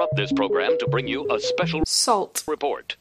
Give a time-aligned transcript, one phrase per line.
[0.00, 2.42] interrupt this program to bring you a special Salt.
[2.46, 2.96] report.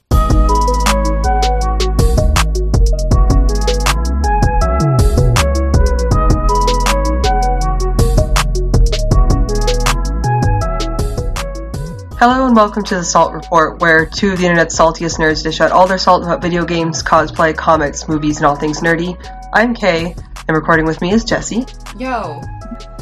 [12.20, 15.62] Hello and welcome to the Salt Report, where two of the internet's saltiest nerds dish
[15.62, 19.18] out all their salt about video games, cosplay, comics, movies, and all things nerdy.
[19.54, 20.16] I'm Kay,
[20.50, 21.66] and recording with me is Jesse.
[21.98, 22.41] Yo.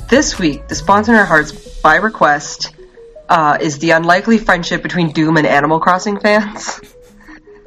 [0.08, 2.77] This week, the sponsor in our hearts, by request,
[3.30, 6.82] uh, is the unlikely friendship between Doom and Animal Crossing fans.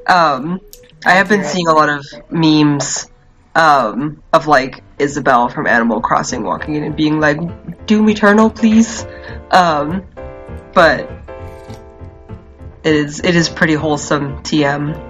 [0.06, 0.60] Um,
[1.04, 3.08] I have been seeing a lot of memes
[3.54, 9.06] um, of like Isabelle from Animal Crossing walking in and being like, "Doom Eternal, please."
[9.52, 10.04] Um,
[10.72, 11.08] but
[12.82, 15.06] it is it is pretty wholesome TM.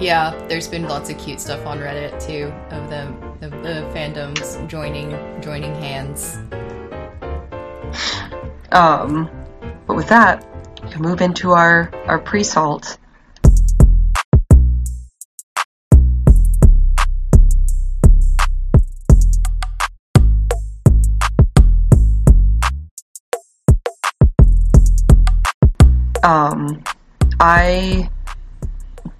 [0.00, 4.66] Yeah, there's been lots of cute stuff on Reddit too of them of the fandoms
[4.68, 5.10] joining
[5.42, 6.38] joining hands.
[8.72, 9.30] Um,
[9.86, 10.44] but with that,
[10.82, 12.98] we can move into our our pre-salt.
[26.22, 26.82] Um,
[27.38, 28.08] I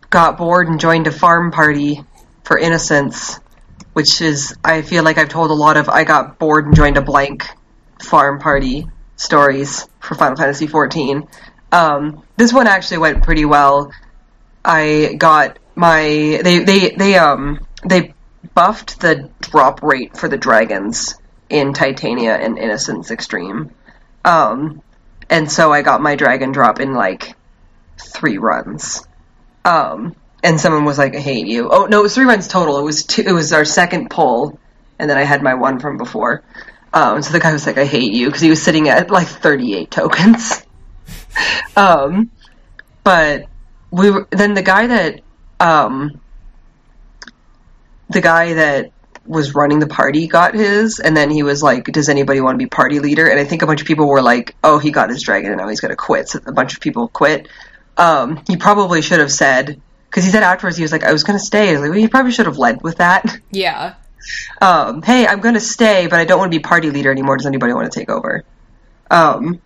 [0.08, 2.02] got bored and joined a farm party
[2.44, 3.40] for Innocence,
[3.92, 6.96] which is I feel like I've told a lot of I got bored and joined
[6.96, 7.46] a blank
[8.00, 11.28] farm party stories for Final Fantasy XIV.
[11.72, 13.90] Um, this one actually went pretty well.
[14.64, 16.02] I got my
[16.42, 18.14] they they they um they
[18.54, 21.16] buffed the drop rate for the dragons
[21.50, 23.70] in Titania and Innocence Extreme.
[24.24, 24.82] Um,
[25.28, 27.34] and so I got my dragon drop in like
[27.98, 29.06] three runs.
[29.64, 32.78] Um, and someone was like, "I hate you." Oh no, it was three runs total.
[32.78, 33.22] It was two.
[33.22, 34.58] It was our second pull,
[34.98, 36.42] and then I had my one from before.
[36.94, 39.26] Um, so the guy was like, "I hate you" because he was sitting at like
[39.26, 40.62] 38 tokens.
[41.76, 42.30] um,
[43.02, 43.46] but
[43.90, 45.20] we were then the guy that
[45.58, 46.20] um,
[48.10, 48.92] the guy that
[49.26, 52.64] was running the party got his, and then he was like, "Does anybody want to
[52.64, 55.10] be party leader?" And I think a bunch of people were like, "Oh, he got
[55.10, 57.48] his dragon, and now he's gonna quit." So a bunch of people quit.
[57.96, 61.24] Um, he probably should have said because he said afterwards he was like, "I was
[61.24, 63.94] gonna stay." I was like, well, "You probably should have led with that." Yeah.
[64.60, 67.36] Um, hey, I'm going to stay, but I don't want to be party leader anymore.
[67.36, 68.44] Does anybody want to take over?
[69.10, 69.60] Um,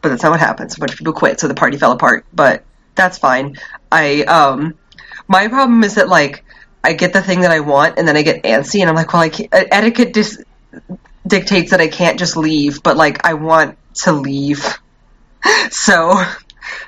[0.00, 0.76] but that's not what happens.
[0.76, 2.26] A bunch of people quit, so the party fell apart.
[2.32, 2.64] But
[2.94, 3.56] that's fine.
[3.90, 4.74] I um,
[5.28, 6.44] my problem is that like
[6.84, 9.12] I get the thing that I want, and then I get antsy, and I'm like,
[9.12, 10.42] well, I can't, etiquette dis-
[11.26, 14.78] dictates that I can't just leave, but like I want to leave.
[15.70, 16.22] so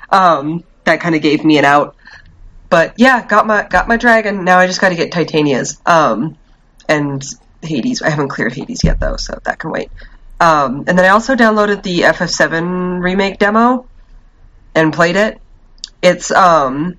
[0.09, 1.95] um, that kind of gave me an out.
[2.69, 4.43] But yeah, got my got my dragon.
[4.43, 5.79] Now I just got to get Titania's.
[5.85, 6.37] Um,
[6.87, 7.23] and
[7.61, 8.01] Hades.
[8.01, 9.89] I haven't cleared Hades yet though, so that can wait.
[10.39, 13.87] Um, and then I also downloaded the FF7 remake demo
[14.73, 15.39] and played it.
[16.01, 16.97] It's um,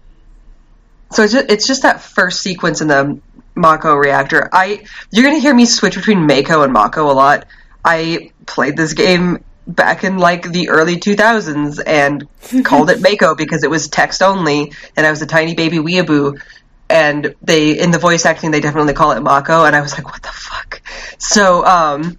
[1.10, 3.20] so it's just, it's just that first sequence in the
[3.54, 4.48] Mako reactor.
[4.52, 7.46] I you're gonna hear me switch between Mako and Mako a lot.
[7.84, 12.26] I played this game back in like the early 2000s and
[12.64, 16.40] called it Mako because it was text only and I was a tiny baby weeaboo
[16.88, 20.06] and they in the voice acting they definitely call it Mako and I was like
[20.06, 20.82] what the fuck?
[21.18, 22.18] So um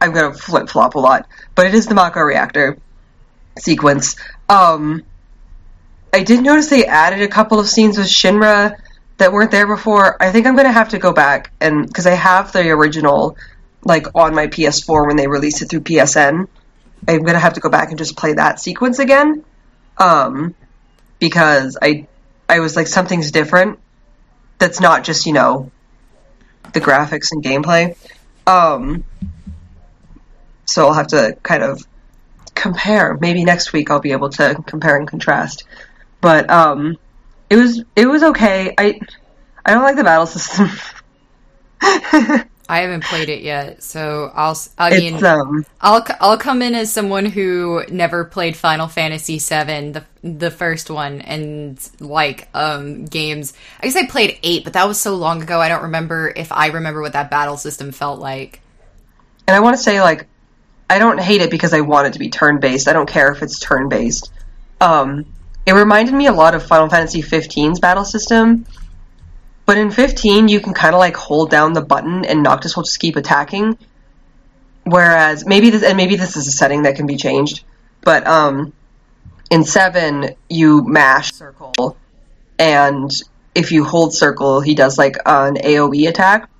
[0.00, 2.78] I'm gonna flip flop a lot but it is the Mako reactor
[3.58, 4.16] sequence.
[4.48, 5.04] Um
[6.12, 8.78] I did notice they added a couple of scenes with Shinra
[9.16, 10.22] that weren't there before.
[10.22, 13.36] I think I'm gonna have to go back and because I have the original
[13.84, 16.48] like on my PS4 when they released it through PSN
[17.08, 19.44] I'm gonna have to go back and just play that sequence again
[19.98, 20.54] um
[21.18, 22.06] because I
[22.48, 23.78] I was like something's different
[24.58, 25.70] that's not just you know
[26.72, 27.96] the graphics and gameplay.
[28.46, 29.04] Um
[30.64, 31.86] so i'll have to kind of
[32.54, 33.16] compare.
[33.20, 35.64] Maybe next week i'll be able to compare and contrast.
[36.20, 36.96] But um
[37.50, 38.74] it was it was okay.
[38.76, 39.00] I
[39.64, 40.68] i don't like the battle system
[42.68, 46.92] I haven't played it yet, so I'll I mean um I'll I'll come in as
[46.92, 53.52] someone who never played Final Fantasy VII, the the first one, and like um games.
[53.80, 55.60] I guess I played eight, but that was so long ago.
[55.60, 58.60] I don't remember if I remember what that battle system felt like.
[59.46, 60.26] and i want to say like
[60.88, 63.30] i don't hate it because i want it to be turn based i don't care
[63.32, 64.32] if it's turn based
[64.80, 65.24] um
[65.66, 68.64] it reminded me a lot of final fantasy 15's battle system
[69.66, 72.82] but in 15 you can kind of like hold down the button and noctis will
[72.82, 73.78] just keep attacking
[74.84, 77.64] whereas maybe this and maybe this is a setting that can be changed
[78.02, 78.72] but um
[79.50, 81.96] in 7 you mash circle
[82.58, 83.10] and
[83.54, 86.50] if you hold circle he does like an aoe attack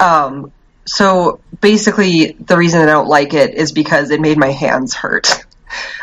[0.00, 0.52] um
[0.86, 5.44] so basically, the reason I don't like it is because it made my hands hurt.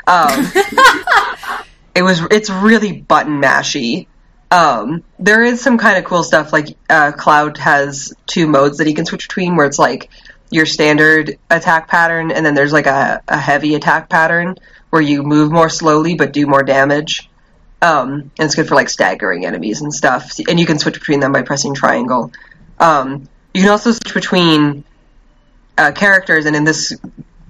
[0.06, 0.52] Um,
[1.96, 4.08] it was it's really button mashy.
[4.52, 8.88] Um, there is some kind of cool stuff like uh, Cloud has two modes that
[8.88, 10.10] he can switch between, where it's like
[10.52, 14.56] your standard attack pattern, and then there's like a, a heavy attack pattern
[14.92, 17.30] where you move more slowly but do more damage.
[17.82, 20.40] Um, and it's good for like staggering enemies and stuff.
[20.48, 22.32] And you can switch between them by pressing triangle.
[22.80, 24.84] Um, you can also switch between
[25.78, 26.96] uh, characters, and in this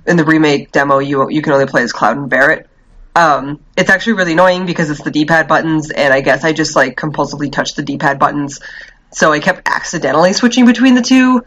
[0.08, 2.68] in the remake demo, you you can only play as Cloud and Barret.
[3.16, 6.76] Um, it's actually really annoying because it's the D-pad buttons, and I guess I just
[6.76, 8.60] like compulsively touch the D-pad buttons,
[9.12, 11.44] so I kept accidentally switching between the two.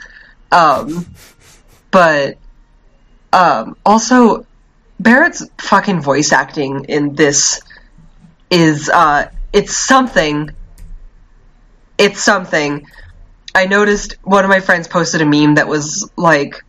[0.53, 1.07] Um,
[1.91, 2.39] but
[3.33, 4.47] um, also,
[5.01, 7.61] Barret's fucking voice acting in this
[8.51, 10.51] is uh, it's something.
[11.99, 12.87] It's something.
[13.55, 16.63] I noticed one of my friends posted a meme that was like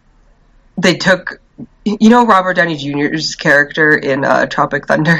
[0.77, 1.41] they took
[1.99, 5.19] you know Robert Downey Jr.'s character in uh, Tropic Thunder.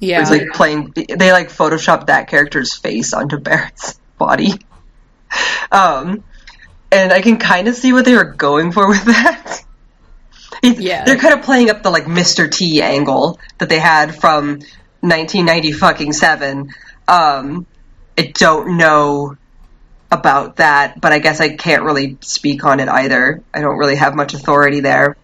[0.00, 0.20] Yeah.
[0.20, 0.92] He's like playing.
[0.94, 4.52] They like photoshopped that character's face onto Barret's body.
[5.70, 6.24] Um,
[6.90, 9.64] and I can kind of see what they were going for with that.
[10.62, 11.04] Yeah.
[11.04, 12.50] they're kind of playing up the like Mr.
[12.50, 14.58] T angle that they had from
[15.00, 16.70] 1990 fucking seven.
[17.06, 17.66] Um,
[18.16, 19.36] I don't know
[20.10, 23.42] about that, but I guess I can't really speak on it either.
[23.52, 25.16] I don't really have much authority there.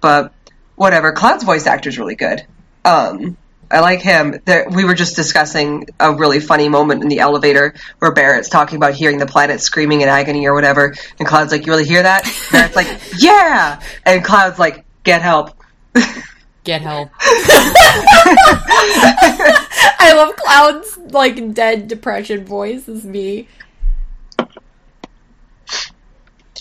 [0.00, 0.32] But
[0.76, 1.12] whatever.
[1.12, 2.44] Cloud's voice actor's really good.
[2.84, 3.36] Um,
[3.70, 4.40] I like him.
[4.44, 8.76] There, we were just discussing a really funny moment in the elevator where Barret's talking
[8.76, 12.02] about hearing the planet screaming in agony or whatever, and Cloud's like, "You really hear
[12.02, 12.88] that?" Barret's like,
[13.18, 15.54] "Yeah," and Cloud's like, "Get help."
[16.64, 17.10] Get help.
[19.98, 23.48] I love Cloud's like dead depression voice is me.
[24.38, 24.46] A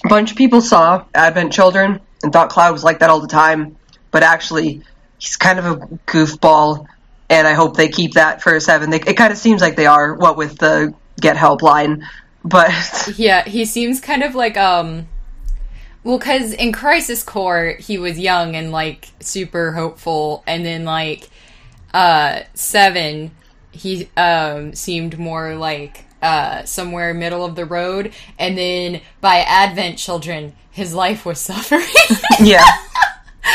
[0.08, 3.78] bunch of people saw Advent Children and thought Cloud was like that all the time,
[4.12, 4.82] but actually,
[5.18, 5.76] he's kind of a
[6.08, 6.88] goofball,
[7.30, 8.90] and I hope they keep that for seven.
[8.90, 12.08] They, it kind of seems like they are, what with the get help line,
[12.44, 12.72] but
[13.18, 15.08] Yeah, he seems kind of like um
[16.04, 21.30] well cuz in Crisis Core he was young and like super hopeful and then like
[21.94, 23.32] uh 7
[23.72, 29.98] he um seemed more like uh somewhere middle of the road and then by Advent
[29.98, 31.84] Children his life was suffering.
[32.42, 32.64] yeah.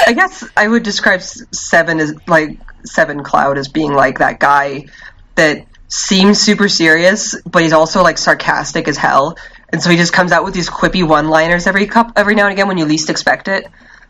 [0.07, 4.87] I guess I would describe Seven as like Seven Cloud as being like that guy
[5.35, 9.37] that seems super serious, but he's also like sarcastic as hell,
[9.71, 12.53] and so he just comes out with these quippy one-liners every cup every now and
[12.53, 13.67] again when you least expect it.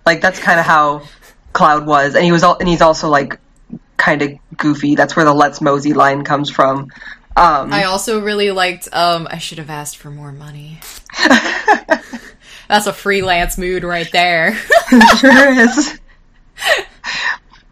[0.06, 1.02] Like that's kind of how
[1.52, 3.38] Cloud was, and he was all, and he's also like
[3.96, 4.94] kind of goofy.
[4.94, 6.88] That's where the "Let's Mosey" line comes from.
[7.36, 10.78] Um, I also really liked um I should have asked for more money.
[12.68, 14.54] That's a freelance mood right there.
[15.18, 15.98] sure is.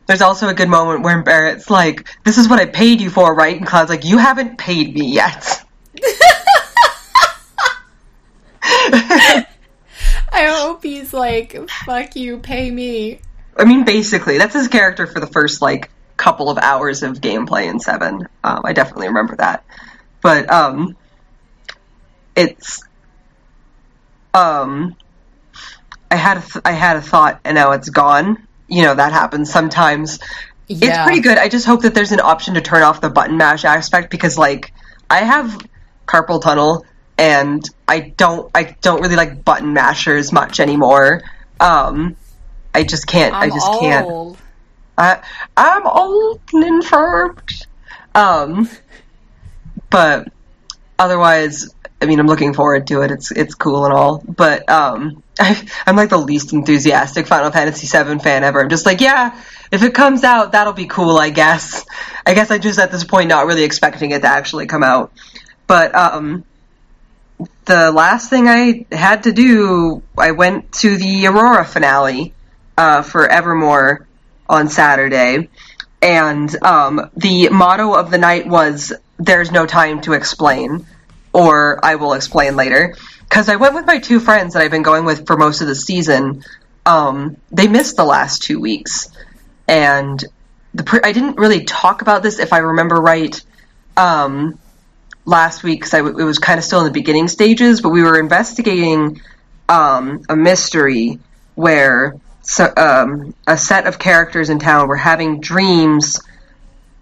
[0.07, 3.35] There's also a good moment where Barret's like, "This is what I paid you for,
[3.35, 5.65] right?" And Cloud's like, "You haven't paid me yet."
[10.33, 13.21] I hope he's like, fuck you, pay me.
[13.57, 17.69] I mean, basically, that's his character for the first like couple of hours of gameplay
[17.69, 18.29] in Seven.
[18.45, 19.65] Um, I definitely remember that,
[20.21, 20.97] but um,
[22.37, 22.83] it's
[24.35, 24.97] um,
[26.11, 28.47] I had a th- I had a thought and now it's gone.
[28.69, 30.19] You know that happens sometimes.
[30.69, 31.37] It's pretty good.
[31.37, 34.39] I just hope that there's an option to turn off the button mash aspect because
[34.39, 34.73] like
[35.11, 35.59] I have
[36.07, 36.87] carpal tunnel
[37.19, 41.23] and I don't I don't really like button mashers much anymore.
[41.61, 42.17] Um,
[42.75, 43.35] I just can't.
[43.35, 44.39] I I'm just can't.
[44.97, 45.23] I,
[45.57, 47.67] I'm old and infirmed.
[48.15, 48.69] Um,
[49.91, 50.29] but
[50.99, 53.11] otherwise, I mean, I'm looking forward to it.
[53.11, 54.23] It's it's cool and all.
[54.27, 58.61] But um, I, I'm like the least enthusiastic Final Fantasy VII fan ever.
[58.61, 61.17] I'm just like, yeah, if it comes out, that'll be cool.
[61.17, 61.87] I guess.
[62.27, 65.13] I guess I just at this point not really expecting it to actually come out.
[65.67, 66.45] But um,
[67.65, 72.35] the last thing I had to do, I went to the Aurora finale
[72.77, 74.07] uh, for Evermore
[74.49, 75.49] on Saturday,
[76.01, 80.87] and um, the motto of the night was "There's no time to explain,"
[81.33, 84.83] or "I will explain later." Because I went with my two friends that I've been
[84.83, 86.45] going with for most of the season.
[86.85, 89.11] Um, they missed the last two weeks,
[89.69, 90.23] and
[90.75, 93.41] the I didn't really talk about this if I remember right.
[93.97, 94.59] Um,
[95.25, 98.19] last week because it was kind of still in the beginning stages, but we were
[98.19, 99.21] investigating
[99.69, 101.19] um, a mystery
[101.55, 106.21] where so, um, a set of characters in town were having dreams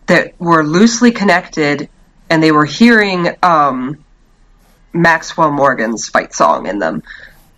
[0.07, 1.89] that were loosely connected,
[2.29, 4.05] and they were hearing um,
[4.93, 7.03] Maxwell Morgan's fight song in them.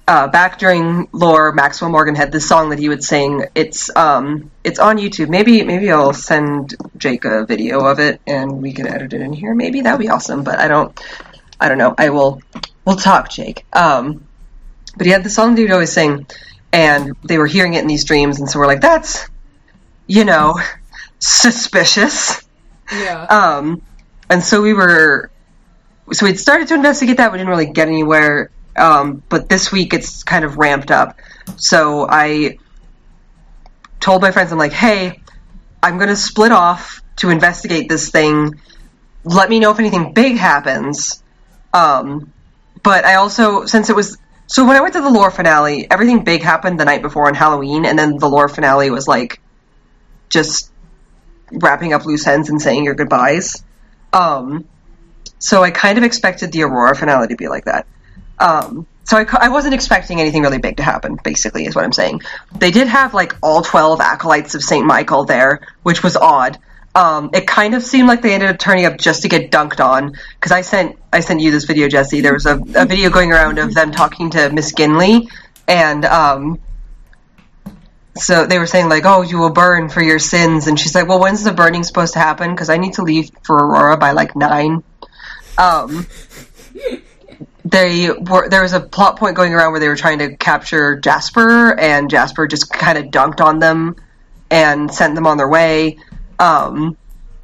[0.08, 3.44] uh, back during lore, Maxwell Morgan had this song that he would sing.
[3.54, 5.28] It's um, it's on YouTube.
[5.28, 9.32] Maybe maybe I'll send Jake a video of it and we can edit it in
[9.32, 9.54] here.
[9.54, 10.42] Maybe that would be awesome.
[10.42, 10.98] But I don't
[11.60, 11.94] I don't know.
[11.96, 12.42] I will
[12.84, 13.64] we'll talk, Jake.
[13.72, 14.26] Um,
[14.96, 16.26] but he had the song that he would always sing,
[16.72, 19.28] and they were hearing it in these dreams, and so we're like, that's
[20.06, 20.58] you know
[21.18, 22.42] suspicious.
[22.90, 23.24] Yeah.
[23.24, 23.82] Um,
[24.28, 25.30] and so we were,
[26.12, 27.32] so we'd started to investigate that.
[27.32, 28.50] We didn't really get anywhere.
[28.76, 31.18] Um, but this week it's kind of ramped up.
[31.56, 32.58] So I
[34.00, 35.20] told my friends, I'm like, hey,
[35.82, 38.60] I'm going to split off to investigate this thing.
[39.24, 41.22] Let me know if anything big happens.
[41.72, 42.32] Um,
[42.82, 44.18] but I also, since it was,
[44.52, 47.32] so when I went to the lore finale, everything big happened the night before on
[47.32, 49.40] Halloween, and then the lore finale was like
[50.28, 50.70] just
[51.50, 53.64] wrapping up loose ends and saying your goodbyes.
[54.12, 54.68] Um,
[55.38, 57.86] so I kind of expected the Aurora finale to be like that.
[58.38, 61.92] Um, so I, I wasn't expecting anything really big to happen, basically, is what I'm
[61.94, 62.20] saying.
[62.54, 64.84] They did have like all 12 acolytes of St.
[64.84, 66.58] Michael there, which was odd.
[66.94, 69.82] Um, it kind of seemed like they ended up turning up just to get dunked
[69.82, 70.14] on.
[70.34, 72.20] Because I sent I sent you this video, Jesse.
[72.20, 75.30] There was a, a video going around of them talking to Miss Ginley,
[75.66, 76.60] and um,
[78.14, 81.08] so they were saying like, "Oh, you will burn for your sins," and she's like,
[81.08, 82.50] "Well, when's the burning supposed to happen?
[82.50, 84.82] Because I need to leave for Aurora by like nine.
[85.56, 86.06] Um,
[87.64, 90.96] they were there was a plot point going around where they were trying to capture
[90.96, 93.96] Jasper, and Jasper just kind of dunked on them
[94.50, 95.98] and sent them on their way.
[96.42, 96.96] Um,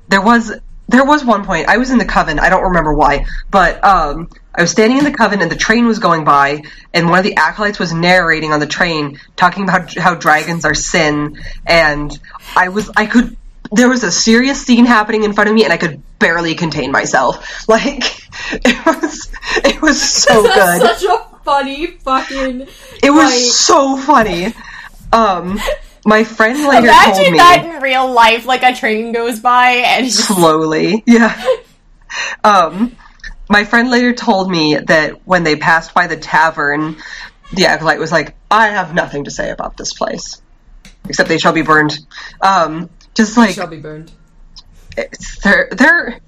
[0.08, 0.52] there was
[0.88, 2.38] there was one point I was in the coven.
[2.38, 5.86] I don't remember why, but um, I was standing in the coven and the train
[5.86, 6.62] was going by,
[6.94, 10.74] and one of the acolytes was narrating on the train, talking about how dragons are
[10.74, 12.18] sin, and
[12.56, 13.36] I was I could.
[13.70, 16.90] There was a serious scene happening in front of me, and I could barely contain
[16.90, 17.36] myself.
[17.68, 18.02] Like
[18.52, 20.80] it was, it was so good.
[20.80, 22.62] Such a funny fucking.
[23.02, 24.54] It was like- so funny.
[25.12, 25.60] Um,
[26.08, 29.70] my friend later told Imagine me that in real life, like a train goes by
[29.72, 31.04] and slowly.
[31.06, 31.38] Yeah.
[32.42, 32.96] Um,
[33.50, 36.96] my friend later told me that when they passed by the tavern,
[37.52, 40.40] the acolyte was like, "I have nothing to say about this place,
[41.06, 41.98] except they shall be burned."
[42.40, 44.10] Um, just like shall be burned.
[45.44, 46.20] they're they're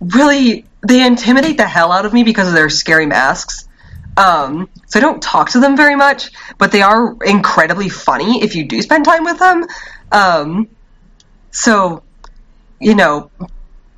[0.00, 3.66] really they intimidate the hell out of me because of their scary masks.
[4.16, 8.54] Um, so I don't talk to them very much, but they are incredibly funny if
[8.54, 9.64] you do spend time with them.
[10.12, 10.68] Um,
[11.50, 12.02] so,
[12.80, 13.30] you know,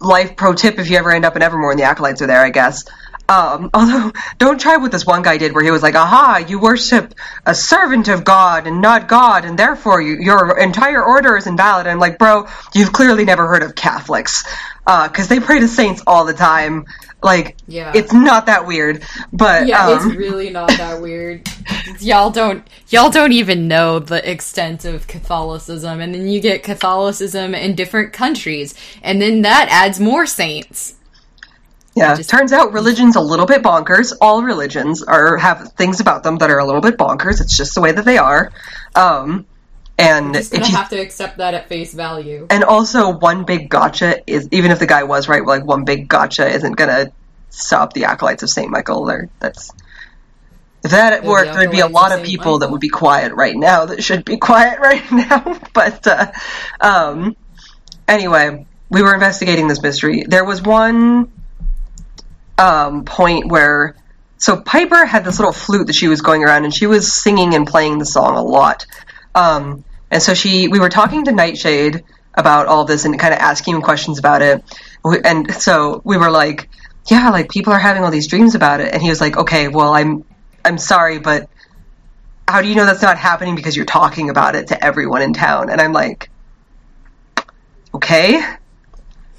[0.00, 2.40] life pro tip if you ever end up in Evermore and the acolytes are there,
[2.40, 2.84] I guess.
[3.28, 6.60] Um, although, don't try what this one guy did where he was like, aha, you
[6.60, 11.46] worship a servant of God and not God, and therefore you, your entire order is
[11.46, 11.86] invalid.
[11.86, 14.44] And I'm like, bro, you've clearly never heard of Catholics.
[14.86, 16.86] Because they pray to saints all the time.
[17.26, 17.92] Like, Yeah.
[17.94, 19.02] it's not that weird.
[19.32, 21.46] But, Yeah, um, it's really not that weird.
[22.00, 27.54] y'all don't y'all don't even know the extent of Catholicism, and then you get Catholicism
[27.54, 30.94] in different countries, and then that adds more saints.
[31.94, 34.12] Yeah, just- turns out religion's a little bit bonkers.
[34.20, 37.40] All religions are have things about them that are a little bit bonkers.
[37.40, 38.52] It's just the way that they are.
[38.94, 39.46] Um,
[39.98, 42.46] and Just gonna you, have to accept that at face value.
[42.50, 46.08] and also one big gotcha is even if the guy was right, like one big
[46.08, 47.12] gotcha isn't gonna
[47.50, 49.04] stop the acolytes of Saint Michael.
[49.04, 49.72] There, that's
[50.84, 53.32] if that had the worked, there'd be a lot of people that would be quiet
[53.34, 55.58] right now that should be quiet right now.
[55.72, 56.32] but uh,
[56.80, 57.36] um,
[58.06, 60.24] anyway, we were investigating this mystery.
[60.26, 61.32] There was one
[62.58, 63.96] um, point where
[64.38, 67.54] so Piper had this little flute that she was going around and she was singing
[67.54, 68.86] and playing the song a lot.
[69.36, 72.02] Um, and so she we were talking to Nightshade
[72.34, 74.64] about all this and kind of asking him questions about it.
[75.24, 76.68] And so we were like,
[77.08, 78.92] yeah, like people are having all these dreams about it.
[78.92, 80.24] And he was like, okay, well, I'm
[80.64, 81.48] I'm sorry, but
[82.48, 85.32] how do you know that's not happening because you're talking about it to everyone in
[85.32, 85.70] town?
[85.70, 86.30] And I'm like,
[87.94, 88.40] okay,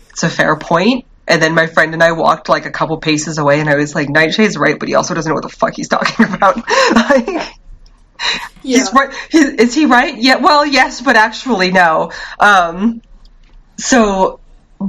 [0.10, 1.06] it's a fair point.
[1.28, 3.94] And then my friend and I walked like a couple paces away, and I was
[3.94, 6.56] like, Nightshade's right, but he also doesn't know what the fuck he's talking about.
[6.96, 7.54] like,
[8.64, 8.80] Yeah.
[8.80, 9.14] he's right.
[9.34, 10.18] Is he right?
[10.18, 10.38] Yeah.
[10.38, 12.12] Well, yes, but actually, no.
[12.40, 13.02] Um,
[13.78, 14.40] so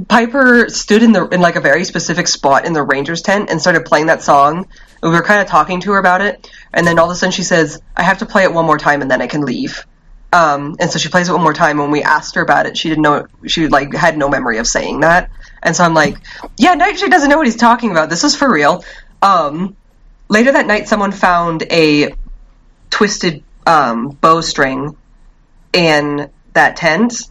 [0.07, 3.59] Piper stood in the in like a very specific spot in the Rangers tent and
[3.59, 4.67] started playing that song.
[5.01, 7.31] We were kind of talking to her about it, and then all of a sudden
[7.31, 9.85] she says, "I have to play it one more time, and then I can leave."
[10.31, 11.77] Um, and so she plays it one more time.
[11.77, 13.25] When we asked her about it, she didn't know.
[13.47, 15.31] She like had no memory of saying that.
[15.63, 16.17] And so I'm like,
[16.57, 18.09] "Yeah, Nightshade doesn't know what he's talking about.
[18.09, 18.83] This is for real."
[19.21, 19.75] Um,
[20.27, 22.13] later that night, someone found a
[22.89, 24.95] twisted um, bowstring
[25.73, 27.29] in that tent,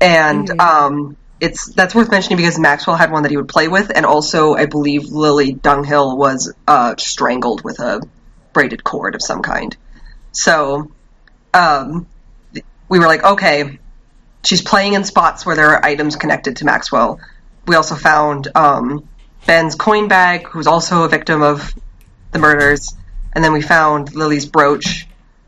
[0.00, 3.90] and um, it's that's worth mentioning because Maxwell had one that he would play with,
[3.94, 8.00] and also I believe Lily Dunghill was uh, strangled with a
[8.52, 9.76] braided cord of some kind.
[10.30, 10.90] So
[11.52, 12.06] um,
[12.88, 13.78] we were like, okay,
[14.44, 17.20] she's playing in spots where there are items connected to Maxwell.
[17.66, 19.08] We also found um,
[19.46, 21.74] Ben's coin bag, who's also a victim of
[22.32, 22.94] the murders,
[23.32, 25.06] and then we found Lily's brooch.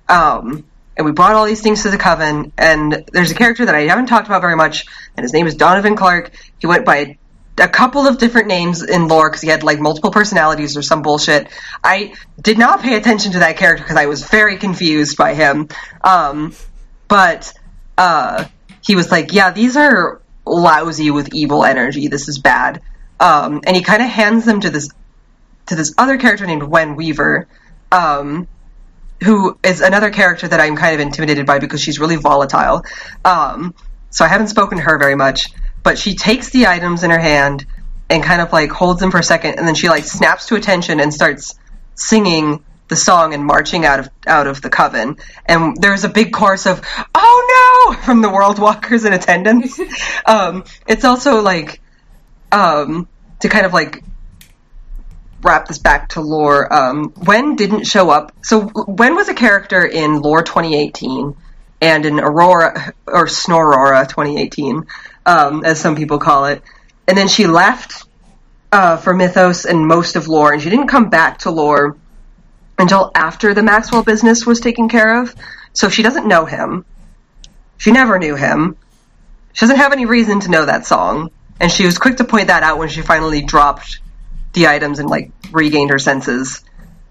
[0.09, 0.64] Um,
[0.97, 2.53] and we brought all these things to the coven.
[2.57, 4.87] And there's a character that I haven't talked about very much,
[5.17, 6.31] and his name is Donovan Clark.
[6.59, 7.19] He went by
[7.59, 11.03] a couple of different names in lore because he had like multiple personalities or some
[11.03, 11.49] bullshit.
[11.83, 15.69] I did not pay attention to that character because I was very confused by him.
[16.03, 16.55] Um,
[17.07, 17.53] but
[17.97, 18.47] uh,
[18.83, 22.09] he was like, "Yeah, these are lousy with evil energy.
[22.09, 22.83] This is bad."
[23.21, 24.88] Um, and he kind of hands them to this
[25.67, 27.47] to this other character named Wen Weaver,
[27.93, 28.49] um,
[29.23, 32.83] who is another character that I'm kind of intimidated by because she's really volatile.
[33.25, 33.75] Um,
[34.11, 35.49] so I haven't spoken to her very much,
[35.83, 37.67] but she takes the items in her hand
[38.11, 40.57] and kind of like holds them for a second, and then she like snaps to
[40.57, 41.55] attention and starts
[41.95, 45.17] singing the song and marching out of out of the coven.
[45.47, 46.83] And there's a big chorus of
[47.14, 49.81] "Oh no!" from the World Walkers in attendance.
[50.26, 51.81] um, it's also like
[52.53, 53.09] um,
[53.41, 54.05] to kind of like
[55.45, 56.73] wrap this back to lore.
[56.73, 58.33] Um, Wen didn't show up.
[58.43, 61.37] So Wen was a character in Lore 2018
[61.81, 64.87] and in Aurora or Snorora 2018,
[65.27, 66.63] um, as some people call it.
[67.07, 68.07] And then she left
[68.73, 71.97] uh, for Mythos and most of Lore, and she didn't come back to Lore
[72.79, 75.35] until after the Maxwell business was taken care of.
[75.75, 76.85] So she doesn't know him.
[77.77, 78.77] She never knew him.
[79.53, 81.31] She doesn't have any reason to know that song.
[81.61, 84.01] And she was quick to point that out when she finally dropped
[84.54, 86.64] the items and like regained her senses.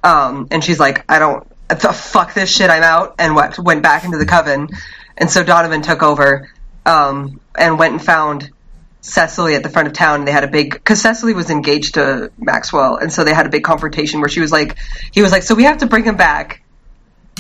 [0.04, 3.84] Um, and she's like, I don't, the fuck this shit, I'm out, and went, went
[3.84, 4.70] back into the coven.
[5.18, 6.50] And so Donovan took over
[6.86, 8.50] um, and went and found
[9.02, 10.20] Cecily at the front of town.
[10.20, 13.46] And they had a big, because Cecily was engaged to Maxwell, and so they had
[13.46, 14.78] a big confrontation where she was like,
[15.12, 16.64] he was like, so we have to bring him back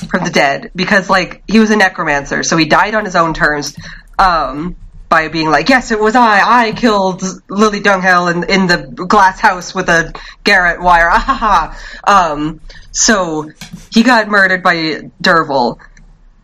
[0.09, 3.33] from the dead because like he was a necromancer, so he died on his own
[3.33, 3.77] terms.
[4.19, 4.75] Um,
[5.13, 6.41] by being like, yes, it was I.
[6.41, 10.11] I killed Lily Dunghell in, in the glass house with a
[10.43, 11.07] garrote wire.
[11.07, 12.31] Ah, ha, ha.
[12.33, 13.51] Um, so
[13.91, 15.79] he got murdered by Dervil.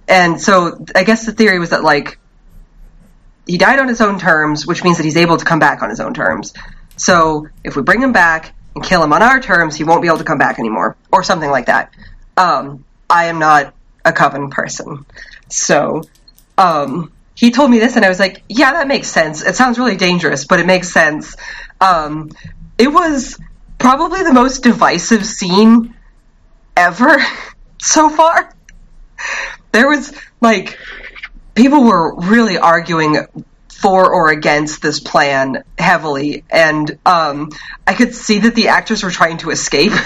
[0.07, 2.19] And so I guess the theory was that, like,
[3.47, 5.89] he died on his own terms, which means that he's able to come back on
[5.89, 6.53] his own terms.
[6.95, 10.09] So if we bring him back and kill him on our terms, he won't be
[10.09, 11.91] able to come back anymore, or something like that.
[12.37, 13.73] Um, I am not
[14.05, 15.07] a coven person.
[15.47, 16.03] So,
[16.59, 19.41] um, he told me this, and I was like, yeah, that makes sense.
[19.41, 21.37] It sounds really dangerous, but it makes sense.
[21.79, 22.31] Um,
[22.77, 23.39] it was
[23.77, 25.95] probably the most divisive scene
[26.75, 27.15] ever
[27.81, 28.53] so far.
[29.71, 30.77] There was, like,
[31.55, 33.25] people were really arguing
[33.69, 37.51] for or against this plan heavily, and um,
[37.87, 39.93] I could see that the actors were trying to escape.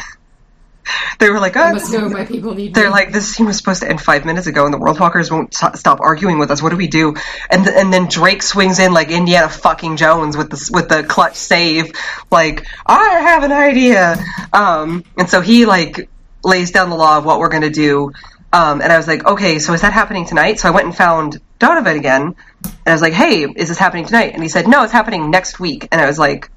[1.19, 2.91] they were like, oh, must know my people need they're me.
[2.91, 5.53] like, this scene was supposed to end five minutes ago, and the World Walkers won't
[5.53, 6.61] stop arguing with us.
[6.61, 7.15] What do we do?
[7.49, 11.03] And th- and then Drake swings in like Indiana fucking Jones with the with the
[11.03, 11.93] clutch save,
[12.31, 14.15] like I have an idea.
[14.51, 16.09] Um, and so he like
[16.43, 18.11] lays down the law of what we're gonna do.
[18.51, 20.59] Um, and I was like, okay, so is that happening tonight?
[20.59, 22.21] So I went and found Donovan again,
[22.63, 24.33] and I was like, hey, is this happening tonight?
[24.35, 25.87] And he said, no, it's happening next week.
[25.91, 26.51] And I was like,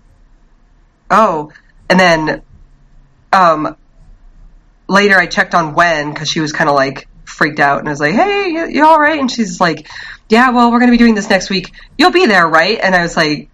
[1.10, 1.52] oh.
[1.88, 2.42] And then
[3.32, 3.76] um,
[4.88, 7.92] later I checked on Wen because she was kind of like freaked out and I
[7.92, 9.88] was like, "Hey, you, you all right?" And she's like,
[10.28, 11.72] "Yeah, well, we're going to be doing this next week.
[11.98, 13.48] You'll be there, right?" And I was like,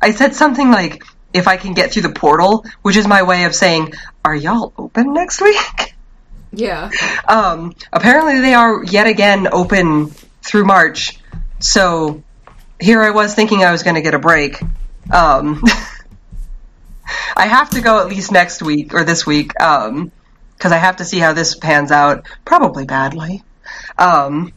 [0.00, 3.44] I said something like, "If I can get through the portal," which is my way
[3.44, 3.92] of saying,
[4.24, 5.94] "Are y'all open next week?"
[6.52, 6.90] yeah.
[7.28, 10.10] Um, apparently, they are yet again open
[10.42, 11.18] through March.
[11.58, 12.22] So
[12.80, 14.60] here I was thinking I was going to get a break.
[15.12, 15.62] Um,
[17.36, 19.52] I have to go at least next week or this week
[20.56, 22.26] because I have to see how this pans out.
[22.44, 23.42] Probably badly.
[23.98, 24.52] Um,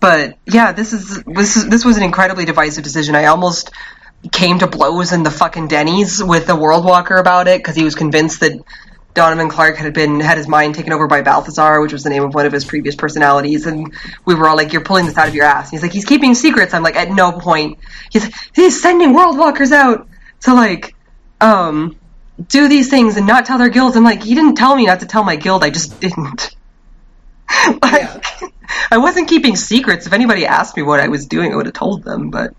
[0.00, 3.14] but yeah, this is this is this was an incredibly divisive decision.
[3.14, 3.70] I almost
[4.32, 7.84] came to blows in the fucking Denny's with the World Walker about it because he
[7.84, 8.52] was convinced that
[9.14, 12.22] Donovan Clark had been had his mind taken over by Balthazar, which was the name
[12.22, 13.92] of one of his previous personalities, and
[14.24, 16.04] we were all like, "You're pulling this out of your ass." And he's like, "He's
[16.04, 17.78] keeping secrets." I'm like, "At no point."
[18.10, 20.06] He's he's sending World Walkers out
[20.42, 20.94] to like
[21.40, 21.96] um
[22.46, 23.96] do these things and not tell their guilds.
[23.96, 25.64] I'm like, "He didn't tell me not to tell my guild.
[25.64, 26.54] I just didn't."
[27.82, 28.24] like,
[28.90, 30.06] I wasn't keeping secrets.
[30.06, 32.30] If anybody asked me what I was doing, I would have told them.
[32.30, 32.54] But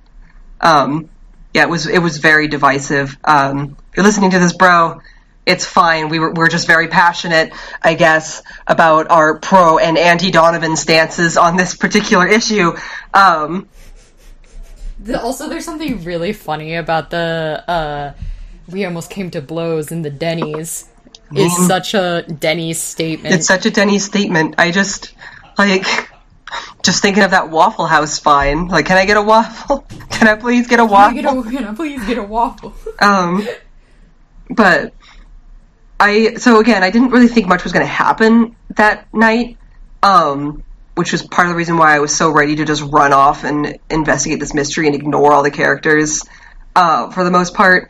[0.61, 1.09] um,
[1.53, 3.17] yeah, it was it was very divisive.
[3.23, 5.01] Um, you're listening to this, bro,
[5.45, 6.09] it's fine.
[6.09, 11.37] We were we're just very passionate, I guess, about our pro and anti Donovan stances
[11.37, 12.73] on this particular issue.
[13.13, 13.67] Um,
[14.99, 18.13] The, also, there's something really funny about the uh,
[18.71, 20.86] we almost came to blows in the Denny's.
[21.32, 23.36] is mean- such a Denny's statement.
[23.36, 24.55] It's such a Denny's statement.
[24.58, 25.13] I just
[25.58, 25.86] like
[26.84, 28.67] just thinking of that Waffle House fine.
[28.67, 29.86] Like, can I get a waffle?
[30.10, 31.43] Can I please get a Can I waffle?
[31.43, 32.73] get a, can I please get a waffle?
[32.99, 33.47] Um,
[34.49, 34.93] but
[35.99, 39.58] I so again, I didn't really think much was going to happen that night.
[40.01, 40.63] Um,
[40.95, 43.45] which was part of the reason why I was so ready to just run off
[43.45, 46.25] and investigate this mystery and ignore all the characters.
[46.75, 47.89] Uh, for the most part,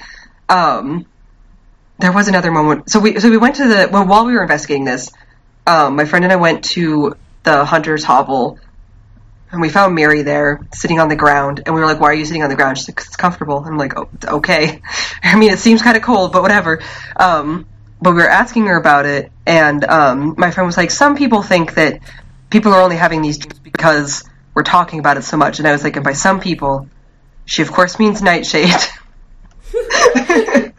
[0.50, 1.06] um,
[2.00, 2.90] there was another moment.
[2.90, 5.12] So we so we went to the well while we were investigating this,
[5.68, 8.60] um, my friend and I went to the hunter's hovel
[9.52, 12.14] and we found Mary there sitting on the ground, and we were like, "Why are
[12.14, 14.82] you sitting on the ground?" She's like, "'Cause "It's comfortable." I'm like, oh, "Okay."
[15.24, 16.82] I mean, it seems kind of cold, but whatever.
[17.16, 17.66] Um,
[18.02, 21.42] but we were asking her about it, and um, my friend was like, "Some people
[21.42, 22.00] think that
[22.50, 25.72] people are only having these dreams because we're talking about it so much." And I
[25.72, 26.88] was like, "And by some people,
[27.46, 28.70] she of course means Nightshade."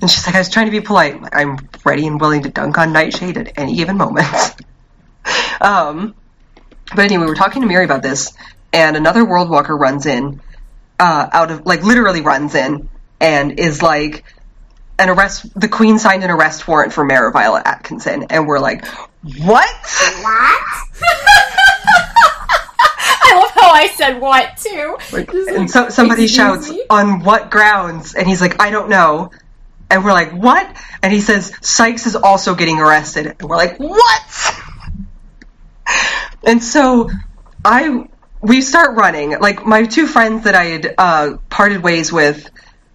[0.00, 1.14] and she's like, "I was trying to be polite.
[1.14, 4.26] I'm like, I'm ready and willing to dunk on Nightshade at any given moment."
[5.60, 6.14] um.
[6.94, 8.32] But anyway, we were talking to Mary about this,
[8.72, 10.40] and another World Walker runs in,
[11.00, 12.88] uh, out of like literally runs in,
[13.20, 14.24] and is like,
[14.98, 15.58] an arrest.
[15.58, 19.68] The Queen signed an arrest warrant for Mayor Violet Atkinson, and we're like, what?
[20.22, 20.60] What?
[23.26, 24.96] I love how I said what too.
[25.12, 28.14] Like, so somebody shouts, on what grounds?
[28.14, 29.30] And he's like, I don't know.
[29.90, 30.76] And we're like, what?
[31.02, 33.26] And he says, Sykes is also getting arrested.
[33.38, 34.22] And we're like, what?
[36.44, 37.10] And so
[37.64, 38.08] I,
[38.40, 39.38] we start running.
[39.38, 42.48] Like, my two friends that I had uh, parted ways with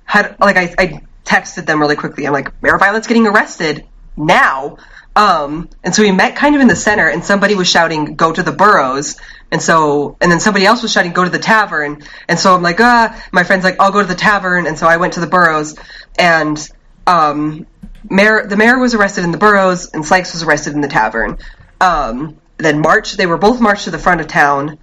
[0.05, 2.27] had, like, I, I texted them really quickly.
[2.27, 3.85] I'm like, Mayor Violet's getting arrested
[4.17, 4.77] now.
[5.15, 8.31] Um, and so we met kind of in the center, and somebody was shouting, "Go
[8.31, 9.17] to the burrows!"
[9.51, 12.61] And so, and then somebody else was shouting, "Go to the tavern!" And so I'm
[12.61, 15.19] like, "Ah!" My friend's like, "I'll go to the tavern," and so I went to
[15.19, 15.75] the burrows,
[16.17, 16.57] and
[17.05, 17.67] um,
[18.09, 21.37] mayor, the mayor was arrested in the burrows, and Sykes was arrested in the tavern.
[21.81, 24.77] Um, then March, they were both marched to the front of town,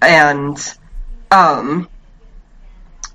[0.00, 0.58] and
[1.30, 1.88] um,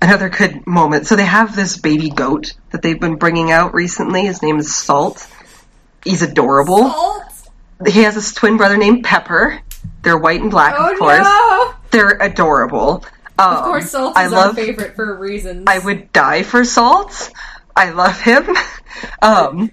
[0.00, 1.06] another good moment.
[1.06, 4.26] So they have this baby goat that they've been bringing out recently.
[4.26, 5.26] His name is Salt.
[6.04, 6.90] He's adorable.
[6.90, 7.48] Salt?
[7.86, 9.60] He has a twin brother named Pepper.
[10.02, 11.20] They're white and black, Oh of course.
[11.22, 11.74] no!
[11.90, 13.04] They're adorable.
[13.38, 14.48] Um, Of course, Salt I is love.
[14.58, 15.64] our favorite for reasons.
[15.66, 17.30] I would die for Salt.
[17.76, 18.48] I love him.
[19.22, 19.72] Um,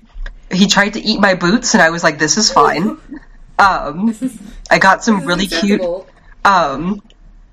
[0.52, 2.98] he tried to eat my boots, and I was like, "This is fine."
[3.60, 4.16] Um,
[4.72, 5.82] I got some really cute
[6.46, 7.02] um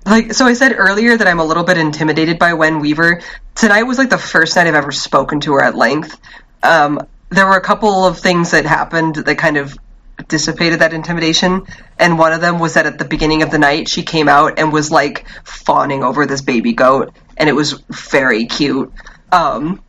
[0.05, 3.19] like so I said earlier that I'm a little bit intimidated by Wen Weaver.
[3.55, 6.17] Tonight was like the first night I've ever spoken to her at length.
[6.63, 9.77] Um there were a couple of things that happened that kind of
[10.27, 11.65] dissipated that intimidation
[11.99, 14.59] and one of them was that at the beginning of the night she came out
[14.59, 18.91] and was like fawning over this baby goat and it was very cute.
[19.31, 19.81] Um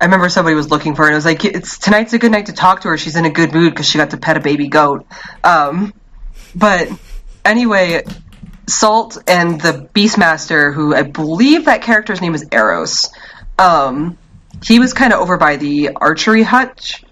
[0.00, 2.32] I remember somebody was looking for her and I was like it's tonight's a good
[2.32, 2.98] night to talk to her.
[2.98, 5.06] She's in a good mood because she got to pet a baby goat.
[5.42, 5.92] Um
[6.54, 6.88] but
[7.44, 8.04] anyway,
[8.68, 13.10] Salt and the Beastmaster, who I believe that character's name is Eros,
[13.58, 14.18] um,
[14.64, 17.04] he was kind of over by the archery hutch,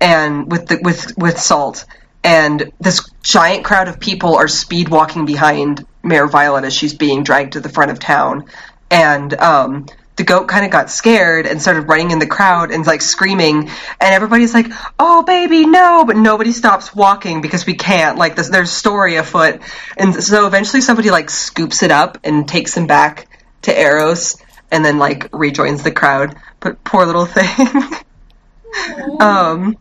[0.00, 1.86] and with the with with Salt,
[2.28, 7.22] and this giant crowd of people are speed walking behind Mayor Violet as she's being
[7.22, 8.44] dragged to the front of town,
[8.90, 9.86] and um,
[10.16, 13.70] the goat kind of got scared and started running in the crowd and like screaming,
[13.98, 14.66] and everybody's like,
[14.98, 18.18] "Oh, baby, no!" But nobody stops walking because we can't.
[18.18, 19.62] Like, this, there's story afoot,
[19.96, 23.26] and so eventually somebody like scoops it up and takes him back
[23.62, 24.36] to Eros,
[24.70, 26.36] and then like rejoins the crowd.
[26.60, 28.02] But poor little thing.
[29.18, 29.78] um,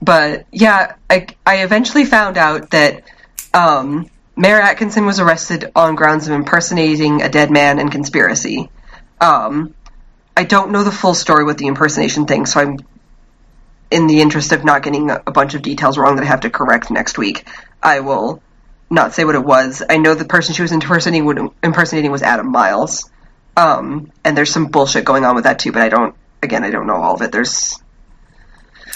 [0.00, 3.04] but yeah, I I eventually found out that
[3.52, 8.70] um, Mayor Atkinson was arrested on grounds of impersonating a dead man and conspiracy.
[9.20, 9.74] Um,
[10.36, 12.78] I don't know the full story with the impersonation thing, so I'm
[13.90, 16.50] in the interest of not getting a bunch of details wrong that I have to
[16.50, 17.48] correct next week.
[17.82, 18.40] I will
[18.90, 19.82] not say what it was.
[19.88, 23.10] I know the person she was impersonating impersonating was Adam Miles,
[23.56, 25.72] um, and there's some bullshit going on with that too.
[25.72, 26.14] But I don't.
[26.40, 27.32] Again, I don't know all of it.
[27.32, 27.82] There's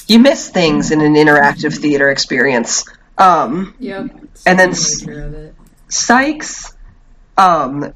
[0.08, 2.84] you miss things in an interactive theater experience.
[3.18, 4.10] Um, Yep.
[4.46, 5.54] And then s- the nature of it.
[5.88, 6.74] Sykes
[7.36, 7.92] um,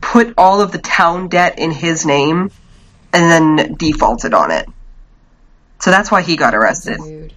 [0.00, 2.50] put all of the town debt in his name
[3.12, 4.66] and then defaulted on it.
[5.80, 7.00] So that's why he got arrested.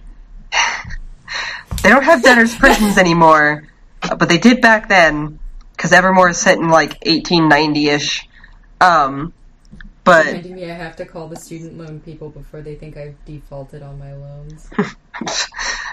[1.82, 3.64] They don't have debtors' prisons anymore,
[4.00, 5.38] but they did back then
[5.76, 8.28] because Evermore is set in like 1890 ish.
[8.80, 9.34] Um,
[10.04, 13.22] but Reminding me I have to call the student loan people before they think I've
[13.24, 14.68] defaulted on my loans.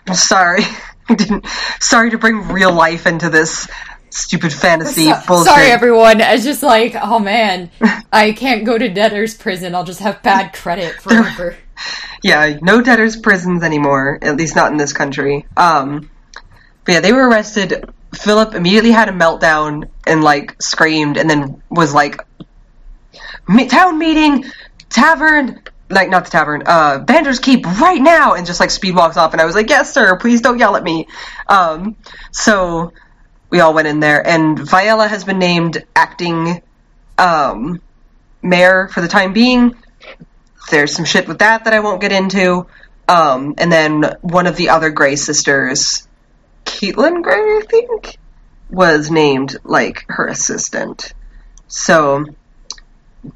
[0.07, 0.63] I'm sorry.
[1.09, 1.45] I didn't.
[1.79, 3.67] Sorry to bring real life into this
[4.09, 5.45] stupid fantasy So- bullshit.
[5.53, 6.21] Sorry, everyone.
[6.21, 7.69] It's just like, oh man,
[8.11, 9.75] I can't go to debtor's prison.
[9.75, 11.55] I'll just have bad credit forever.
[12.23, 14.19] yeah, no debtors' prisons anymore.
[14.21, 15.45] At least not in this country.
[15.55, 16.09] Um,
[16.85, 17.89] but yeah, they were arrested.
[18.13, 22.19] Philip immediately had a meltdown and like screamed, and then was like,
[23.47, 24.45] "Me- "Town meeting,
[24.89, 29.17] tavern." Like not the tavern, uh, Bander's Keep right now, and just like speed walks
[29.17, 30.15] off, and I was like, "Yes, sir.
[30.15, 31.09] Please don't yell at me."
[31.49, 31.97] Um,
[32.31, 32.93] so
[33.49, 36.61] we all went in there, and Viella has been named acting
[37.17, 37.81] um,
[38.41, 39.75] mayor for the time being.
[40.69, 42.65] There's some shit with that that I won't get into.
[43.07, 46.07] Um, and then one of the other Gray sisters,
[46.65, 48.17] Caitlin Gray, I think,
[48.69, 51.13] was named like her assistant.
[51.67, 52.25] So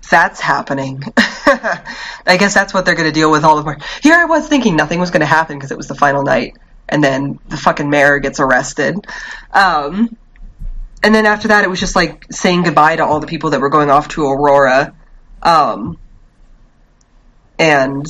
[0.09, 1.03] that's happening.
[1.17, 3.77] I guess that's what they're going to deal with all of my.
[4.01, 6.57] Here I was thinking nothing was going to happen because it was the final night,
[6.89, 8.95] and then the fucking mayor gets arrested.
[9.51, 10.17] Um,
[11.03, 13.61] and then after that, it was just like saying goodbye to all the people that
[13.61, 14.95] were going off to Aurora.
[15.41, 15.99] Um,
[17.59, 18.07] and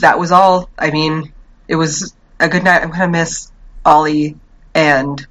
[0.00, 0.68] that was all.
[0.78, 1.32] I mean,
[1.68, 2.82] it was a good night.
[2.82, 3.50] I'm gonna miss
[3.84, 4.36] Ollie
[4.74, 5.26] and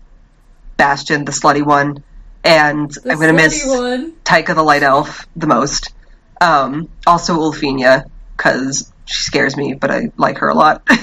[0.78, 2.04] Bastion, the slutty one,
[2.44, 4.14] and The I'm gonna miss slutty one.
[4.24, 5.94] Tyka the Light Elf the most.
[6.42, 10.88] Um, also Ulfina, because she scares me, but I like her a lot.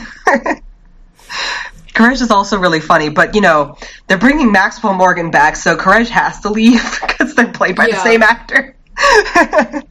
[1.95, 6.11] Courage is also really funny, but you know, they're bringing Maxwell Morgan back, so Courage
[6.11, 8.77] has to leave because they're played by the same actor.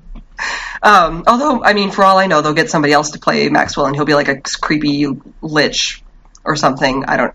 [0.84, 3.88] um, although, I mean, for all I know, they'll get somebody else to play Maxwell
[3.88, 5.08] and he'll be like a creepy
[5.42, 6.04] lich
[6.44, 7.06] or something.
[7.06, 7.34] I don't.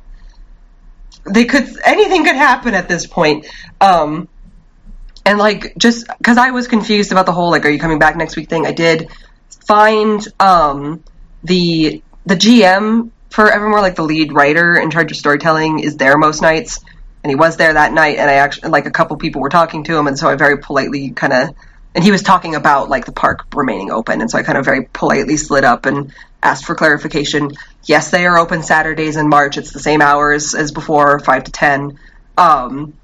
[1.24, 1.68] They could.
[1.84, 3.46] Anything could happen at this point.
[3.80, 4.28] Um,
[5.26, 8.16] and like, just because I was confused about the whole like, are you coming back
[8.16, 9.08] next week thing, I did
[9.66, 11.04] find um,
[11.44, 16.18] the the GM for Evermore, like the lead writer in charge of storytelling, is there
[16.18, 16.80] most nights,
[17.22, 18.18] and he was there that night.
[18.18, 20.58] And I actually like a couple people were talking to him, and so I very
[20.58, 21.54] politely kind of,
[21.94, 24.64] and he was talking about like the park remaining open, and so I kind of
[24.64, 27.50] very politely slid up and asked for clarification.
[27.84, 29.58] Yes, they are open Saturdays in March.
[29.58, 31.98] It's the same hours as before, five to ten.
[32.36, 32.94] Um,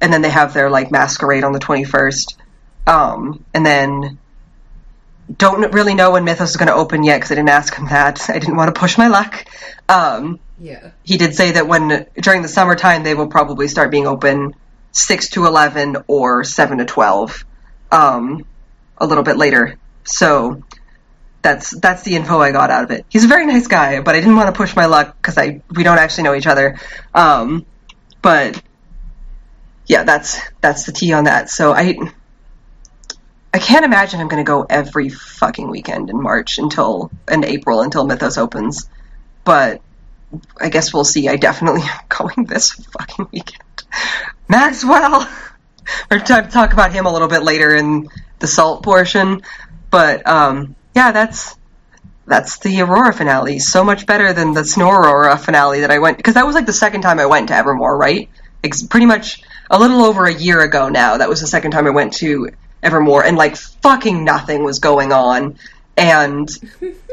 [0.00, 2.36] and then they have their like masquerade on the 21st.
[2.86, 4.18] Um, and then
[5.36, 7.86] don't really know when Mythos is going to open yet because I didn't ask him
[7.86, 8.30] that.
[8.30, 9.44] I didn't want to push my luck.
[9.88, 10.90] Um, Yeah.
[11.04, 14.54] he did say that when during the summertime they will probably start being open
[14.92, 17.44] six to eleven or seven to twelve,
[17.92, 18.44] um,
[18.96, 19.76] a little bit later.
[20.04, 20.62] So
[21.48, 23.06] that's that's the info I got out of it.
[23.08, 25.62] He's a very nice guy, but I didn't want to push my luck because I
[25.70, 26.78] we don't actually know each other.
[27.14, 27.64] Um,
[28.20, 28.60] but
[29.86, 31.48] yeah, that's that's the tea on that.
[31.48, 31.96] So I
[33.52, 37.80] I can't imagine I'm going to go every fucking weekend in March until and April
[37.80, 38.88] until Mythos opens.
[39.44, 39.80] But
[40.60, 41.28] I guess we'll see.
[41.28, 43.84] I definitely am going this fucking weekend.
[44.48, 45.26] Maxwell.
[46.10, 48.08] We're going to talk about him a little bit later in
[48.40, 49.40] the salt portion,
[49.90, 51.56] but um, yeah, that's
[52.26, 53.60] that's the Aurora finale.
[53.60, 56.66] So much better than the Snow Aurora finale that I went because that was like
[56.66, 58.28] the second time I went to Evermore, right?
[58.64, 61.18] It's pretty much a little over a year ago now.
[61.18, 62.50] That was the second time I went to
[62.82, 65.56] Evermore, and like fucking nothing was going on,
[65.96, 66.48] and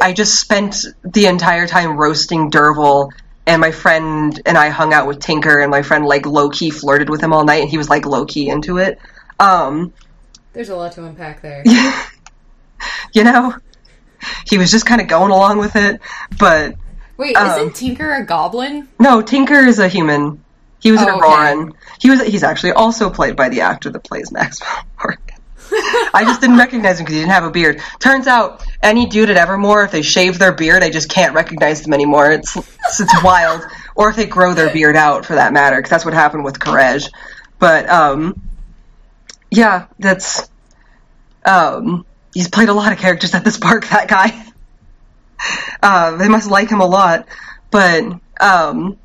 [0.01, 3.11] I just spent the entire time roasting Dervil,
[3.45, 6.71] And my friend and I hung out with Tinker, and my friend like low key
[6.71, 8.97] flirted with him all night, and he was like low key into it.
[9.39, 9.93] Um,
[10.53, 11.63] There's a lot to unpack there.
[13.13, 13.53] you know,
[14.47, 16.01] he was just kind of going along with it.
[16.39, 16.75] But
[17.17, 18.87] Wait, Um, isn't Tinker a goblin?
[18.99, 20.43] no, Tinker is a human.
[20.79, 21.17] He was an Oh,
[21.63, 21.77] okay.
[21.99, 22.21] He was.
[22.21, 25.21] He's actually also played by the actor that plays Maxwell Morgan.
[26.13, 27.81] I just didn't recognize him because he didn't have a beard.
[27.99, 31.81] Turns out, any dude at Evermore, if they shave their beard, I just can't recognize
[31.81, 32.29] them anymore.
[32.31, 33.63] It's it's, it's wild.
[33.95, 36.59] Or if they grow their beard out, for that matter, because that's what happened with
[36.59, 37.09] Courage.
[37.57, 38.39] But um,
[39.49, 40.47] yeah, that's
[41.45, 42.05] um,
[42.35, 43.87] he's played a lot of characters at this park.
[43.89, 44.45] That guy.
[45.81, 47.27] Uh, they must like him a lot,
[47.71, 48.03] but
[48.39, 48.97] um,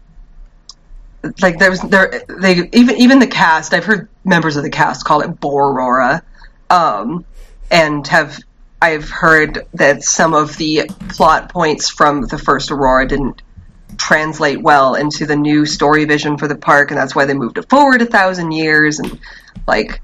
[1.40, 3.72] like there was there they even even the cast.
[3.72, 6.22] I've heard members of the cast call it Borora,
[6.68, 7.24] um,
[7.70, 8.38] and have
[8.82, 13.42] I've heard that some of the plot points from the first Aurora didn't
[13.96, 17.58] translate well into the new story vision for the park, and that's why they moved
[17.58, 19.20] it forward a thousand years and
[19.66, 20.00] like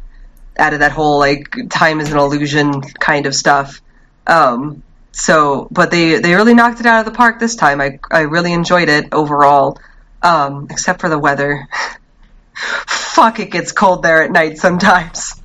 [0.56, 3.80] added that whole like time is an illusion kind of stuff.
[4.26, 7.80] Um, so, but they they really knocked it out of the park this time.
[7.80, 9.78] I I really enjoyed it overall,
[10.22, 11.68] um, except for the weather.
[12.54, 15.40] Fuck, it gets cold there at night sometimes.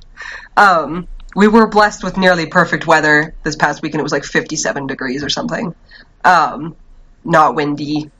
[0.56, 4.00] Um, we were blessed with nearly perfect weather this past weekend.
[4.00, 5.74] It was like 57 degrees or something.
[6.24, 6.76] Um,
[7.24, 8.10] not windy.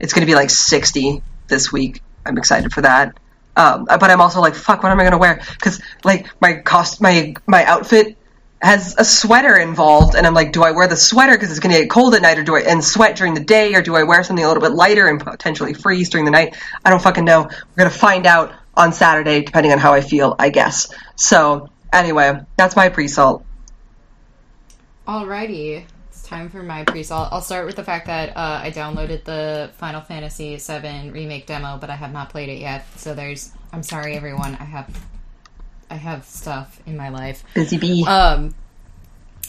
[0.00, 2.02] It's going to be like 60 this week.
[2.24, 3.18] I'm excited for that.
[3.56, 5.40] Um, but I'm also like, fuck, what am I to wear?
[5.52, 8.16] Because like my cost, my my outfit
[8.60, 11.68] has a sweater involved, and I'm like, do I wear the sweater because it's to
[11.68, 14.04] get cold at night, or do I and sweat during the day, or do I
[14.04, 16.56] wear something a little bit lighter and potentially freeze during the night?
[16.84, 17.42] I don't fucking know.
[17.42, 20.88] We're gonna find out on Saturday, depending on how I feel, I guess.
[21.14, 23.44] So anyway, that's my pre-salt.
[25.06, 25.84] Alrighty,
[26.24, 27.28] time for my pre-salt.
[27.30, 31.78] I'll start with the fact that uh, I downloaded the Final Fantasy VII remake demo,
[31.78, 32.86] but I have not played it yet.
[32.96, 34.54] So there's, I'm sorry, everyone.
[34.54, 35.04] I have,
[35.90, 37.44] I have stuff in my life.
[37.54, 38.04] Busy bee.
[38.06, 38.54] Um,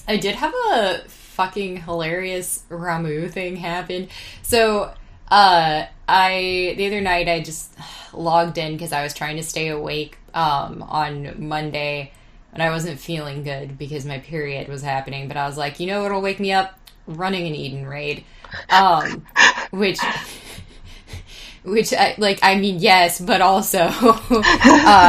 [0.07, 4.09] I did have a fucking hilarious Ramuh thing happen.
[4.43, 4.93] So,
[5.29, 7.73] uh, I the other night I just
[8.13, 12.11] logged in because I was trying to stay awake um, on Monday,
[12.55, 15.27] and I wasn't feeling good because my period was happening.
[15.27, 16.79] But I was like, you know it'll wake me up?
[17.05, 18.23] Running an Eden raid,
[18.69, 19.27] um,
[19.71, 19.99] which.
[21.63, 24.43] Which, I, like, I mean, yes, but also, uh,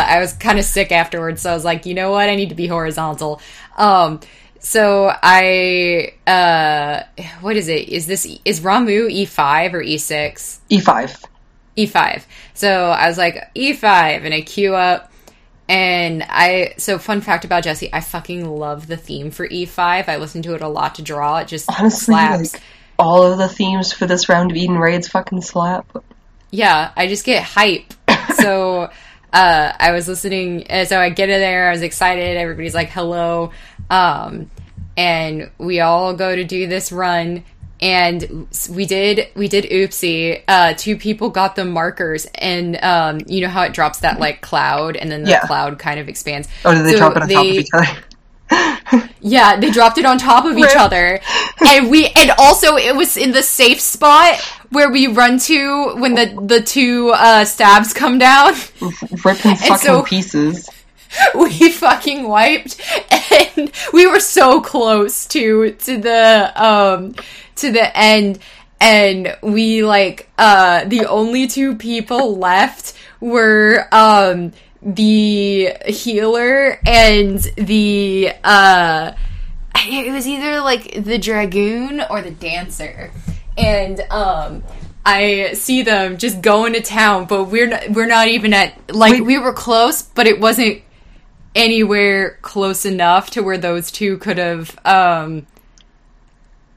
[0.09, 2.49] I was kind of sick afterwards, so I was like, you know what, I need
[2.49, 3.43] to be horizontal.
[3.77, 4.21] Um,
[4.59, 7.03] so I, uh,
[7.43, 7.91] what is it?
[7.91, 10.63] Is this is Ramuh E five or E six?
[10.71, 11.25] E5.
[11.77, 12.25] E5.
[12.55, 15.13] So I was like, E5, and I queue up.
[15.69, 20.09] And I, so fun fact about Jesse, I fucking love the theme for E5.
[20.09, 21.39] I listen to it a lot to draw.
[21.39, 22.53] It just Honestly, slaps.
[22.55, 22.63] like
[22.99, 25.87] all of the themes for this round of Eden raids fucking slap.
[26.51, 27.93] yeah, I just get hype.
[28.37, 28.91] so
[29.33, 32.37] uh, I was listening, uh, so I get in there, I was excited.
[32.37, 33.51] Everybody's like, hello.
[33.91, 34.51] Um,
[34.97, 37.45] and we all go to do this run.
[37.81, 40.43] And we did, we did oopsie.
[40.49, 44.41] Uh, two people got the markers, and um, you know how it drops that like
[44.41, 45.41] cloud, and then the Yeah.
[45.41, 46.49] cloud kind of expands.
[46.65, 47.87] Oh, did they So drop it on top of each other?
[49.21, 51.19] Yeah, they dropped it on top of each other.
[51.67, 54.39] And we and also it was in the safe spot
[54.71, 58.53] where we run to when the the two uh stabs come down.
[58.81, 60.69] rip Ripping fucking so- pieces.
[61.35, 67.15] we fucking wiped and we were so close to to the um
[67.57, 68.39] to the end
[68.81, 78.33] and we like uh the only two people left were um the healer and the
[78.45, 79.13] uh
[79.89, 83.11] it was either like the dragoon or the dancer
[83.57, 84.63] and um
[85.07, 89.13] I see them just going to town, but we're not, we're not even at like
[89.13, 89.21] Wait.
[89.21, 90.83] we were close, but it wasn't
[91.57, 95.47] anywhere close enough to where those two could have um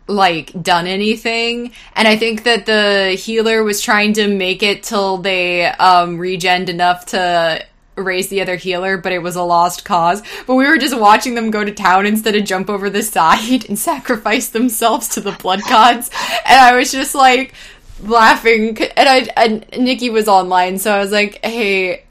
[0.07, 1.71] like done anything.
[1.93, 6.69] And i think that the healer was trying to make it till they um regened
[6.69, 7.63] enough to
[7.95, 10.23] raise the other healer but it was a lost cause.
[10.47, 13.67] But we were just watching them go to town instead of jump over the side
[13.67, 16.09] and sacrifice themselves to the blood gods.
[16.45, 17.53] And i was just like
[18.01, 18.81] laughing.
[18.95, 22.05] And i and nikki was online so i was like hey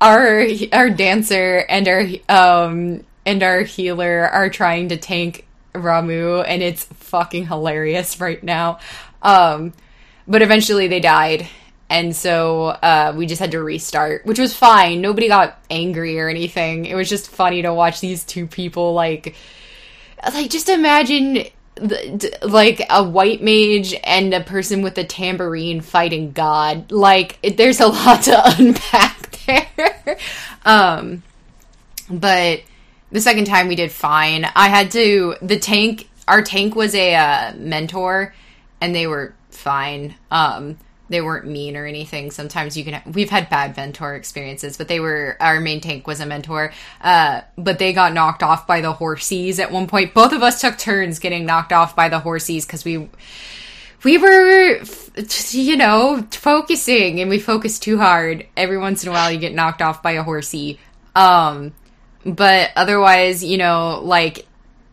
[0.00, 6.62] our our dancer and our um and our healer are trying to tank Ramuh and
[6.62, 8.78] it's fucking hilarious right now.
[9.22, 9.72] Um
[10.28, 11.48] but eventually they died
[11.88, 15.00] and so uh we just had to restart, which was fine.
[15.00, 16.84] Nobody got angry or anything.
[16.86, 19.34] It was just funny to watch these two people like
[20.32, 21.44] like just imagine
[22.42, 27.86] like a white mage and a person with a tambourine fighting god like there's a
[27.86, 29.15] lot to unpack
[29.46, 30.18] there
[30.64, 31.22] um
[32.10, 32.60] but
[33.10, 34.44] the second time we did fine.
[34.44, 38.34] I had to the tank our tank was a uh, mentor
[38.80, 40.14] and they were fine.
[40.30, 40.78] Um
[41.08, 42.32] they weren't mean or anything.
[42.32, 46.20] Sometimes you can we've had bad mentor experiences but they were our main tank was
[46.20, 46.72] a mentor.
[47.00, 50.14] Uh but they got knocked off by the horsies at one point.
[50.14, 53.08] Both of us took turns getting knocked off by the horsies because we
[54.02, 54.80] we were
[55.50, 57.20] you know focusing.
[57.20, 58.46] And we focus too hard.
[58.56, 60.78] Every once in a while you get knocked off by a horsey.
[61.14, 61.74] Um
[62.24, 64.46] but otherwise you know like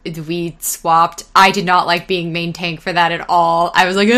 [0.05, 1.23] we swapped.
[1.36, 3.71] I did not like being main tank for that at all.
[3.73, 4.09] I was like!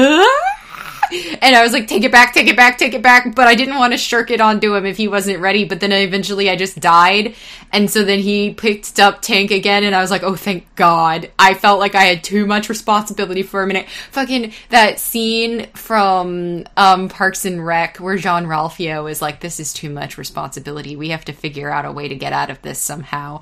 [1.11, 3.35] And I was like, take it back, take it back, take it back.
[3.35, 5.65] But I didn't want to shirk it onto him if he wasn't ready.
[5.65, 7.36] But then eventually I just died.
[7.71, 9.84] And so then he picked up Tank again.
[9.84, 11.32] And I was like, oh, thank God.
[11.38, 13.88] I felt like I had too much responsibility for a minute.
[14.11, 19.73] Fucking that scene from um, Parks and Rec where Jean Ralphio is like, this is
[19.73, 20.95] too much responsibility.
[20.95, 23.41] We have to figure out a way to get out of this somehow.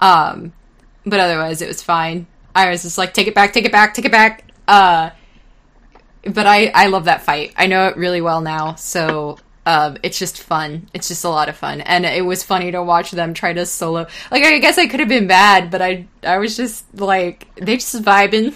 [0.00, 0.52] Um,
[1.06, 2.26] but otherwise, it was fine.
[2.54, 4.44] I was just like, take it back, take it back, take it back.
[4.66, 5.10] Uh,
[6.26, 7.52] but I I love that fight.
[7.56, 10.88] I know it really well now, so um, it's just fun.
[10.92, 13.64] It's just a lot of fun, and it was funny to watch them try to
[13.64, 14.06] solo.
[14.30, 17.76] Like I guess I could have been bad, but I I was just like they
[17.76, 18.54] just vibing.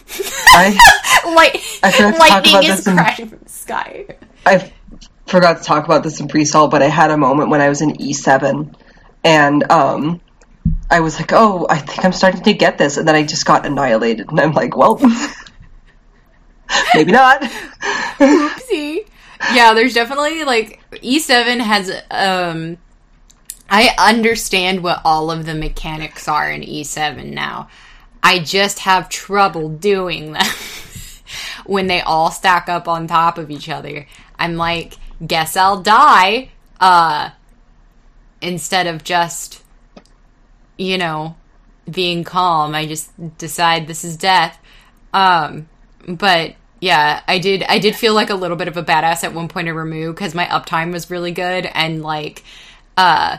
[0.49, 0.77] I
[1.35, 4.17] Light, I forgot to talk lightning about is this in- crashing from the sky.
[4.47, 4.73] I
[5.27, 7.83] forgot to talk about this in pre-salt, but I had a moment when I was
[7.83, 8.75] in E7,
[9.25, 10.21] and um,
[10.91, 13.45] I was like, oh, I think I'm starting to get this, and then I just
[13.45, 14.99] got annihilated, and I'm like, well,
[16.95, 17.43] maybe not.
[17.43, 19.07] Oopsie.
[19.53, 22.79] Yeah, there's definitely like E7 has um
[23.71, 27.69] I understand what all of the mechanics are in E7 now.
[28.23, 30.47] I just have trouble doing them
[31.67, 34.07] when they all stack up on top of each other.
[34.39, 34.95] I'm like,
[35.25, 36.51] guess I'll die
[36.81, 37.31] uh
[38.41, 39.65] instead of just
[40.77, 41.37] you know
[41.91, 42.75] being calm.
[42.75, 44.59] I just decide this is death.
[45.15, 45.69] Um
[46.17, 47.65] but yeah, I did.
[47.65, 50.13] I did feel like a little bit of a badass at one point in Ramuh
[50.13, 52.45] because my uptime was really good, and like,
[52.97, 53.39] uh,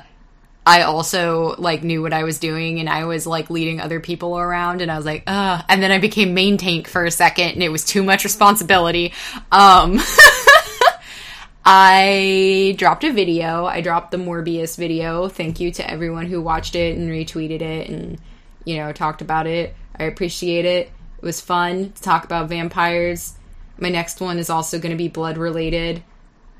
[0.66, 4.38] I also like knew what I was doing, and I was like leading other people
[4.38, 7.52] around, and I was like, uh, and then I became main tank for a second,
[7.52, 9.14] and it was too much responsibility.
[9.52, 10.00] Um,
[11.66, 13.66] I dropped a video.
[13.66, 15.30] I dropped the Morbius video.
[15.30, 18.20] Thank you to everyone who watched it and retweeted it, and
[18.66, 19.74] you know talked about it.
[19.98, 20.92] I appreciate it.
[21.22, 23.34] It was fun to talk about vampires.
[23.78, 26.02] My next one is also going to be blood related.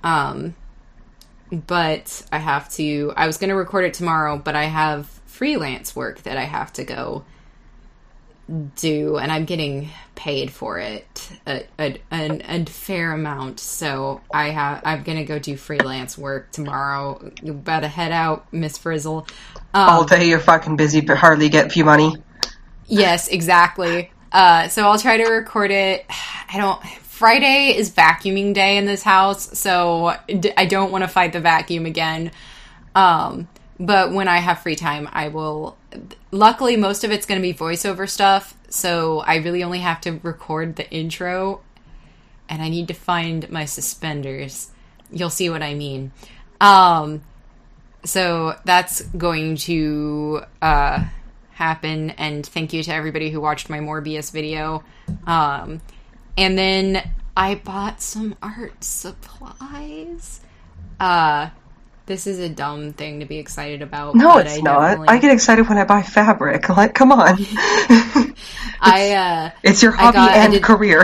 [0.04, 0.56] Um,
[1.52, 5.96] but I have to, I was going to record it tomorrow, but I have freelance
[5.96, 7.24] work that I have to go
[8.76, 13.60] do, and I'm getting paid for it a, a, a, a fair amount.
[13.60, 17.32] So I have, I'm going to go do freelance work tomorrow.
[17.42, 19.28] You better head out, Miss Frizzle.
[19.74, 22.18] Um, All day you're fucking busy, but hardly get a few money.
[22.88, 24.12] Yes, exactly.
[24.32, 26.06] Uh, so I'll try to record it.
[26.52, 26.84] I don't.
[27.04, 30.16] Friday is vacuuming day in this house, so
[30.56, 32.32] I don't want to fight the vacuum again.
[32.96, 33.50] Um,
[33.80, 35.78] but when I have free time, I will.
[36.32, 40.20] Luckily, most of it's going to be voiceover stuff, so I really only have to
[40.24, 41.62] record the intro,
[42.48, 44.72] and I need to find my suspenders.
[45.12, 46.12] You'll see what I mean.
[46.62, 47.22] Um,
[48.06, 51.06] so that's going to uh,
[51.60, 54.82] happen and thank you to everybody who watched my morbius video
[55.28, 55.82] um,
[56.38, 60.40] and then i bought some art supplies
[61.02, 61.50] uh,
[62.06, 64.80] this is a dumb thing to be excited about No, it's I not.
[64.82, 66.68] definitely- I get excited when I buy fabric.
[66.76, 67.36] Like, come on.
[68.82, 71.04] I uh it's your hobby got- and did- career.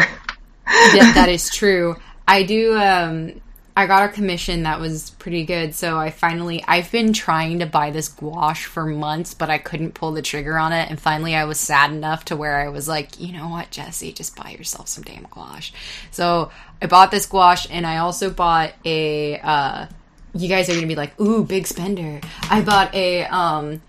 [0.66, 1.96] that, that is true.
[2.28, 2.76] I do.
[2.78, 3.40] Um,
[3.78, 6.64] I got a commission that was pretty good, so I finally.
[6.66, 10.58] I've been trying to buy this gouache for months, but I couldn't pull the trigger
[10.58, 10.90] on it.
[10.90, 14.14] And finally, I was sad enough to where I was like, you know what, Jesse,
[14.14, 15.74] just buy yourself some damn gouache.
[16.12, 16.52] So
[16.82, 19.40] I bought this gouache, and I also bought a.
[19.40, 19.88] Uh,
[20.34, 22.22] you guys are gonna be like, ooh, big spender.
[22.50, 23.82] I bought a um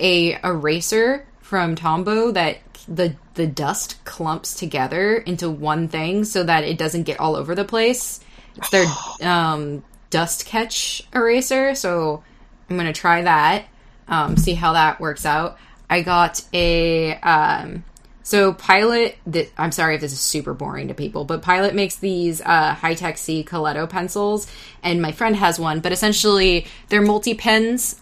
[0.00, 6.64] a eraser from Tombow that the the dust clumps together into one thing so that
[6.64, 8.20] it doesn't get all over the place.
[8.58, 8.86] It's their
[9.28, 12.22] um, dust catch eraser, so
[12.68, 13.66] I'm gonna try that.
[14.08, 15.58] Um, see how that works out.
[15.90, 17.84] I got a um,
[18.22, 19.16] so Pilot.
[19.30, 22.74] Th- I'm sorry if this is super boring to people, but Pilot makes these uh,
[22.74, 24.46] Hi-Tec-C Coleto pencils,
[24.82, 25.80] and my friend has one.
[25.80, 27.98] But essentially, they're multi pens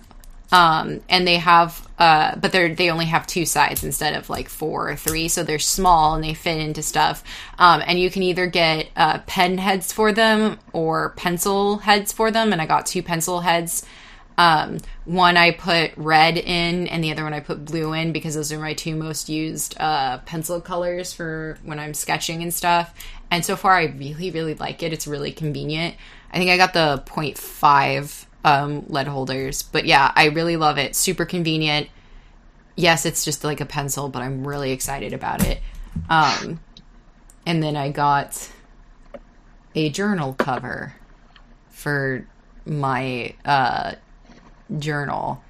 [0.52, 4.48] um, and they have uh, but they're they only have two sides instead of like
[4.48, 5.28] four or three.
[5.28, 7.24] So they're small and they fit into stuff.
[7.58, 12.30] Um, and you can either get uh, pen heads for them or pencil heads for
[12.30, 12.52] them.
[12.52, 13.84] And i got two pencil heads.
[14.38, 18.34] Um, one i put red in and the other one i put blue in because
[18.34, 22.92] those are my two most used uh, pencil colors for when i'm sketching and stuff.
[23.30, 24.92] And so far i really really like it.
[24.92, 25.94] It's really convenient.
[26.30, 29.62] I think i got the 0.5 um, lead holders.
[29.64, 30.96] But yeah, I really love it.
[30.96, 31.88] Super convenient.
[32.76, 35.60] Yes, it's just like a pencil, but I'm really excited about it.
[36.08, 36.60] Um,
[37.44, 38.50] and then I got
[39.74, 40.94] a journal cover
[41.70, 42.26] for
[42.64, 43.94] my uh,
[44.78, 45.42] journal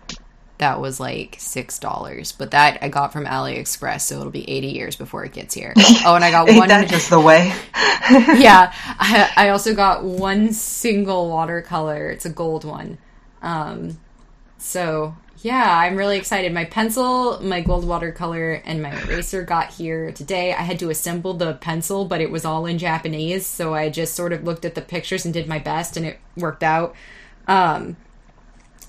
[0.58, 4.68] that was like six dollars, but that I got from AliExpress, so it'll be eighty
[4.68, 5.74] years before it gets here.
[6.04, 6.68] Oh, and I got one.
[6.68, 7.52] that just the way?
[8.10, 12.08] yeah, I, I also got one single watercolor.
[12.10, 12.98] It's a gold one.
[13.42, 13.98] Um,
[14.58, 16.52] so yeah, I'm really excited.
[16.52, 20.52] My pencil, my gold watercolor, and my eraser got here today.
[20.52, 24.14] I had to assemble the pencil, but it was all in Japanese, so I just
[24.14, 26.94] sort of looked at the pictures and did my best, and it worked out.
[27.46, 27.96] Um,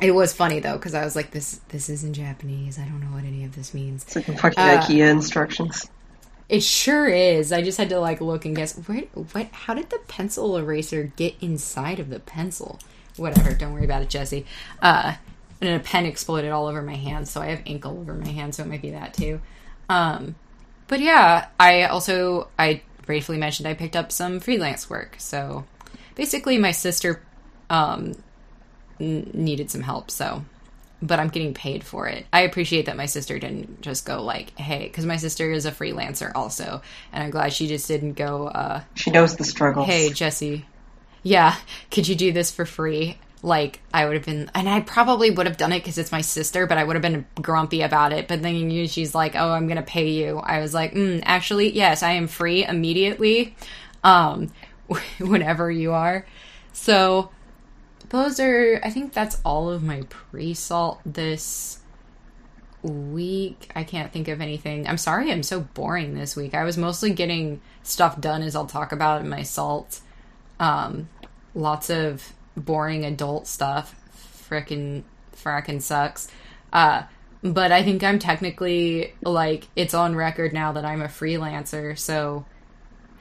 [0.01, 2.77] it was funny though because I was like, "This, this is in Japanese.
[2.79, 5.87] I don't know what any of this means." It's like fucking Uh, IKEA instructions.
[6.49, 7.51] It sure is.
[7.51, 9.01] I just had to like look and guess where
[9.33, 12.79] what how did the pencil eraser get inside of the pencil?
[13.17, 14.45] Whatever, don't worry about it, Jesse.
[14.81, 15.15] Uh
[15.59, 18.27] and a pen exploded all over my hand, so I have ink all over my
[18.29, 19.41] hand, so it might be that too.
[19.89, 20.35] Um
[20.87, 25.15] but yeah, I also I briefly mentioned I picked up some freelance work.
[25.17, 25.65] So
[26.15, 27.21] basically my sister
[27.69, 28.13] um
[28.99, 30.43] n- needed some help, so
[31.01, 32.25] but I'm getting paid for it.
[32.33, 35.71] I appreciate that my sister didn't just go like, "Hey," because my sister is a
[35.71, 36.81] freelancer also,
[37.13, 39.85] and I'm glad she just didn't go, uh, She knows the struggle.
[39.85, 40.65] "Hey, Jesse,
[41.23, 41.55] yeah,
[41.91, 45.45] could you do this for free?" Like I would have been, and I probably would
[45.45, 48.27] have done it because it's my sister, but I would have been grumpy about it.
[48.27, 51.71] But then you, she's like, "Oh, I'm gonna pay you." I was like, mm, "Actually,
[51.75, 53.55] yes, I am free immediately,
[54.03, 54.51] um,
[55.19, 56.25] whenever you are."
[56.73, 57.29] So
[58.09, 61.79] those are i think that's all of my pre-salt this
[62.83, 63.71] week.
[63.75, 64.87] I can't think of anything.
[64.87, 66.53] I'm sorry i'm so boring this week.
[66.53, 69.99] I was mostly getting stuff done as i'll talk about in my salt.
[70.59, 71.09] Um
[71.53, 73.95] lots of boring adult stuff.
[74.49, 75.03] Frickin'
[75.35, 76.29] frackin' sucks.
[76.71, 77.03] Uh
[77.43, 82.45] but i think i'm technically like it's on record now that i'm a freelancer so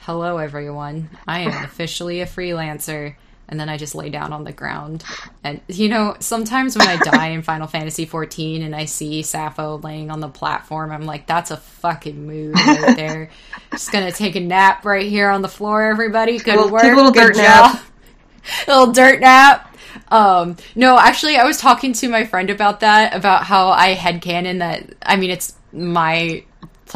[0.01, 1.11] hello everyone.
[1.27, 3.17] I am officially a freelancer
[3.49, 5.05] and then I just lay down on the ground.
[5.45, 9.79] And you know, sometimes when I die in Final Fantasy 14 and I see Sappho
[9.79, 13.31] laying on the platform, I'm like, that's a fucking move right there.
[13.73, 16.39] just gonna take a nap right here on the floor, everybody.
[16.39, 16.83] Good Well, work.
[16.83, 17.73] take a little Good dirt nap.
[17.75, 17.83] job.
[18.69, 19.73] little dirt nap.
[20.09, 24.59] Um, no, actually, I was talking to my friend about that, about how I headcanon
[24.59, 26.45] that, I mean, it's my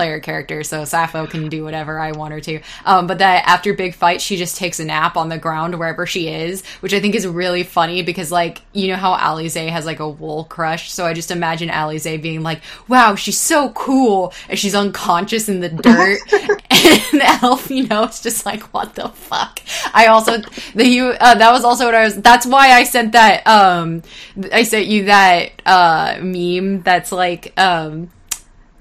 [0.01, 2.61] player character, so Sappho can do whatever I want her to.
[2.86, 6.07] Um, but that after big fight, she just takes a nap on the ground wherever
[6.07, 9.84] she is, which I think is really funny because, like, you know how Alisaie has
[9.84, 14.32] like a wool crush, so I just imagine Alisaie being like, "Wow, she's so cool,"
[14.48, 16.20] and she's unconscious in the dirt,
[17.12, 19.61] and Elf, you know, it's just like, "What the fuck?"
[19.92, 20.38] I also
[20.74, 22.16] the you uh, that was also what I was.
[22.16, 23.46] That's why I sent that.
[23.46, 24.03] Um,
[24.51, 28.11] I sent you that uh meme that's like um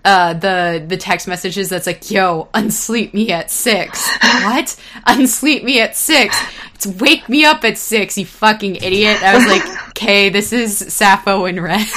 [0.06, 4.08] uh the the text messages that's like yo unsleep me at six.
[4.40, 4.80] What?
[5.06, 6.38] Unsleep me at six.
[6.76, 9.22] It's wake me up at six you fucking idiot.
[9.22, 11.94] I was like okay this is sappho and Rez.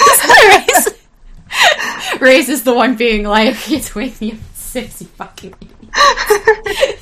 [2.21, 2.49] Rez.
[2.49, 6.99] Is the one being like it's wake me up at six you fucking idiot.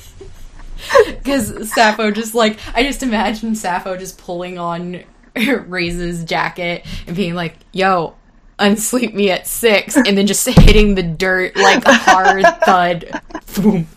[1.07, 5.03] Because Sappho just like I just imagine Sappho just pulling on
[5.35, 8.15] Ray's jacket and being like, "Yo,
[8.61, 13.21] unsleep me at six, and then just hitting the dirt like a hard thud.
[13.55, 13.87] Boom.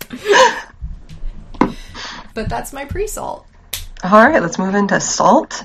[2.34, 3.46] But that's my pre-salt.
[4.02, 5.64] All right, let's move into salt.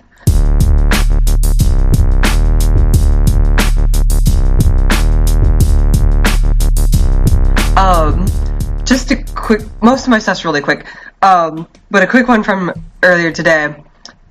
[7.76, 8.28] Um,
[8.84, 9.62] just a quick.
[9.82, 10.86] Most of my stuff's really quick.
[11.22, 12.72] Um, but a quick one from
[13.02, 13.76] earlier today.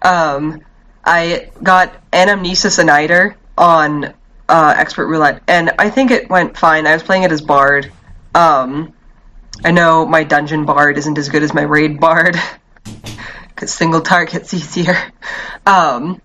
[0.02, 0.62] Um,
[1.04, 4.14] I got Anamnesis Anyder on
[4.48, 6.86] uh, Expert Roulette, and I think it went fine.
[6.86, 7.92] I was playing it as Bard.
[8.34, 8.94] Um,
[9.64, 12.36] I know my dungeon Bard isn't as good as my raid Bard
[13.48, 14.96] because single target's easier.
[15.66, 16.22] Um,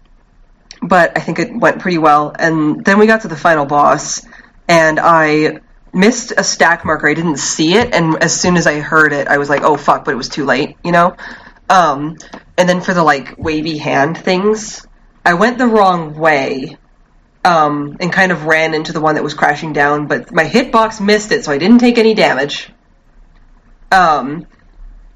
[0.82, 2.34] but I think it went pretty well.
[2.38, 4.26] And then we got to the final boss,
[4.68, 5.62] and I
[5.94, 7.08] missed a stack marker.
[7.08, 9.78] I didn't see it, and as soon as I heard it, I was like, "Oh
[9.78, 11.16] fuck!" But it was too late, you know.
[11.70, 12.18] Um,
[12.58, 14.86] and then for the like wavy hand things,
[15.26, 16.78] I went the wrong way.
[17.46, 21.02] Um, and kind of ran into the one that was crashing down, but my hitbox
[21.06, 22.72] missed it, so I didn't take any damage.
[23.92, 24.48] Um,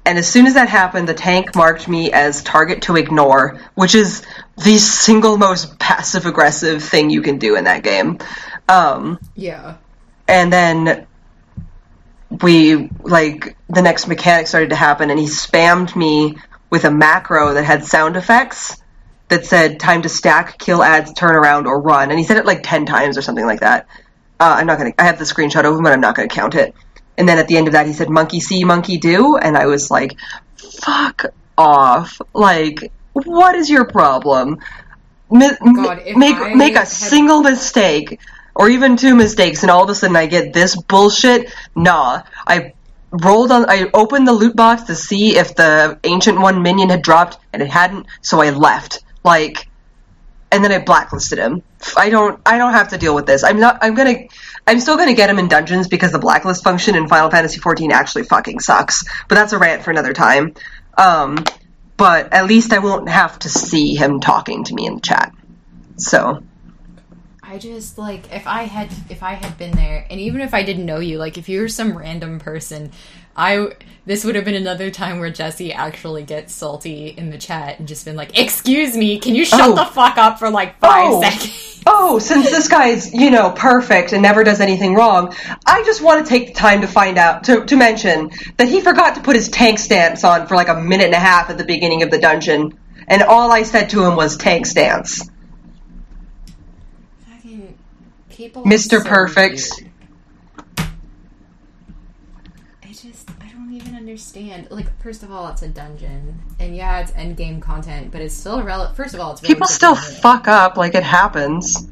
[0.04, 3.94] and as soon as that happened, the tank marked me as target to ignore, which
[3.94, 4.26] is
[4.62, 8.18] the single most passive aggressive thing you can do in that game.
[8.68, 9.76] Um, Yeah.
[10.26, 11.06] and then
[12.42, 16.36] we like the next mechanic started to happen, and he spammed me
[16.68, 18.76] with a macro that had sound effects
[19.28, 22.10] that said time to stack, kill ads, turn around, or run.
[22.10, 23.86] And he said it like ten times or something like that.
[24.40, 24.92] Uh, I'm not gonna.
[24.98, 26.74] I have the screenshot of him, but I'm not gonna count it.
[27.16, 29.66] And then at the end of that, he said "monkey see, monkey do," and I
[29.66, 30.16] was like,
[30.56, 31.26] "Fuck
[31.56, 34.58] off!" Like, what is your problem?
[35.30, 38.20] Mi- God, make I make a had- single mistake
[38.54, 41.52] or even two mistakes, and all of a sudden I get this bullshit.
[41.74, 42.72] Nah, I
[43.10, 43.66] rolled on.
[43.68, 47.60] I opened the loot box to see if the ancient one minion had dropped, and
[47.60, 48.06] it hadn't.
[48.22, 49.02] So I left.
[49.24, 49.68] Like,
[50.50, 51.62] and then I blacklisted him.
[51.96, 52.40] I don't.
[52.46, 53.44] I don't have to deal with this.
[53.44, 53.78] I'm not.
[53.82, 54.26] I'm gonna.
[54.66, 57.90] I'm still gonna get him in dungeons because the blacklist function in Final Fantasy XIV
[57.92, 59.04] actually fucking sucks.
[59.28, 60.54] But that's a rant for another time.
[60.96, 61.44] Um,
[61.96, 65.34] but at least I won't have to see him talking to me in the chat.
[65.96, 66.42] So
[67.42, 70.62] I just like if I had if I had been there, and even if I
[70.62, 72.92] didn't know you, like if you were some random person,
[73.38, 73.68] I
[74.04, 77.86] this would have been another time where Jesse actually gets salty in the chat and
[77.86, 79.74] just been like, "Excuse me, can you shut Oh.
[79.74, 81.22] the fuck up for like five Oh.
[81.22, 85.34] seconds?" oh, since this guy's, you know, perfect and never does anything wrong,
[85.64, 88.80] I just want to take the time to find out, to, to mention that he
[88.82, 91.56] forgot to put his tank stance on for like a minute and a half at
[91.56, 92.76] the beginning of the dungeon.
[93.06, 95.30] And all I said to him was tank stance.
[97.30, 97.74] Fucking-
[98.30, 99.00] People Mr.
[99.02, 99.70] so Perfect.
[99.78, 99.90] weird.
[102.84, 104.68] I just I don't even understand.
[104.70, 108.34] Like, first of all, it's a dungeon, and yeah, it's end game content, but it's
[108.34, 108.96] still relevant.
[108.96, 111.88] First of all, it's People still fuck up like it happens.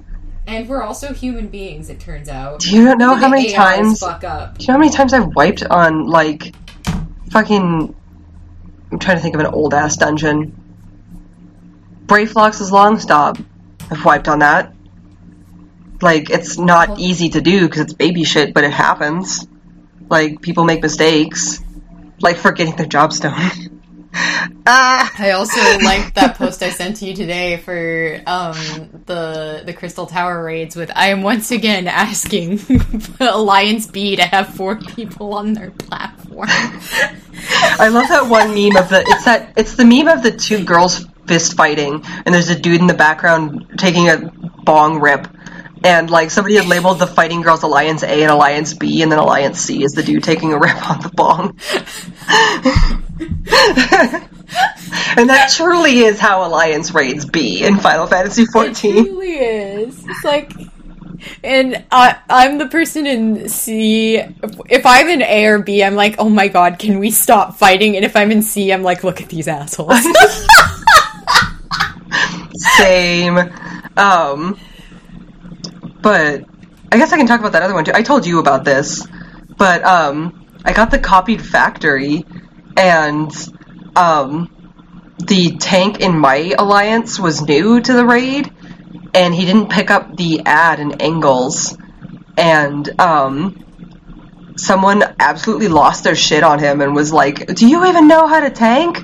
[0.48, 1.88] and we're also human beings.
[1.88, 2.60] It turns out.
[2.60, 4.00] Do you know how many AIs times?
[4.00, 4.58] fuck up?
[4.58, 6.54] Do you know how many times I've wiped on like
[7.30, 7.94] fucking?
[8.90, 10.52] I'm trying to think of an old ass dungeon.
[12.06, 13.38] Brave Brayflox's Longstop.
[13.90, 14.72] I've wiped on that.
[16.02, 19.46] Like it's not easy to do because it's baby shit, but it happens.
[20.08, 21.60] Like people make mistakes,
[22.20, 23.80] like for getting their jobs done.
[24.66, 28.54] ah, I also liked that post I sent to you today for um,
[29.06, 30.76] the the Crystal Tower raids.
[30.76, 32.60] With I am once again asking
[33.20, 36.48] Alliance B to have four people on their platform.
[36.48, 39.04] I love that one meme of the.
[39.06, 39.52] It's that.
[39.56, 42.94] It's the meme of the two girls fist fighting, and there's a dude in the
[42.94, 44.30] background taking a
[44.64, 45.28] bong rip.
[45.86, 49.20] And like somebody had labeled the fighting girls Alliance A and Alliance B, and then
[49.20, 51.50] Alliance C is the dude taking a rip on the bong.
[55.16, 58.68] and that truly is how Alliance raids be in Final Fantasy XIV.
[58.68, 60.04] It truly is.
[60.08, 60.52] It's like,
[61.44, 64.16] and I, I'm the person in C.
[64.16, 67.94] If I'm in A or B, I'm like, oh my god, can we stop fighting?
[67.94, 70.04] And if I'm in C, I'm like, look at these assholes.
[72.76, 73.38] Same.
[73.96, 74.58] Um,
[76.06, 76.44] but
[76.92, 77.90] I guess I can talk about that other one too.
[77.92, 79.04] I told you about this,
[79.58, 82.24] but um, I got the copied factory,
[82.76, 83.28] and
[83.96, 84.48] um,
[85.18, 88.52] the tank in my alliance was new to the raid,
[89.14, 91.76] and he didn't pick up the ad in angles,
[92.38, 98.06] and um, someone absolutely lost their shit on him and was like, "Do you even
[98.06, 99.02] know how to tank?"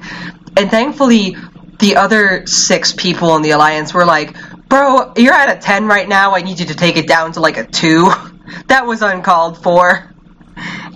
[0.57, 1.35] And thankfully,
[1.81, 4.37] the other six people in the alliance were like,
[4.73, 6.35] "Bro, you're at a ten right now.
[6.35, 8.11] I need you to take it down to like a two.
[8.69, 10.11] that was uncalled for."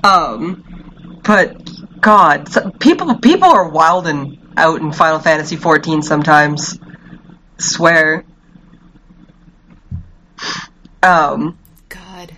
[0.02, 6.78] Um, but God, so- people people are wilding out in Final Fantasy 14 sometimes.
[7.58, 8.24] Swear.
[11.02, 11.58] Um,
[11.90, 12.32] God.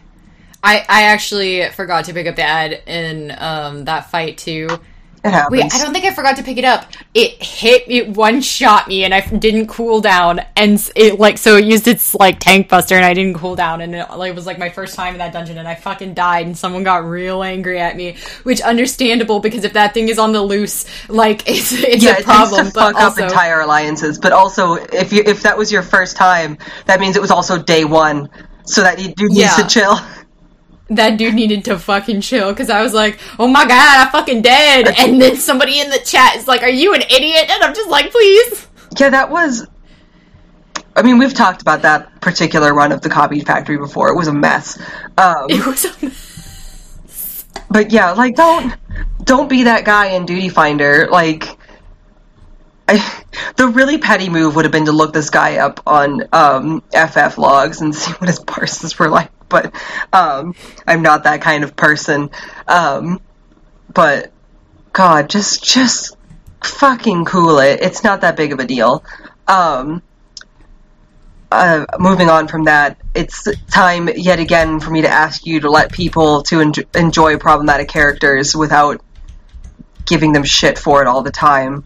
[0.61, 4.66] I, I actually forgot to pick up the ad in um, that fight too.
[5.28, 5.62] It happens.
[5.62, 6.86] Wait, I don't think I forgot to pick it up.
[7.14, 11.56] It hit it one shot me and I didn't cool down and it like so
[11.56, 14.34] it used its like tank buster and I didn't cool down and it, like, it
[14.34, 17.04] was like my first time in that dungeon and I fucking died and someone got
[17.04, 21.42] real angry at me, which understandable because if that thing is on the loose, like
[21.48, 22.66] it's it's yeah, a it problem.
[22.66, 24.18] to But fuck also, up entire alliances.
[24.18, 27.60] But also, if you if that was your first time, that means it was also
[27.62, 28.28] day one.
[28.64, 29.56] So that you needs Yeah.
[29.56, 29.96] to chill.
[30.91, 34.43] That dude needed to fucking chill because I was like, oh my god, I fucking
[34.43, 34.95] dead.
[34.99, 37.51] And then somebody in the chat is like, are you an idiot?
[37.51, 38.66] And I'm just like, please.
[38.99, 39.66] Yeah, that was.
[40.97, 44.09] I mean, we've talked about that particular run of the copied factory before.
[44.09, 44.78] It was a mess.
[45.16, 46.11] Um, It was a
[47.70, 48.74] but yeah, like don't
[49.22, 51.09] don't be that guy in Duty Finder.
[51.11, 51.45] Like,
[52.89, 53.24] I,
[53.57, 57.36] the really petty move would have been to look this guy up on um, FF
[57.36, 59.30] logs and see what his parses were like.
[59.49, 59.74] But
[60.12, 60.55] um,
[60.86, 62.30] I'm not that kind of person.
[62.66, 63.20] Um,
[63.92, 64.32] but
[64.92, 66.16] God, just just
[66.62, 67.80] fucking cool it.
[67.80, 69.05] It's not that big of a deal.
[69.46, 70.03] Um,
[71.51, 75.70] uh, moving on from that, it's time yet again for me to ask you to
[75.70, 79.01] let people to en- enjoy problematic characters without
[80.05, 81.84] giving them shit for it all the time.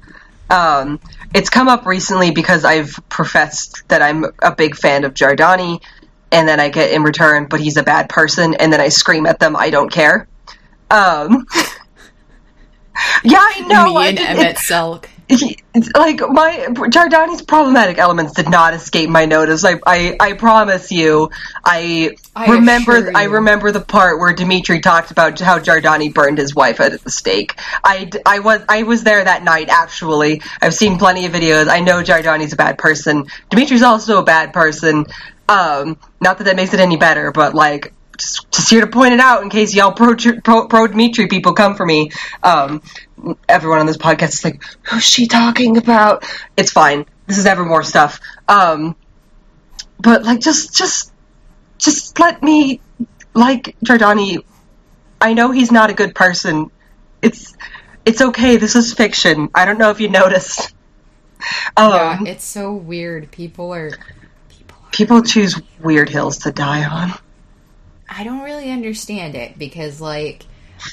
[0.51, 1.01] Um,
[1.33, 5.81] it's come up recently because I've professed that I'm a big fan of Giordani,
[6.33, 9.26] and then I get in return, but he's a bad person, and then I scream
[9.26, 10.26] at them, I don't care.
[10.91, 11.47] Um,
[13.24, 13.87] yeah, I know.
[13.87, 15.07] me I and Emet-Selch.
[15.28, 15.57] he,
[15.95, 19.64] like my Giordani's problematic elements did not escape my notice.
[19.64, 21.30] I, I, I promise you.
[21.64, 22.97] I, I remember.
[22.97, 27.03] assure I remember the part where Dimitri talked about how Giordani burned his wife at
[27.03, 27.55] the stake.
[27.83, 29.68] I, I was I was there that night.
[29.70, 31.68] Actually, I've seen plenty of videos.
[31.68, 33.26] I know Giordani's a bad person.
[33.49, 35.07] Dimitri's also a bad person.
[35.49, 37.93] Um, not that that makes it any better, but like.
[38.18, 40.14] Just, just here to point it out in case y'all pro,
[40.45, 42.11] pro, pro Dimitri people come for me.
[42.43, 42.82] Um,
[43.49, 46.22] everyone on this podcast is like, who's she talking about?
[46.55, 47.07] It's fine.
[47.26, 48.20] This is Evermore stuff.
[48.47, 48.97] Um,
[49.99, 51.11] but like, just, just,
[51.78, 52.82] just let me
[53.32, 54.45] like Giordani.
[55.18, 56.70] I know he's not a good person.
[57.22, 57.57] It's,
[58.05, 58.59] it's okay.
[58.59, 59.49] This is fiction.
[59.55, 60.74] I don't know if you noticed.
[61.78, 63.30] Yeah, Um, it's so weird.
[63.30, 63.90] People are.
[64.93, 67.12] People choose weird hills to die on.
[68.09, 70.45] I don't really understand it because, like,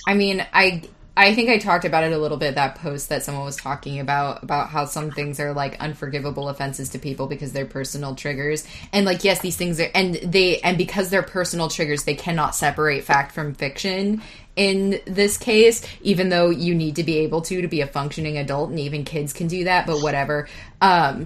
[0.07, 0.83] I mean, I
[1.19, 3.99] I think I talked about it a little bit that post that someone was talking
[3.99, 8.65] about about how some things are like unforgivable offenses to people because they're personal triggers.
[8.93, 12.55] And like yes, these things are and they and because they're personal triggers, they cannot
[12.55, 14.21] separate fact from fiction
[14.55, 18.37] in this case, even though you need to be able to to be a functioning
[18.37, 20.47] adult and even kids can do that, but whatever.
[20.79, 21.25] Um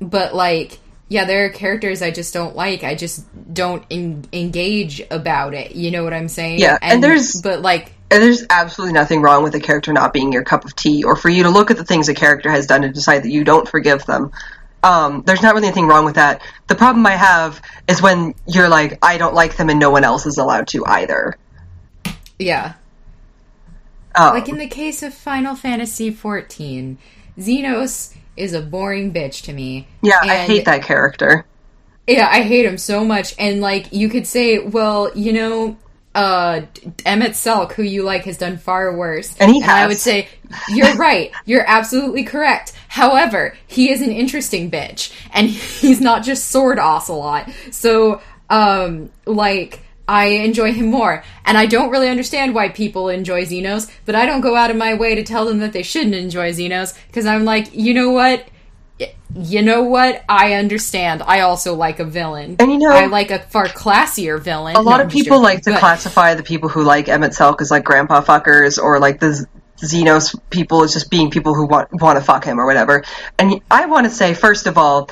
[0.00, 0.78] but like
[1.12, 2.82] yeah, there are characters I just don't like.
[2.84, 5.74] I just don't en- engage about it.
[5.76, 6.58] You know what I'm saying?
[6.58, 10.32] Yeah, and there's- but like And there's absolutely nothing wrong with a character not being
[10.32, 12.66] your cup of tea, or for you to look at the things a character has
[12.66, 14.32] done and decide that you don't forgive them.
[14.82, 16.42] Um, there's not really anything wrong with that.
[16.66, 20.02] The problem I have is when you're like, I don't like them and no one
[20.04, 21.36] else is allowed to either.
[22.38, 22.72] yeah.
[24.14, 26.96] Um, Like in the case of Final Fantasy XIV,
[27.38, 29.86] Zenos is a boring bitch to me.
[30.02, 31.44] yeah, I hate that character.
[32.06, 33.34] Yeah, I hate him so much.
[33.38, 35.76] And like, you could say, well, you know,
[36.14, 36.62] uh,
[37.04, 39.36] Emet-Selch, who you like, has done far worse.
[39.38, 39.88] And he I has.
[39.88, 40.28] would say,
[40.68, 41.30] you're right.
[41.46, 42.72] You're absolutely correct.
[42.88, 45.48] However, he is an interesting bitch, and
[45.80, 47.48] he's not just sword ocelot.
[47.70, 48.20] So,
[48.50, 49.81] um, like.
[50.08, 51.22] I enjoy him more.
[51.44, 54.76] And I don't really understand why people enjoy Zenos, but I don't go out of
[54.76, 58.10] my way to tell them that they shouldn't enjoy Zenos, because I'm like, you know
[58.10, 58.46] what?
[59.34, 60.22] you know what?
[60.28, 61.22] I understand.
[61.22, 62.56] I also like a villain.
[62.58, 64.76] And you know- I like a far classier villain.
[64.76, 68.20] A lot of people like to classify the people who like Emet-Selch as like grandpa
[68.22, 69.46] fuckers, or like the
[69.78, 73.02] Zenos people as just being people who want want to fuck him or whatever.
[73.38, 75.10] And I want to say, first of all,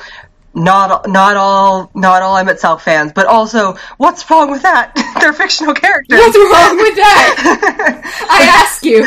[0.53, 4.93] not not all not all Emet-Selch fans, but also, what's wrong with that?
[5.21, 6.19] They're fictional characters.
[6.19, 8.01] What's wrong with that?
[8.29, 9.05] I ask you.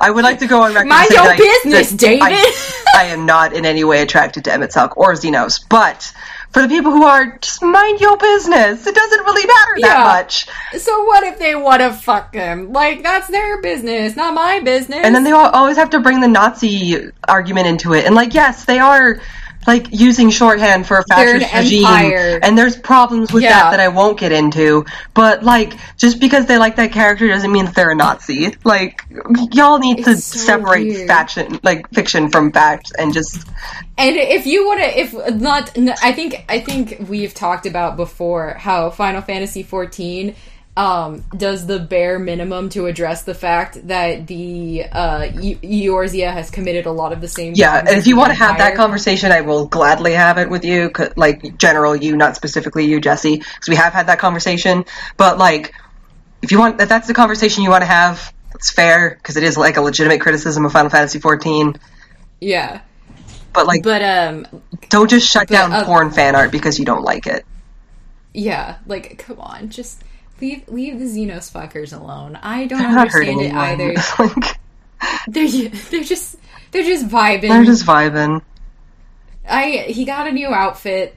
[0.00, 0.88] I would like to go on record.
[0.88, 2.22] Mind your that I- business, that David.
[2.22, 6.12] I, I am not in any way attracted to Emet-Selch or Zenos, but
[6.50, 8.86] for the people who are, just mind your business.
[8.86, 10.04] It doesn't really matter that Yeah.
[10.04, 10.48] much.
[10.80, 12.72] So what if they want to fuck him?
[12.72, 15.00] Like that's their business, not my business.
[15.02, 18.04] And then they always have to bring the Nazi argument into it.
[18.06, 19.20] And like, yes, they are
[19.66, 22.40] like using shorthand for a an fascist regime, empire.
[22.42, 23.50] and there's problems with Yeah.
[23.50, 24.84] that that I won't get into.
[25.14, 28.54] But like, just because they like that character doesn't mean that they're a Nazi.
[28.64, 29.02] Like,
[29.52, 31.06] y'all need to so separate weird.
[31.08, 33.46] faction, like fiction, from fact, and just
[33.98, 38.54] And if you want to, if not, I think I think we've talked about before
[38.58, 40.34] how Final Fantasy XIV
[40.76, 45.56] um, does the bare minimum to address the fact that the uh, E-
[45.86, 47.52] Eorzea has committed a lot of the same.
[47.54, 50.64] Yeah, and if you want to have that conversation, I will gladly have it with
[50.64, 54.86] you, like general you, not specifically you, Jesse, because we have had that conversation.
[55.18, 55.74] But like,
[56.42, 59.42] if you want, if that's the conversation you want to have, it's fair because it
[59.44, 61.76] is like a legitimate criticism of Final Fantasy XIV.
[62.40, 62.82] yeah,
[63.54, 64.46] But like, but um,
[64.90, 67.46] don't just shut but, down uh, porn fan art because you don't like it.
[68.34, 70.02] yeah, like come on, just
[70.42, 72.36] leave leave the Zenos fuckers alone.
[72.42, 73.94] I don't not understand it either.
[74.18, 74.58] like,
[75.28, 76.36] They're they're just
[76.72, 77.48] they're just vibing.
[77.48, 78.42] they're just vibing.
[79.48, 81.16] I he got a new outfit.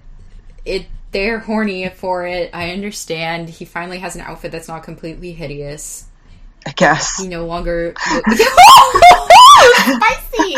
[0.63, 2.51] It they're horny for it.
[2.53, 3.49] I understand.
[3.49, 6.05] He finally has an outfit that's not completely hideous.
[6.65, 7.17] I guess.
[7.17, 7.93] He no longer
[9.85, 10.55] spicy.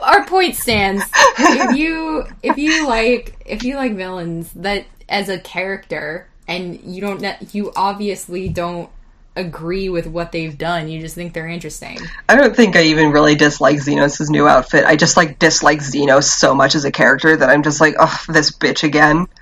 [0.00, 1.04] Our point stands.
[1.38, 7.00] If you if you like if you like villains that as a character and you
[7.00, 8.90] don't you obviously don't
[9.36, 10.88] agree with what they've done.
[10.88, 11.98] You just think they're interesting.
[12.28, 14.84] I don't think I even really dislike Zenos' new outfit.
[14.84, 18.24] I just like dislike Zenos so much as a character that I'm just like, oh,
[18.28, 19.26] this bitch again.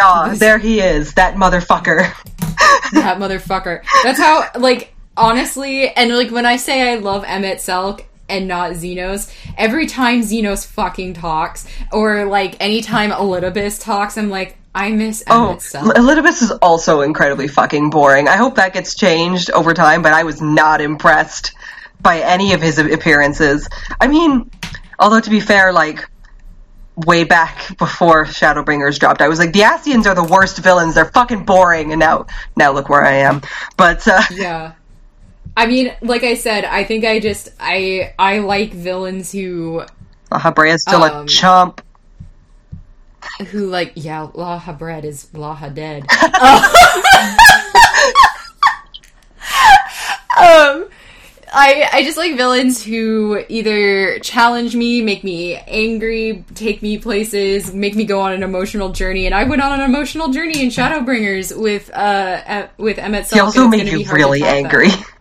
[0.00, 2.12] Ah, there, oh, there he is, that motherfucker.
[2.92, 3.82] that motherfucker.
[4.02, 9.32] That's how, like, honestly, and like when I say I love Emet-Selch and not Zenos,
[9.56, 15.58] every time Zenos fucking talks, or like anytime Elidibus talks, I'm like, I miss Oh,
[15.74, 18.28] Emmett Elidibus is also incredibly fucking boring.
[18.28, 21.52] I hope that gets changed over time, but I was not impressed
[22.00, 23.68] by any of his appearances.
[24.00, 24.50] I mean,
[24.98, 26.08] although to be fair, like
[26.96, 30.94] way back before Shadowbringers dropped, I was like, the Ascians are the worst villains.
[30.94, 33.42] They're fucking boring, and now, now look where I am.
[33.76, 34.72] But uh, yeah.
[35.56, 39.82] I mean, like I said, I think I just I I like villains who
[40.30, 41.80] Lahabrea is still a Um, chump.
[43.50, 46.02] Who like yeah, Laha Bread is Laha dead.
[50.38, 50.88] um
[51.52, 57.72] I I just like villains who either challenge me, make me angry, take me places,
[57.72, 59.26] make me go on an emotional journey.
[59.26, 63.30] And I went on an emotional journey in Shadowbringers with uh with Emmett.
[63.30, 64.88] He also made you really angry.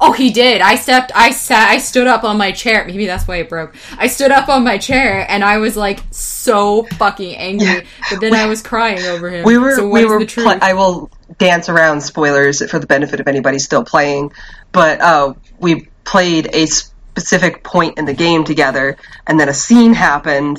[0.00, 0.60] Oh, he did.
[0.60, 2.84] I stepped, I sat, I stood up on my chair.
[2.84, 3.74] Maybe that's why it broke.
[3.96, 7.86] I stood up on my chair and I was like so fucking angry.
[8.10, 9.44] But then I was crying over him.
[9.44, 13.28] We were So we were pla- I will dance around spoilers for the benefit of
[13.28, 14.32] anybody still playing,
[14.72, 18.96] but uh, we played a specific point in the game together,
[19.26, 20.58] and then a scene happened,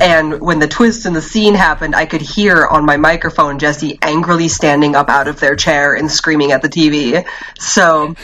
[0.00, 3.98] and when the twist in the scene happened, I could hear on my microphone Jesse
[4.02, 7.26] angrily standing up out of their chair and screaming at the TV.
[7.58, 8.14] So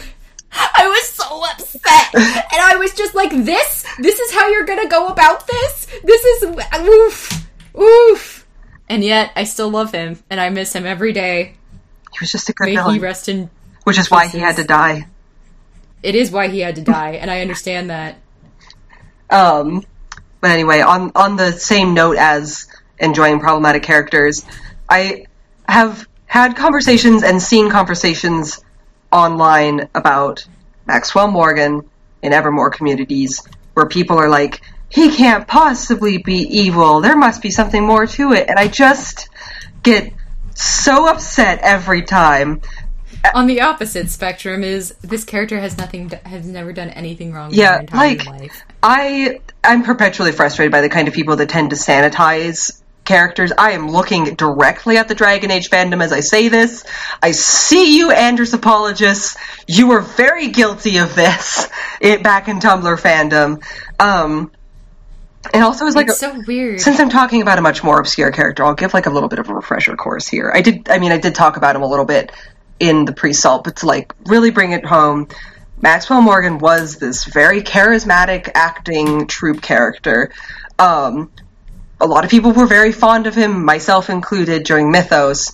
[0.53, 4.89] I was so upset, and I was just like, "This, this is how you're gonna
[4.89, 5.87] go about this.
[6.05, 7.49] This is oof,
[7.79, 8.47] oof."
[8.89, 11.55] And yet, I still love him, and I miss him every day.
[12.13, 13.49] he was just a good May he villain, rest in.
[13.85, 15.07] which is why he had to die.
[16.03, 18.19] It is why he had to die, and I understand that.
[19.29, 19.85] Um,
[20.41, 22.67] but anyway, on on the same note as
[22.99, 24.45] enjoying problematic characters,
[24.89, 25.27] I
[25.69, 28.61] have had conversations and seen conversations
[29.13, 30.47] online about
[30.87, 31.89] Maxwell Morgan
[32.23, 33.43] in Evermore communities
[33.75, 37.01] where people are like, he can't possibly be evil.
[37.01, 38.49] There must be something more to it.
[38.49, 39.29] And I just
[39.83, 40.13] get
[40.55, 42.61] so upset every time.
[43.35, 47.53] On the opposite spectrum is this character has nothing, has never done anything wrong.
[47.53, 48.63] in Yeah, like- life.
[48.83, 53.53] I I'm perpetually frustrated by the kind of people that tend to sanitize characters.
[53.57, 56.85] I am looking directly at the Dragon Age fandom as I say this.
[57.23, 59.37] I see you, Anders apologists.
[59.67, 61.69] You were very guilty of this
[62.01, 63.63] it, back in Tumblr fandom.
[63.99, 64.53] Um,
[65.55, 66.81] and also, it's like It's so weird.
[66.81, 69.39] since I'm talking about a much more obscure character, I'll give like a little bit
[69.39, 70.53] of a refresher course here.
[70.55, 72.31] I did, I mean, I did talk about him a little bit
[72.79, 75.29] in the pre-salt, but to like really bring it home,
[75.81, 80.31] Maxwell Morgan was this very charismatic acting troupe character.
[80.79, 81.31] Um,
[82.01, 85.53] a lot of people were very fond of him, myself included, during Mythos.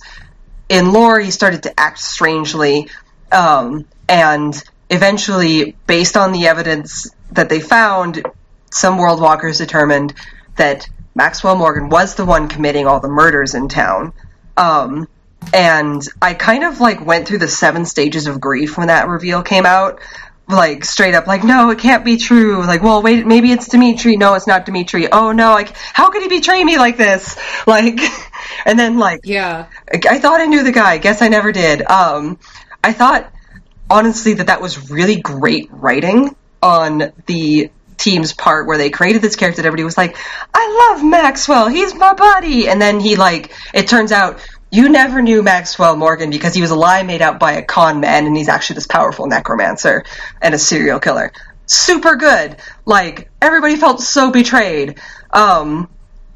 [0.69, 2.89] In lore, he started to act strangely,
[3.31, 8.25] um, and eventually, based on the evidence that they found,
[8.71, 10.13] some world walkers determined
[10.55, 14.13] that Maxwell Morgan was the one committing all the murders in town.
[14.55, 15.07] Um,
[15.53, 19.43] and I kind of like went through the seven stages of grief when that reveal
[19.43, 19.99] came out.
[20.49, 22.65] Like straight up, like no, it can't be true.
[22.65, 24.15] Like, well, wait, maybe it's Dimitri.
[24.15, 25.11] No, it's not Dimitri.
[25.11, 27.37] Oh no, like how could he betray me like this?
[27.67, 27.99] Like,
[28.65, 29.65] and then like yeah.
[29.91, 30.99] I thought I knew the guy.
[30.99, 31.81] Guess I never did.
[31.81, 32.39] Um,
[32.81, 33.29] I thought
[33.89, 39.35] honestly that that was really great writing on the team's part where they created this
[39.35, 40.15] character that everybody was like,
[40.53, 41.67] I love Maxwell.
[41.67, 42.69] He's my buddy.
[42.69, 44.39] And then he like, it turns out
[44.71, 47.99] you never knew Maxwell Morgan because he was a lie made out by a con
[47.99, 50.03] man and he's actually this powerful necromancer
[50.41, 51.31] and a serial killer.
[51.65, 52.57] Super good.
[52.85, 54.99] Like, everybody felt so betrayed.
[55.31, 55.89] Um,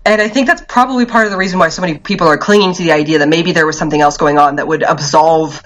[0.05, 2.73] and I think that's probably part of the reason why so many people are clinging
[2.73, 5.61] to the idea that maybe there was something else going on that would absolve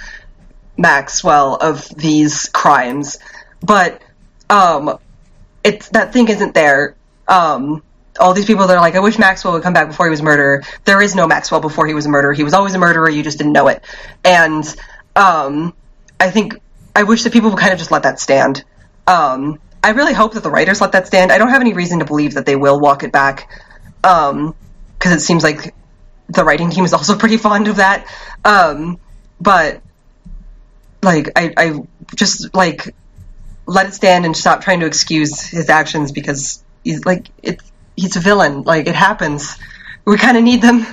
[0.78, 3.18] Maxwell of these crimes.
[3.62, 4.02] But
[4.50, 5.00] um,
[5.64, 6.96] it's that thing isn't there.
[7.28, 7.82] Um,
[8.20, 10.22] all these people that are like, I wish Maxwell would come back before he was
[10.22, 10.64] murderer.
[10.86, 12.34] There is no Maxwell before he was a murderer.
[12.34, 13.10] He was always a murderer.
[13.10, 13.84] You just didn't know it.
[14.24, 14.64] And
[15.16, 15.74] um,
[16.20, 16.60] I think
[16.96, 18.64] I wish that people would kind of just let that stand.
[19.08, 21.32] Um, I really hope that the writers let that stand.
[21.32, 23.50] I don't have any reason to believe that they will walk it back
[24.02, 25.76] because it seems like
[26.28, 28.08] the writing team is also pretty fond of that.
[28.44, 29.00] Um,
[29.40, 29.82] but
[31.04, 31.80] like, I, I
[32.16, 32.96] just like
[33.68, 38.16] let it stand and stop trying to excuse his actions because he's like it's he's
[38.16, 38.64] a villain.
[38.64, 39.58] Like it happens.
[40.06, 40.86] We kind of need them.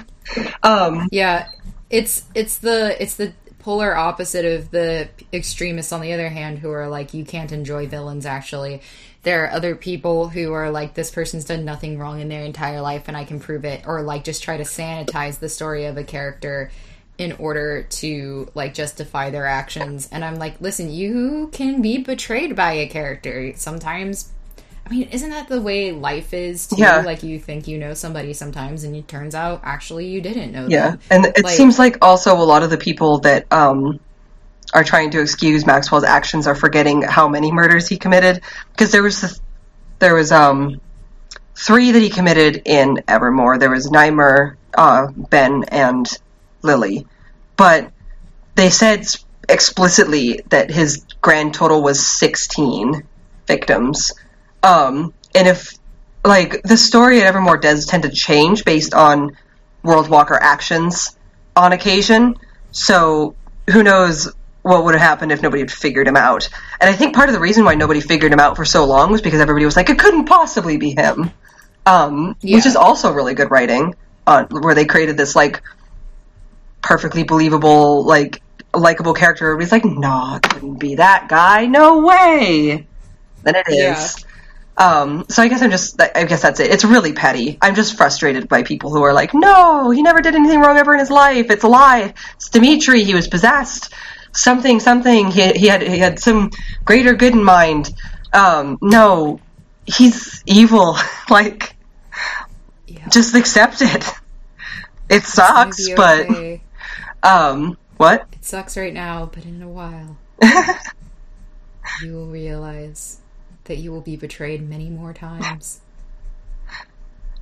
[0.62, 1.48] Um, Yeah,
[1.90, 6.70] it's it's the it's the polar opposite of the extremists on the other hand who
[6.70, 8.82] are like you can't enjoy villains actually.
[9.22, 12.80] There are other people who are like this person's done nothing wrong in their entire
[12.80, 15.96] life and I can prove it or like just try to sanitize the story of
[15.96, 16.72] a character
[17.18, 22.56] in order to like justify their actions and I'm like listen you can be betrayed
[22.56, 24.32] by a character sometimes
[24.86, 26.76] I mean, isn't that the way life is too?
[26.78, 26.98] Yeah.
[27.00, 30.66] Like you think you know somebody sometimes, and it turns out actually you didn't know
[30.68, 31.00] yeah, them.
[31.10, 34.00] and it Like- seems like also a lot of the people that um,
[34.74, 39.02] are trying to excuse Maxwell's actions are forgetting how many murders he committed because there
[39.02, 39.40] was this,
[39.98, 40.80] there was um
[41.54, 43.58] three that he committed in Evermore.
[43.58, 46.06] There was Nymer, uh, Ben, and
[46.62, 47.06] Lily,
[47.56, 47.92] but
[48.56, 49.06] they said
[49.48, 53.04] explicitly that his grand total was sixteen
[53.46, 54.12] victims.
[54.62, 55.74] Um, and if
[56.24, 59.36] like the story at Evermore does tend to change based on
[59.82, 61.16] World Walker actions
[61.56, 62.36] on occasion,
[62.70, 63.34] so
[63.70, 64.32] who knows
[64.62, 66.48] what would have happened if nobody had figured him out.
[66.80, 69.10] And I think part of the reason why nobody figured him out for so long
[69.10, 71.30] was because everybody was like, it couldn't possibly be him.
[71.84, 75.62] Um, which is also really good writing, on where they created this like
[76.80, 78.40] perfectly believable, like
[78.72, 79.50] likable character.
[79.50, 81.66] Everybody's like, no, it couldn't be that guy.
[81.66, 82.86] No way.
[83.42, 83.76] Then it is.
[83.76, 84.28] Yeah.
[84.76, 86.70] Um, so I guess I'm just, I guess that's it.
[86.70, 87.58] It's really petty.
[87.60, 90.94] I'm just frustrated by people who are like, no, he never did anything wrong ever
[90.94, 91.50] in his life.
[91.50, 92.14] It's a lie.
[92.36, 93.04] It's Dimitri.
[93.04, 93.92] He was possessed.
[94.32, 95.30] Something, something.
[95.30, 96.50] He, he had, he had some
[96.84, 97.92] greater good in mind.
[98.32, 99.40] Um, no,
[99.86, 100.96] he's evil.
[101.30, 101.76] like,
[102.86, 103.06] Yeah.
[103.08, 104.04] just accept it.
[105.10, 106.62] It sucks, but, okay.
[107.22, 108.26] um, what?
[108.32, 110.16] It sucks right now, but in a while,
[112.02, 113.18] you will realize
[113.64, 115.80] that you will be betrayed many more times.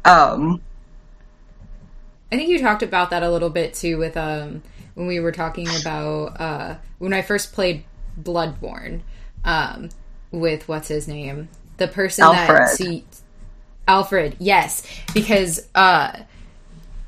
[0.04, 0.62] Um,
[2.32, 4.62] I think you talked about that a little bit too with um
[4.94, 7.84] when we were talking about uh when I first played
[8.20, 9.00] Bloodborne
[9.44, 9.88] um
[10.30, 12.68] with what's his name the person that Alfred.
[12.68, 13.04] see
[13.88, 16.20] Alfred yes because uh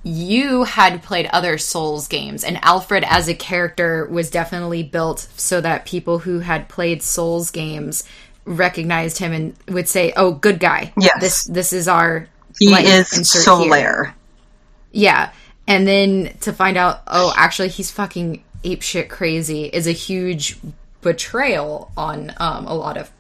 [0.04, 5.60] you had played other Souls games and Alfred as a character was definitely built so
[5.60, 8.02] that people who had played Souls games
[8.45, 11.20] recognized him and would say oh good guy Yes.
[11.20, 12.28] this this is our
[12.59, 14.14] he is insert here.
[14.90, 15.32] Yeah.
[15.66, 20.59] And then to find out, oh, actually, he's fucking apeshit crazy is a huge
[21.01, 23.11] betrayal on um, a lot of,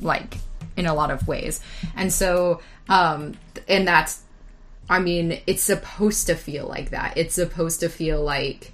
[0.00, 0.38] like,
[0.76, 1.60] in a lot of ways.
[1.96, 3.34] And so, um,
[3.68, 4.22] and that's,
[4.88, 7.16] I mean, it's supposed to feel like that.
[7.16, 8.72] It's supposed to feel like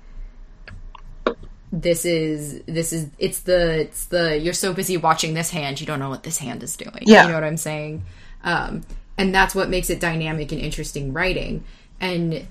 [1.72, 5.86] this is this is it's the it's the you're so busy watching this hand you
[5.86, 7.02] don't know what this hand is doing.
[7.02, 7.22] Yeah.
[7.22, 8.04] you know what i'm saying?
[8.42, 8.82] Um
[9.16, 11.64] and that's what makes it dynamic and interesting writing.
[12.00, 12.46] And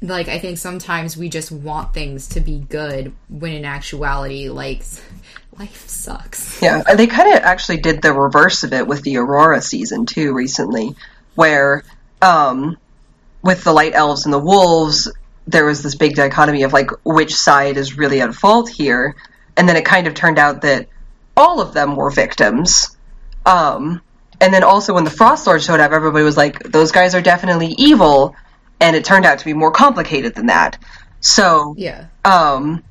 [0.00, 4.82] like i think sometimes we just want things to be good when in actuality like
[5.58, 6.60] life sucks.
[6.62, 10.32] Yeah, they kind of actually did the reverse of it with the Aurora season too
[10.32, 10.96] recently,
[11.34, 11.84] where
[12.20, 12.76] um,
[13.42, 15.10] with the light elves and the wolves,
[15.46, 19.16] there was this big dichotomy of like which side is really at fault here,
[19.56, 20.88] and then it kind of turned out that
[21.36, 22.96] all of them were victims.
[23.44, 24.00] Um,
[24.40, 27.22] and then also when the Frost Lord showed up, everybody was like, "Those guys are
[27.22, 28.36] definitely evil,"
[28.80, 30.78] and it turned out to be more complicated than that.
[31.20, 32.82] So yeah um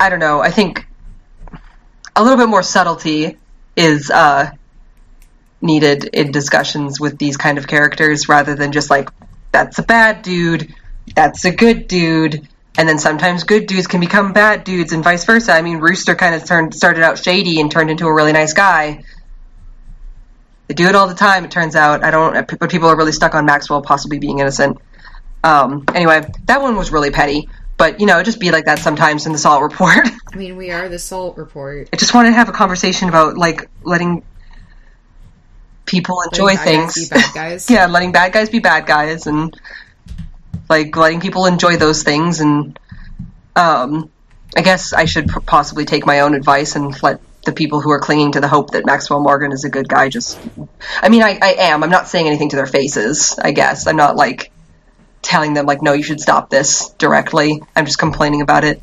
[0.00, 0.40] I don't know.
[0.40, 0.86] I think
[2.16, 3.36] a little bit more subtlety
[3.76, 4.50] is uh
[5.60, 9.10] needed in discussions with these kind of characters rather than just like
[9.52, 10.74] that's a bad dude,
[11.14, 15.24] that's a good dude, and then sometimes good dudes can become bad dudes and vice
[15.24, 15.52] versa.
[15.52, 18.52] I mean, Rooster kind of turned started out shady and turned into a really nice
[18.52, 19.02] guy.
[20.68, 21.44] They do it all the time.
[21.44, 22.04] It turns out.
[22.04, 22.58] I don't.
[22.58, 24.78] But people are really stuck on Maxwell possibly being innocent.
[25.42, 27.48] Um, anyway, that one was really petty.
[27.78, 30.06] But you know, it just be like that sometimes in the Salt Report.
[30.32, 33.38] i mean we are the salt report I just wanted to have a conversation about
[33.38, 34.24] like letting
[35.88, 37.08] people enjoy Letting bad guys things.
[37.08, 37.70] be bad guys.
[37.70, 39.58] yeah, letting bad guys be bad guys, and
[40.68, 42.40] like letting people enjoy those things.
[42.40, 42.78] And
[43.56, 44.10] um,
[44.56, 47.90] I guess I should p- possibly take my own advice and let the people who
[47.90, 50.38] are clinging to the hope that Maxwell Morgan is a good guy just.
[51.02, 51.82] I mean, I, I am.
[51.82, 53.38] I'm not saying anything to their faces.
[53.42, 54.52] I guess I'm not like
[55.22, 57.62] telling them like, no, you should stop this directly.
[57.74, 58.82] I'm just complaining about it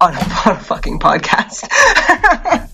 [0.00, 1.66] on a, on a fucking podcast.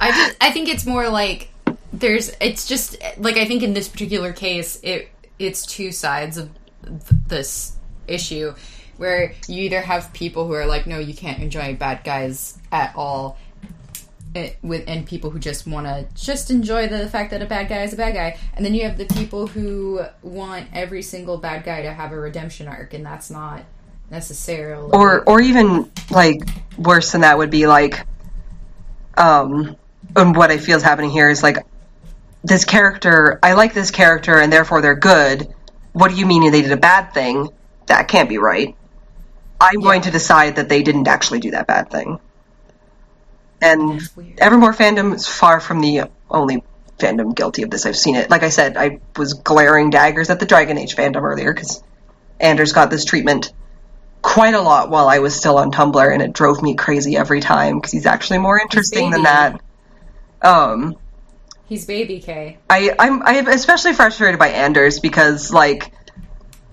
[0.00, 1.48] I just I think it's more like
[1.92, 6.50] there's it's just like I think in this particular case it it's two sides of
[6.84, 7.76] th- this
[8.08, 8.54] issue
[8.96, 12.94] where you either have people who are like no you can't enjoy bad guys at
[12.96, 13.36] all
[14.34, 17.68] eh, with and people who just want to just enjoy the fact that a bad
[17.68, 21.36] guy is a bad guy and then you have the people who want every single
[21.36, 23.62] bad guy to have a redemption arc and that's not
[24.10, 26.40] necessarily or or even like
[26.78, 28.06] worse than that would be like
[29.18, 29.76] um
[30.16, 31.64] and what I feel is happening here is like
[32.44, 35.54] this character I like this character and therefore they're good.
[35.92, 37.48] What do you mean they did a bad thing?
[37.86, 38.76] That can't be right.
[39.60, 42.18] I'm going to decide that they didn't actually do that bad thing.
[43.60, 44.00] And
[44.38, 46.64] Evermore fandom is far from the only
[46.98, 47.86] fandom guilty of this.
[47.86, 48.28] I've seen it.
[48.28, 51.82] Like I said, I was glaring daggers at the Dragon Age fandom earlier because
[52.40, 53.52] Anders got this treatment
[54.20, 57.40] quite a lot while I was still on Tumblr, and it drove me crazy every
[57.40, 59.60] time because he's actually more interesting than that.
[60.40, 60.96] Um,
[61.72, 65.90] he's baby K I I'm I'm especially frustrated by Anders because like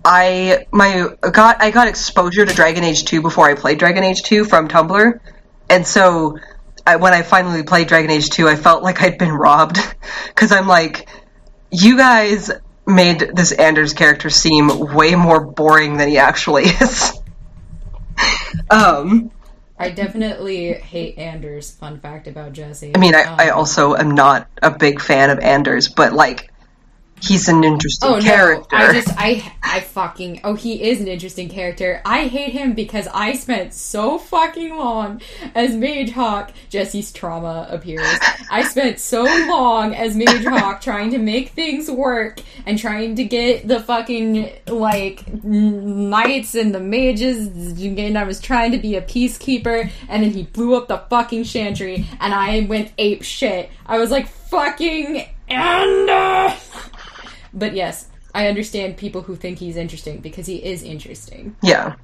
[0.04, 4.24] I my got I got exposure to Dragon Age 2 before I played Dragon Age
[4.24, 5.20] 2 from Tumblr.
[5.70, 6.38] And so
[6.86, 9.78] I, when I finally played Dragon Age 2, I felt like I'd been robbed
[10.36, 11.08] cuz I'm like
[11.72, 12.52] you guys
[12.86, 17.14] made this Anders character seem way more boring than he actually is.
[18.70, 19.32] um
[19.80, 21.72] I definitely hate Anders.
[21.72, 22.92] Fun fact about Jesse.
[22.94, 26.52] I mean, I, Um, I also am not a big fan of Anders, but like,
[27.22, 28.68] he's an interesting Oh character.
[28.78, 28.86] no!
[28.86, 32.02] I just I I fucking oh he is an interesting character.
[32.06, 35.22] I hate him because I spent so fucking long
[35.56, 36.52] as Mage Hawke.
[36.70, 38.08] Jesse's trauma appears.
[38.52, 43.24] I spent so long as Mage Hawke trying to make things work and trying to
[43.24, 47.48] get the fucking like knights and the mages.
[47.48, 51.44] And I was trying to be a peacekeeper, and then he blew up the fucking
[51.44, 53.70] chantry, and I went ape shit.
[53.86, 56.54] I was like fucking Ender.
[57.54, 61.56] But yes, I understand people who think he's interesting because he is interesting.
[61.62, 61.96] yeah,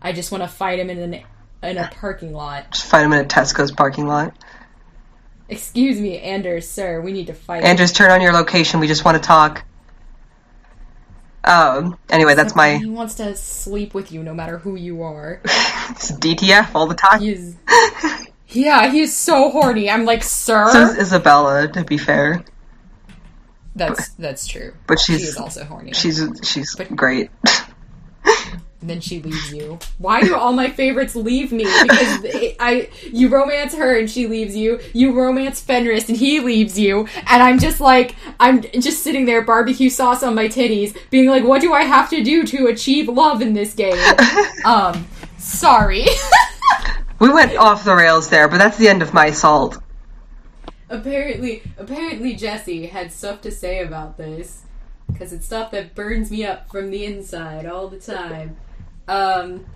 [0.00, 1.22] I just want to fight him in an
[1.62, 2.72] in a parking lot.
[2.72, 4.34] just fight him in a Tesco's parking lot.
[5.48, 7.62] Excuse me, Anders, sir, we need to fight.
[7.62, 8.80] Andrews, turn on your location.
[8.80, 9.64] We just want to talk.
[11.44, 11.98] Um.
[12.08, 15.40] Anyway, that's my He wants to sleep with you, no matter who you are.
[15.44, 17.20] it's DTF all the time.
[17.20, 17.56] He's
[18.48, 19.90] yeah, he's so horny.
[19.90, 20.70] I'm like, sir.
[20.72, 21.12] So is.
[21.12, 22.44] Isabela, to be fair,
[23.74, 24.74] That's that's true.
[24.86, 25.92] but She she's is also horny.
[25.92, 27.30] she's she's But- great.
[28.80, 29.78] And then she leaves you.
[29.98, 31.62] Why do all my favorites leave me?
[31.62, 34.80] Because it, I, you romance her and she leaves you.
[34.92, 37.06] You romance Fenris and he leaves you.
[37.28, 41.44] And I'm just like, I'm just sitting there, barbecue sauce on my titties, being like,
[41.44, 43.96] what do I have to do to achieve love in this game?
[44.64, 45.06] um,
[45.38, 46.06] sorry.
[47.20, 49.78] We went off the rails there, but that's the end of my assault.
[50.92, 54.62] Apparently, apparently Jesse had stuff to say about this
[55.10, 58.56] because it's stuff that burns me up from the inside all the time.
[59.08, 59.66] Um,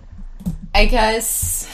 [0.73, 1.69] I guess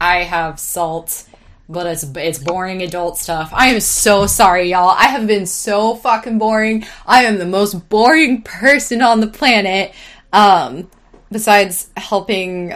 [0.00, 1.26] I have salt,
[1.68, 3.50] but it's it's boring adult stuff.
[3.54, 4.90] I am so sorry, y'all.
[4.90, 6.84] I have been so fucking boring.
[7.06, 9.94] I am the most boring person on the planet.
[10.32, 10.90] Um,
[11.30, 12.74] besides helping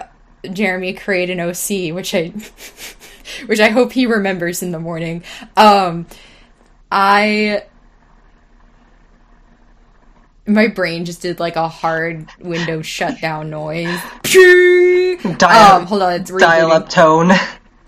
[0.53, 2.33] Jeremy create an OC, which I
[3.47, 5.23] which I hope he remembers in the morning.
[5.57, 6.07] Um,
[6.91, 7.65] I
[10.47, 13.99] my brain just did like a hard window shutdown noise.
[15.39, 17.31] Dial, Um, hold on, it's dial up tone.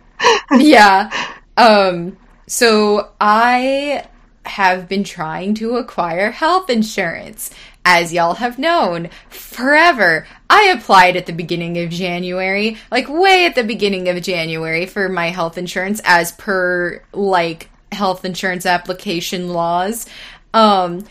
[0.57, 1.11] yeah.
[1.57, 2.17] Um
[2.47, 4.07] so I
[4.45, 7.51] have been trying to acquire health insurance.
[7.89, 10.27] As y'all have known, forever.
[10.51, 15.09] I applied at the beginning of January, like way at the beginning of January for
[15.09, 20.07] my health insurance as per like health insurance application laws.
[20.53, 21.05] Um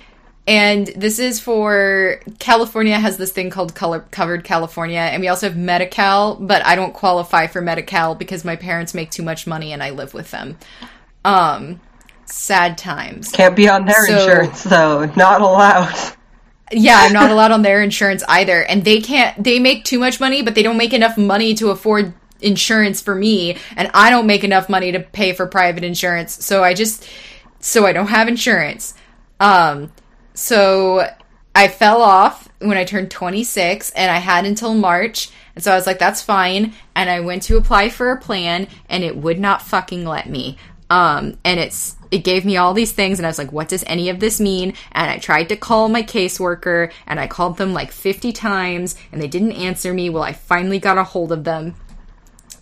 [0.47, 5.47] and this is for California has this thing called color covered California, and we also
[5.47, 9.71] have Medi-Cal, but I don't qualify for Medi-Cal because my parents make too much money
[9.71, 10.57] and I live with them.
[11.23, 11.79] Um,
[12.25, 13.31] sad times.
[13.31, 15.05] Can't be on their So- insurance though.
[15.15, 15.95] Not allowed.
[16.77, 19.41] Yeah, I'm not allowed on their insurance either, and they can't.
[19.41, 23.15] They make too much money, but they don't make enough money to afford insurance for
[23.15, 26.45] me, and I don't make enough money to pay for private insurance.
[26.45, 27.07] So I just,
[27.59, 28.93] so I don't have insurance.
[29.39, 29.91] Um,
[30.33, 31.07] so
[31.55, 35.29] I fell off when I turned 26 and I had until March.
[35.55, 36.73] And so I was like, that's fine.
[36.95, 40.57] And I went to apply for a plan and it would not fucking let me.
[40.89, 43.83] Um, and it's, it gave me all these things and I was like, what does
[43.87, 44.73] any of this mean?
[44.93, 49.21] And I tried to call my caseworker and I called them like 50 times and
[49.21, 50.09] they didn't answer me.
[50.09, 51.75] Well, I finally got a hold of them.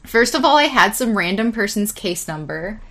[0.08, 2.82] First of all, I had some random person's case number.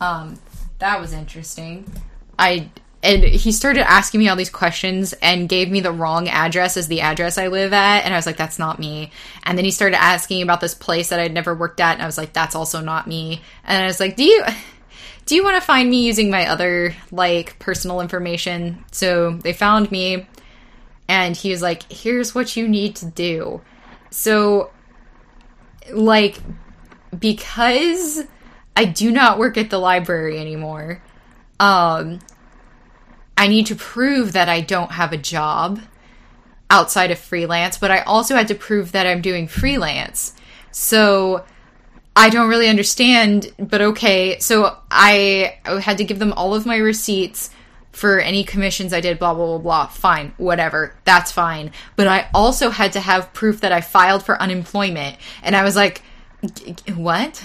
[0.00, 0.38] Um,
[0.78, 1.92] that was interesting.
[2.38, 2.70] I
[3.04, 6.86] and he started asking me all these questions and gave me the wrong address as
[6.86, 9.10] the address I live at, and I was like, "That's not me."
[9.42, 12.06] And then he started asking about this place that I'd never worked at, and I
[12.06, 14.44] was like, "That's also not me." And I was like, "Do you?"
[15.26, 18.84] Do you want to find me using my other like personal information?
[18.92, 20.26] So they found me
[21.08, 23.60] and he was like, "Here's what you need to do."
[24.10, 24.70] So
[25.90, 26.38] like
[27.18, 28.24] because
[28.76, 31.02] I do not work at the library anymore,
[31.60, 32.20] um,
[33.36, 35.80] I need to prove that I don't have a job
[36.70, 40.34] outside of freelance, but I also had to prove that I'm doing freelance.
[40.70, 41.44] So
[42.14, 44.38] I don't really understand, but okay.
[44.38, 47.50] So I had to give them all of my receipts
[47.92, 49.86] for any commissions I did, blah, blah, blah, blah.
[49.86, 50.94] Fine, whatever.
[51.04, 51.72] That's fine.
[51.96, 55.16] But I also had to have proof that I filed for unemployment.
[55.42, 56.02] And I was like,
[56.54, 57.42] "G- g- what?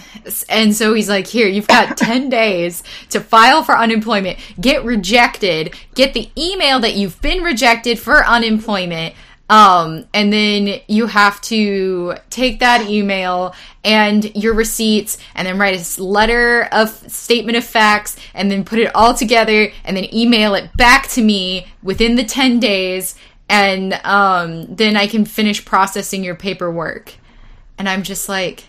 [0.50, 5.76] And so he's like, here, you've got 10 days to file for unemployment, get rejected,
[5.96, 9.16] get the email that you've been rejected for unemployment.
[9.50, 15.98] Um, and then you have to take that email and your receipts and then write
[15.98, 20.54] a letter of statement of facts and then put it all together and then email
[20.54, 23.16] it back to me within the 10 days.
[23.50, 27.14] And, um, then I can finish processing your paperwork.
[27.78, 28.66] And I'm just like,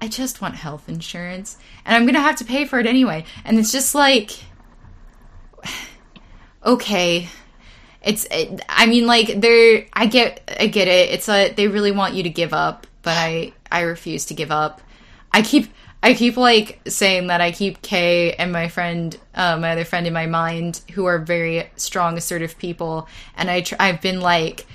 [0.00, 3.24] I just want health insurance and I'm going to have to pay for it anyway.
[3.44, 4.32] And it's just like,
[6.66, 7.28] okay.
[8.06, 11.10] It's it, I mean like they're I get I get it.
[11.10, 14.52] It's a they really want you to give up, but I I refuse to give
[14.52, 14.80] up.
[15.32, 15.68] I keep
[16.02, 20.06] I keep like saying that I keep Kay and my friend, uh, my other friend
[20.06, 24.66] in my mind, who are very strong, assertive people, and I tr- I've been like,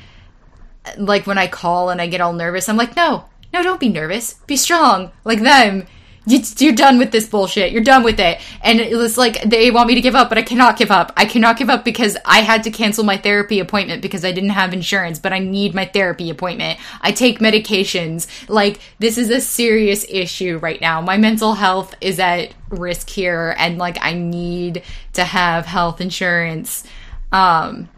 [0.98, 3.88] like when I call and I get all nervous, I'm like, no, no, don't be
[3.88, 5.88] nervous, be strong, like them
[6.32, 7.72] you're done with this bullshit.
[7.72, 8.40] You're done with it.
[8.62, 11.12] And it was like, they want me to give up, but I cannot give up.
[11.18, 14.52] I cannot give up because I had to cancel my therapy appointment because I didn't
[14.52, 16.80] have insurance, but I need my therapy appointment.
[17.02, 18.28] I take medications.
[18.50, 21.02] Like, this is a serious issue right now.
[21.02, 24.84] My mental health is at risk here, and like, I need
[25.14, 26.86] to have health insurance.
[27.32, 27.90] Um,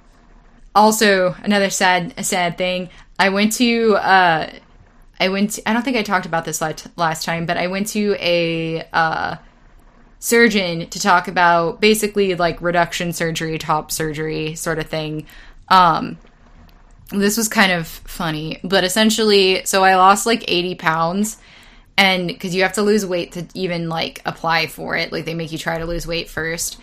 [0.76, 2.90] also, another sad, sad thing.
[3.20, 4.50] I went to, uh,
[5.24, 5.52] I went.
[5.52, 8.86] To, I don't think I talked about this last, time, but I went to a
[8.92, 9.38] uh,
[10.20, 15.26] surgeon to talk about basically like reduction surgery, top surgery sort of thing.
[15.70, 16.18] Um,
[17.12, 21.38] this was kind of funny, but essentially, so I lost like 80 pounds
[21.96, 25.36] and because you have to lose weight to even like apply for it like they
[25.36, 26.80] make you try to lose weight first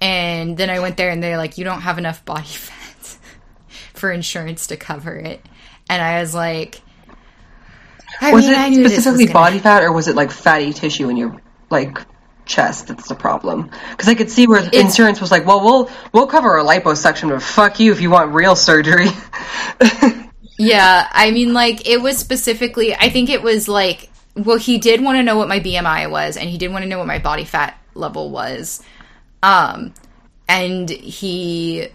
[0.00, 3.18] and then i went there and they're like you don't have enough body fat
[3.92, 5.44] for insurance to cover it
[5.90, 6.80] and i was like
[8.20, 9.34] I was mean, it specifically gonna...
[9.34, 11.40] body fat, or was it like fatty tissue in your
[11.70, 11.98] like
[12.44, 13.70] chest that's the problem?
[13.90, 14.76] Because I could see where it's...
[14.76, 18.32] insurance was like, well, we'll we'll cover a liposuction, but fuck you if you want
[18.32, 19.08] real surgery.
[20.58, 22.94] yeah, I mean, like it was specifically.
[22.94, 26.36] I think it was like, well, he did want to know what my BMI was,
[26.36, 28.82] and he did want to know what my body fat level was.
[29.42, 29.94] Um,
[30.48, 31.88] and he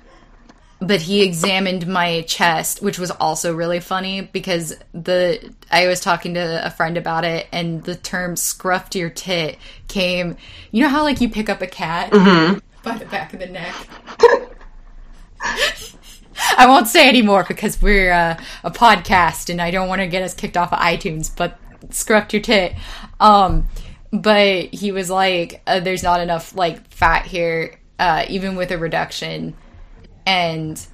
[0.79, 6.35] but he examined my chest, which was also really funny because the I was talking
[6.35, 10.37] to a friend about it, and the term "scruffed your tit" came.
[10.71, 12.59] You know how like you pick up a cat mm-hmm.
[12.83, 13.73] by the back of the neck.
[16.57, 20.21] I won't say anymore because we're uh, a podcast, and I don't want to get
[20.21, 21.35] us kicked off of iTunes.
[21.35, 21.57] But
[21.89, 22.75] scruffed your tit.
[23.19, 23.67] Um,
[24.11, 28.77] but he was like, uh, "There's not enough like fat here, uh, even with a
[28.77, 29.55] reduction."
[30.27, 30.85] And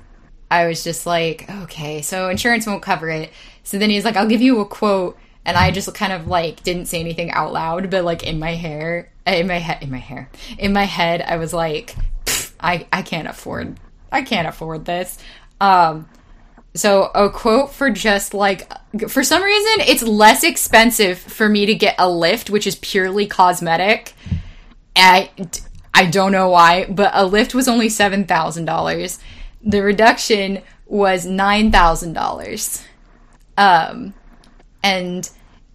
[0.51, 3.31] I was just like, okay, so insurance won't cover it.
[3.63, 5.17] So then he's like, I'll give you a quote.
[5.43, 8.53] And I just kind of like didn't say anything out loud, but like in my
[8.53, 10.29] hair, in my head, in my hair,
[10.59, 11.95] in my head, I was like,
[12.59, 13.79] I, I can't afford,
[14.11, 15.17] I can't afford this.
[15.59, 16.07] Um,
[16.75, 18.71] so a quote for just like
[19.07, 23.25] for some reason it's less expensive for me to get a lift, which is purely
[23.25, 24.13] cosmetic.
[24.95, 25.31] I
[25.93, 29.19] I don't know why, but a lift was only $7,000.
[29.63, 32.83] The reduction was $9,000.
[33.57, 34.13] Um,
[34.81, 35.29] and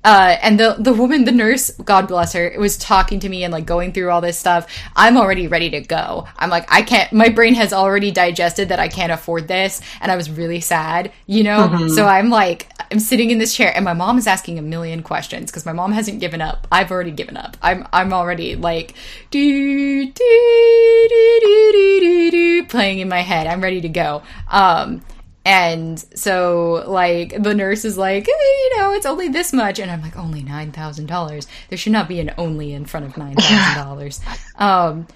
[0.09, 3.53] uh, and the the woman, the nurse, God bless her, was talking to me and
[3.53, 4.67] like going through all this stuff.
[4.97, 6.27] I'm already ready to go.
[6.39, 7.13] I'm like, I can't.
[7.13, 11.13] My brain has already digested that I can't afford this, and I was really sad,
[11.27, 11.69] you know.
[11.69, 11.89] Mm-hmm.
[11.89, 15.03] So I'm like, I'm sitting in this chair, and my mom is asking a million
[15.03, 16.67] questions because my mom hasn't given up.
[16.73, 17.59] I've already given up.
[17.61, 18.95] I'm I'm already like,
[19.31, 23.47] do do do do do do playing in my head.
[23.47, 24.23] I'm ready to go.
[24.51, 25.03] Um
[25.49, 29.79] and so, like, the nurse is like, hey, you know, it's only this much.
[29.79, 31.47] And I'm like, only $9,000.
[31.71, 34.21] There should not be an only in front of $9,000.
[34.61, 35.07] um,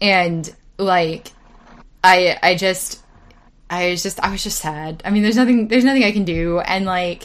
[0.00, 1.28] and, like,
[2.02, 3.02] I, I just,
[3.68, 5.02] I was just, I was just sad.
[5.04, 6.60] I mean, there's nothing, there's nothing I can do.
[6.60, 7.24] And, like,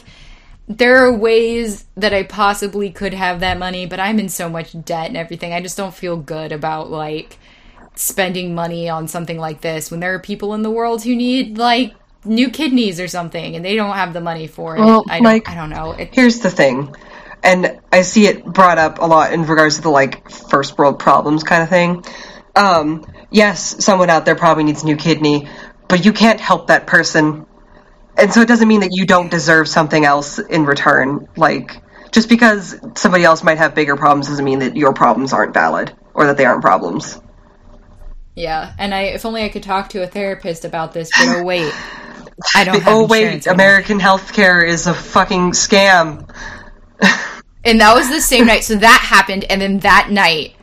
[0.68, 4.74] there are ways that I possibly could have that money, but I'm in so much
[4.84, 5.54] debt and everything.
[5.54, 7.38] I just don't feel good about, like,
[7.94, 11.56] spending money on something like this when there are people in the world who need,
[11.56, 11.94] like,
[12.24, 14.80] new kidneys or something, and they don't have the money for it.
[14.80, 15.92] Well, I don't, like, I don't know.
[15.92, 16.94] It, here's the thing,
[17.42, 20.98] and I see it brought up a lot in regards to the like first world
[20.98, 22.04] problems kind of thing.
[22.54, 25.48] Um, yes, someone out there probably needs a new kidney,
[25.88, 27.46] but you can't help that person,
[28.16, 31.28] and so it doesn't mean that you don't deserve something else in return.
[31.36, 31.82] Like
[32.12, 35.94] just because somebody else might have bigger problems doesn't mean that your problems aren't valid
[36.14, 37.20] or that they aren't problems.
[38.34, 41.42] Yeah, and I if only I could talk to a therapist about this, but oh
[41.42, 41.72] wait.
[42.54, 42.82] I don't.
[42.86, 46.28] oh wait, American healthcare is a fucking scam.
[47.64, 48.64] and that was the same night.
[48.64, 50.54] So that happened, and then that night,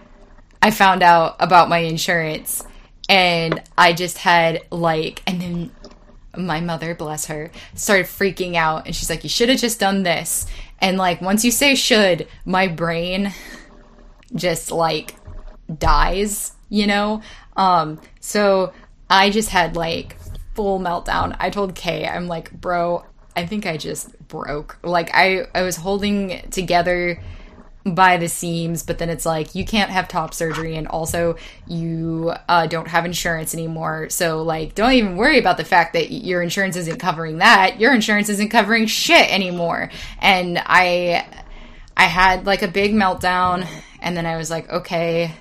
[0.61, 2.64] I found out about my insurance,
[3.10, 5.72] and I just had like, and then
[6.35, 10.03] my mother, bless her, started freaking out, and she's like, "You should have just done
[10.03, 10.48] this."
[10.80, 13.34] And like, once you say "should," my brain
[14.35, 15.15] just like
[15.77, 17.22] dies, you know.
[17.58, 18.72] Um, so
[19.10, 20.16] I just had like
[20.56, 21.36] full meltdown.
[21.40, 23.04] I told Kay, I'm like, bro,
[23.36, 24.80] I think I just broke.
[24.84, 27.22] Like I, I was holding together
[27.94, 32.34] by the seams, but then it's like you can't have top surgery, and also you
[32.50, 34.10] uh, don't have insurance anymore.
[34.10, 37.80] So, like, don't even worry about the fact that your insurance isn't covering that.
[37.80, 39.90] Your insurance isn't covering shit anymore.
[40.20, 41.26] And I,
[41.96, 43.68] I had like a big meltdown,
[44.02, 45.32] and then I was like, okay,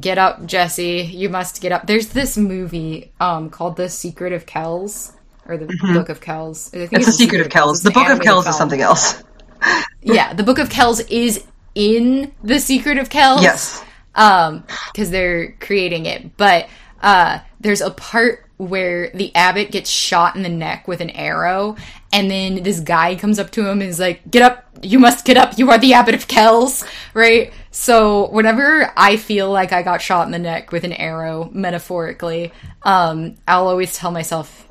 [0.00, 1.02] get up, Jesse.
[1.02, 1.86] You must get up.
[1.86, 5.12] There's this movie um, called The Secret of Kells.
[5.48, 6.70] Or the Book of Kells.
[6.74, 6.96] I think Mm-hmm.
[6.96, 7.78] It's the Secret of Kells.
[7.78, 9.22] It's The Book of Kells is something else.
[10.02, 11.44] yeah, the Book of Kells is
[11.76, 13.42] in the Secret of Kells.
[13.42, 13.84] Yes.
[14.16, 16.36] Um, because they're creating it.
[16.36, 16.68] But
[17.02, 21.76] uh there's a part where the abbot gets shot in the neck with an arrow,
[22.12, 25.24] and then this guy comes up to him and is like, Get up, you must
[25.24, 26.84] get up, you are the abbot of Kells,
[27.14, 27.52] right?
[27.70, 32.52] So whenever I feel like I got shot in the neck with an arrow, metaphorically,
[32.82, 34.66] um, I'll always tell myself,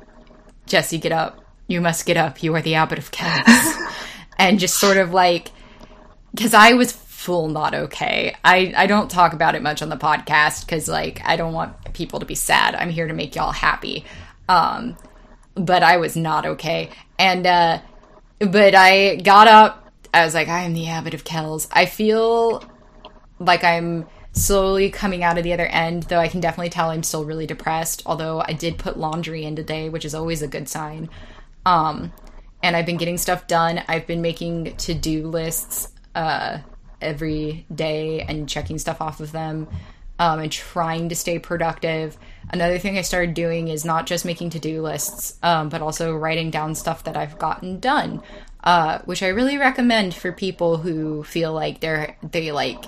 [0.66, 1.44] Jesse, get up.
[1.68, 2.42] You must get up.
[2.42, 3.46] You are the abbot of Kells.
[4.38, 5.52] and just sort of like,
[6.34, 8.36] because I was full not okay.
[8.44, 11.85] I, I don't talk about it much on the podcast because, like, I don't want
[11.96, 12.74] people to be sad.
[12.74, 14.04] I'm here to make y'all happy.
[14.48, 14.96] Um,
[15.54, 16.90] but I was not okay.
[17.18, 17.80] And, uh,
[18.38, 19.90] but I got up.
[20.12, 21.66] I was like, I am the abbot of Kells.
[21.72, 22.62] I feel
[23.38, 27.02] like I'm slowly coming out of the other end, though I can definitely tell I'm
[27.02, 28.02] still really depressed.
[28.04, 31.08] Although I did put laundry in today, which is always a good sign.
[31.64, 32.12] Um,
[32.62, 33.82] and I've been getting stuff done.
[33.88, 36.58] I've been making to do lists uh,
[37.00, 39.68] every day and checking stuff off of them
[40.18, 42.16] um, and trying to stay productive.
[42.50, 46.14] Another thing I started doing is not just making to do lists, um, but also
[46.14, 48.22] writing down stuff that I've gotten done.
[48.64, 52.84] Uh, which I really recommend for people who feel like they're they like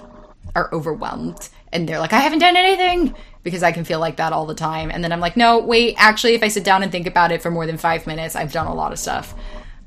[0.57, 4.33] are overwhelmed and they're like, I haven't done anything because I can feel like that
[4.33, 4.91] all the time.
[4.91, 7.43] And then I'm like, no, wait, actually, if I sit down and think about it
[7.43, 9.35] for more than five minutes, I've done a lot of stuff.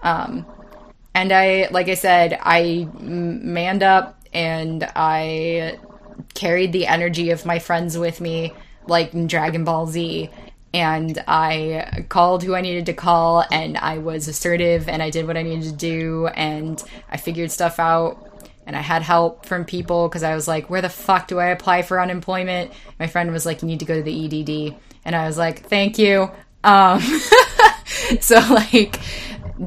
[0.02, 0.46] Um,
[1.14, 5.78] and I, like I said, I manned up and I
[6.34, 8.54] carried the energy of my friends with me,
[8.88, 10.30] like in Dragon Ball Z.
[10.74, 15.28] And I called who I needed to call, and I was assertive, and I did
[15.28, 18.32] what I needed to do, and I figured stuff out
[18.66, 21.48] and I had help from people because I was like, where the fuck do I
[21.48, 22.72] apply for unemployment?
[23.00, 24.76] My friend was like, you need to go to the EDD.
[25.04, 26.32] And I was like, thank you.
[26.64, 27.02] Um,
[28.22, 29.00] so like,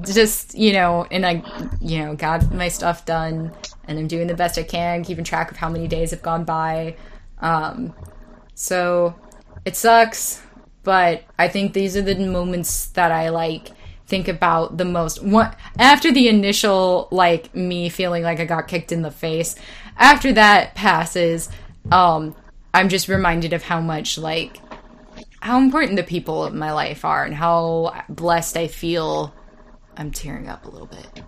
[0.03, 1.43] just, you know, and I,
[1.81, 3.53] you know, got my stuff done
[3.87, 6.45] and I'm doing the best I can, keeping track of how many days have gone
[6.45, 6.97] by.
[7.39, 7.95] Um,
[8.55, 9.15] so
[9.65, 10.43] it sucks,
[10.83, 13.71] but I think these are the moments that I like
[14.07, 15.23] think about the most.
[15.23, 19.57] What after the initial like me feeling like I got kicked in the face
[19.97, 21.49] after that passes
[21.91, 22.35] um
[22.73, 24.59] I'm just reminded of how much like
[25.41, 29.35] how important the people of my life are and how blessed I feel.
[29.97, 31.23] I'm tearing up a little bit.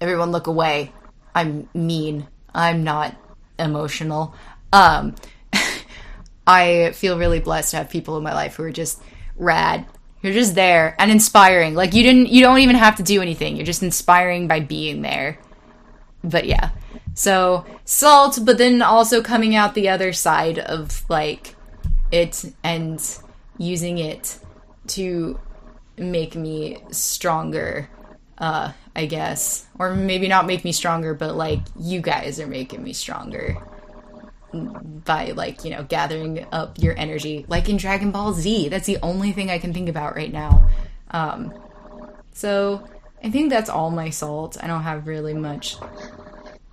[0.00, 0.92] Everyone look away
[1.34, 3.16] I'm mean I'm not
[3.58, 4.34] emotional
[4.72, 5.14] um
[6.46, 9.00] I feel really blessed to have people in my life who are just
[9.36, 9.86] rad
[10.22, 11.74] you're just there and inspiring.
[11.74, 13.56] Like you didn't you don't even have to do anything.
[13.56, 15.38] You're just inspiring by being there.
[16.22, 16.70] But yeah.
[17.14, 21.56] So salt, but then also coming out the other side of like
[22.12, 23.04] it and
[23.58, 24.38] using it
[24.88, 25.40] to
[25.98, 27.90] make me stronger,
[28.38, 29.66] uh, I guess.
[29.78, 33.56] Or maybe not make me stronger, but like you guys are making me stronger
[34.52, 38.68] by like you know gathering up your energy like in dragon ball z.
[38.68, 40.68] That's the only thing i can think about right now.
[41.10, 41.54] Um
[42.34, 42.86] so
[43.24, 44.62] i think that's all my salt.
[44.62, 45.76] I don't have really much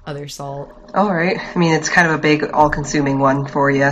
[0.06, 0.74] other salt.
[0.94, 1.40] All right.
[1.40, 3.92] I mean, it's kind of a big, all-consuming one for you,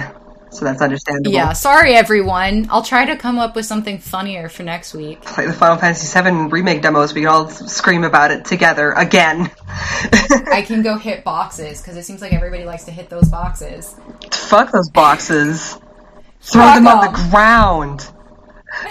[0.50, 1.32] so that's understandable.
[1.32, 5.48] yeah sorry everyone i'll try to come up with something funnier for next week like
[5.48, 7.14] the Final Fantasy VII remake demos.
[7.14, 9.52] We can all scream about it together again.
[10.52, 13.96] i can go hit boxes because it seems like everybody likes to hit those boxes
[14.32, 15.74] Fuck those boxes.
[16.42, 18.10] Throw Fuck them on the ground.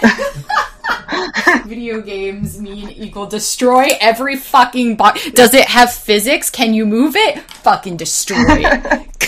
[1.65, 7.15] video games mean equal destroy every fucking box does it have physics can you move
[7.15, 9.23] it fucking destroy it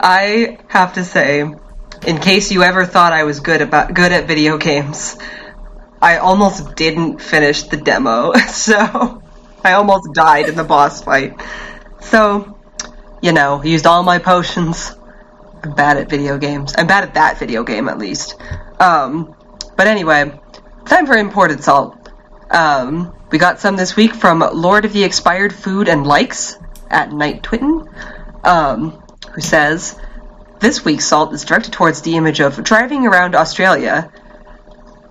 [0.00, 4.26] I have to say, in case you ever thought I was good about good at
[4.26, 5.16] video games,
[6.00, 8.32] I almost didn't finish the demo.
[8.48, 9.22] So
[9.64, 11.40] I almost died in the boss fight.
[12.00, 12.58] So,
[13.22, 14.94] you know, used all my potions.
[15.62, 16.74] I'm bad at video games.
[16.76, 18.36] I'm bad at that video game at least.
[18.78, 19.34] Um,
[19.76, 20.38] but anyway,
[20.84, 22.10] time for imported salt.
[22.50, 26.56] Um, we got some this week from Lord of the Expired Food and Likes
[26.88, 27.88] at Night Twitten,
[28.44, 29.02] um,
[29.36, 29.96] who says,
[30.60, 34.10] This week's salt is directed towards the image of driving around Australia.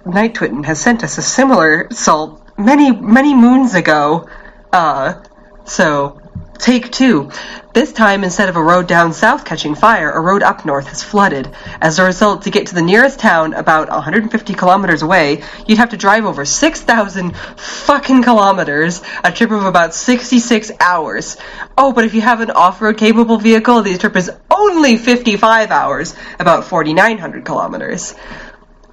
[0.03, 4.27] Night Twitten has sent us a similar salt many, many moons ago.
[4.73, 5.23] Uh,
[5.65, 6.19] so
[6.57, 7.31] Take two.
[7.73, 11.03] This time, instead of a road down south catching fire, a road up north has
[11.03, 11.53] flooded.
[11.81, 15.89] As a result, to get to the nearest town, about 150 kilometers away, you'd have
[15.89, 21.35] to drive over 6,000 fucking kilometers, a trip of about 66 hours.
[21.77, 26.15] Oh, but if you have an off-road capable vehicle, the trip is only 55 hours,
[26.39, 28.15] about 4,900 kilometers.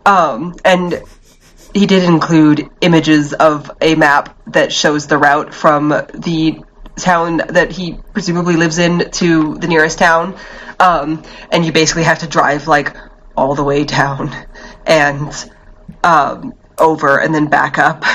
[0.05, 1.03] Um, and
[1.73, 6.65] he did include images of a map that shows the route from the
[6.97, 10.37] town that he presumably lives in to the nearest town.
[10.79, 12.97] Um, and you basically have to drive like
[13.37, 14.35] all the way down
[14.87, 15.51] and
[16.05, 18.05] um, over and then back up.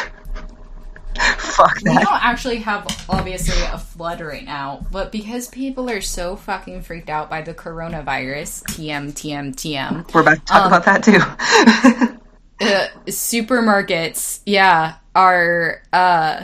[1.38, 1.98] Fuck that.
[2.00, 6.84] We don't actually have obviously a flood right now, but because people are so fucking
[6.84, 11.18] freaked out by the coronavirus, TM TM TM, We're about to talk about that too.
[12.66, 16.44] uh, supermarkets, yeah, are uh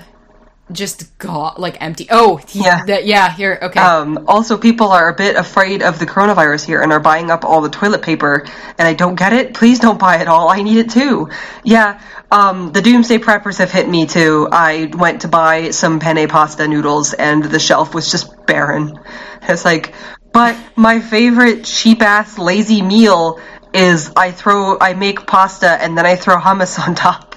[0.72, 2.08] just got like empty.
[2.10, 2.84] Oh, he- Yeah.
[2.86, 3.30] that- yeah.
[3.32, 3.80] Here, okay.
[3.80, 7.44] Um, also, people are a bit afraid of the coronavirus here and are buying up
[7.46, 8.46] all the toilet paper,
[8.78, 9.54] and I don't get it.
[9.54, 10.50] Please don't buy it all.
[10.50, 11.30] I need it too.
[11.64, 12.00] Yeah,
[12.32, 14.48] um, the doomsday preppers have hit me too.
[14.52, 19.00] I went to buy some penne pasta noodles, and the shelf was just barren.
[19.44, 19.94] It's like,
[20.32, 23.40] but my favorite cheap ass lazy meal
[23.74, 27.33] is I throw, I make pasta and then I throw hummus on top.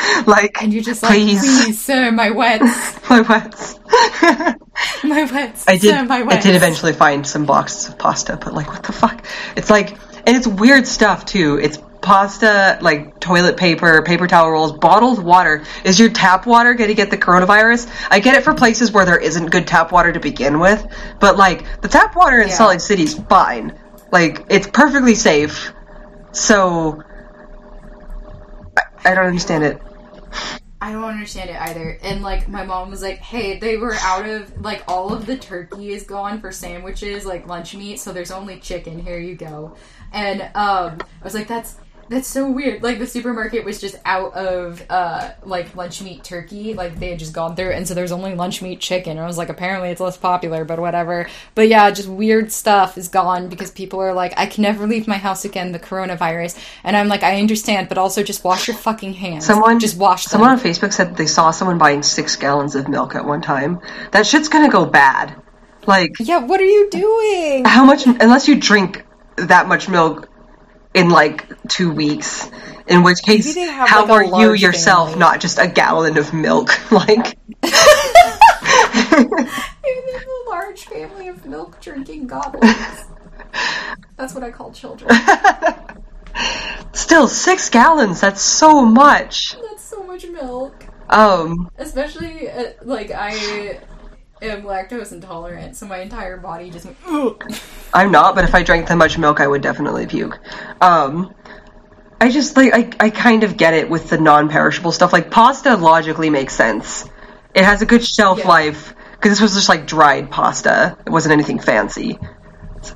[0.26, 3.78] like, and you're just like, please, please, sir, my wets, my wets.
[5.04, 5.64] my wets.
[5.68, 5.94] I did.
[5.94, 9.24] sir, my I did eventually find some boxes of pasta, but like, what the fuck?
[9.56, 9.90] It's like,
[10.26, 11.58] and it's weird stuff too.
[11.60, 15.64] It's pasta, like toilet paper, paper towel rolls, bottled water.
[15.84, 17.90] Is your tap water going to get the coronavirus?
[18.10, 20.86] I get it for places where there isn't good tap water to begin with,
[21.20, 22.54] but like the tap water in Yeah.
[22.54, 23.78] Salt Lake City's fine.
[24.10, 25.72] Like it's perfectly safe.
[26.32, 27.02] So
[28.76, 29.80] I, I don't understand it.
[30.82, 31.98] I don't understand it either.
[32.02, 35.36] And like my mom was like, "Hey, they were out of like all of the
[35.36, 38.98] turkey is gone for sandwiches, like lunch meat, so there's only chicken.
[38.98, 39.76] Here you go."
[40.12, 41.76] And um I was like, "That's
[42.10, 42.82] that's so weird.
[42.82, 47.20] Like the supermarket was just out of uh like lunch meat turkey, like they had
[47.20, 49.90] just gone through and so there's only lunch meat chicken." And I was like, "Apparently
[49.90, 54.12] it's less popular, but whatever." But yeah, just weird stuff is gone because people are
[54.12, 57.88] like, "I can never leave my house again, the coronavirus." And I'm like, "I understand,
[57.88, 59.46] but also just wash your fucking hands.
[59.46, 62.88] Someone just wash them." Someone on Facebook said they saw someone buying six gallons of
[62.88, 63.80] milk at one time.
[64.10, 65.40] That shit's gonna go bad.
[65.86, 67.64] Like Yeah, what are you doing?
[67.64, 68.04] how much?
[68.06, 69.06] Unless you drink
[69.36, 70.28] that much milk
[70.94, 72.50] in like two weeks.
[72.86, 75.20] In which case, Maybe they have, how like, are you yourself family.
[75.20, 76.70] not just a gallon of milk?
[76.90, 77.72] Like, Maybe
[80.06, 83.04] they have a large family of milk drinking goblins.
[84.16, 85.10] That's what I call children.
[86.92, 88.20] still six gallons.
[88.20, 89.56] That's so much.
[89.68, 90.84] That's so much milk.
[91.08, 93.80] Um, Especially, uh, like, I
[94.42, 97.52] am lactose intolerant, so my entire body just went, Ugh.
[97.92, 100.38] I'm not, but if I drank that much milk, I would definitely puke.
[100.80, 101.34] Um,
[102.20, 105.12] I just like I, I kind of get it with the non-perishable stuff.
[105.12, 107.08] Like pasta logically makes sense.
[107.54, 108.48] It has a good shelf Yeah.
[108.48, 110.96] life because this was just like dried pasta.
[111.06, 112.18] It wasn't anything fancy,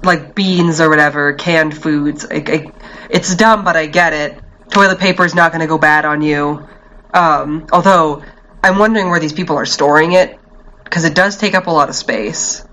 [0.03, 2.25] like beans or whatever, canned foods.
[2.31, 2.73] I, I,
[3.11, 4.41] it's dumb, but I get it.
[4.71, 6.66] Toilet paper is not going to go bad on you.
[7.12, 8.23] Um, although
[8.62, 10.39] I'm wondering where these people are storing it
[10.95, 12.65] because it does take up a lot of space.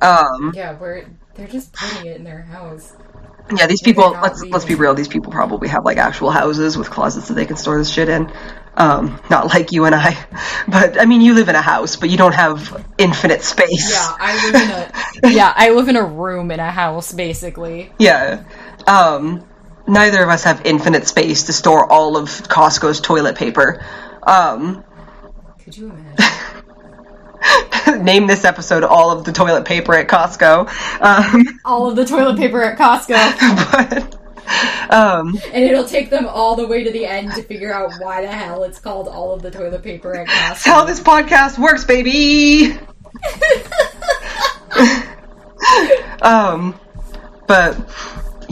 [0.00, 1.06] Um, Yeah, we're,
[1.36, 2.92] they're just putting it in their house.
[3.56, 4.10] Yeah, these people.
[4.10, 4.94] Let's let's be real.
[4.94, 8.08] These people probably have like actual houses with closets that they can store this shit
[8.08, 8.32] in.
[8.76, 10.16] Um, not like you and I,
[10.68, 13.92] but I mean, you live in a house, but you don't have infinite space.
[13.92, 14.54] Yeah, I live
[15.22, 17.92] in a yeah, I live in a room in a house basically.
[17.98, 18.44] Yeah.
[18.88, 19.46] Um,
[19.86, 23.84] neither of us have infinite space to store all of Costco's toilet paper.
[24.22, 24.84] Um,
[25.58, 26.24] Could you imagine?
[28.00, 30.68] name this episode "All of the Toilet Paper at Costco."
[31.00, 34.18] Um, All of the toilet paper at Costco, but
[34.90, 38.22] um, and it'll take them all the way to the end to figure out why
[38.22, 40.48] the hell it's called all of the toilet paper at Costco.
[40.48, 42.78] that's how this podcast works, baby.
[46.22, 46.78] um,
[47.46, 47.76] but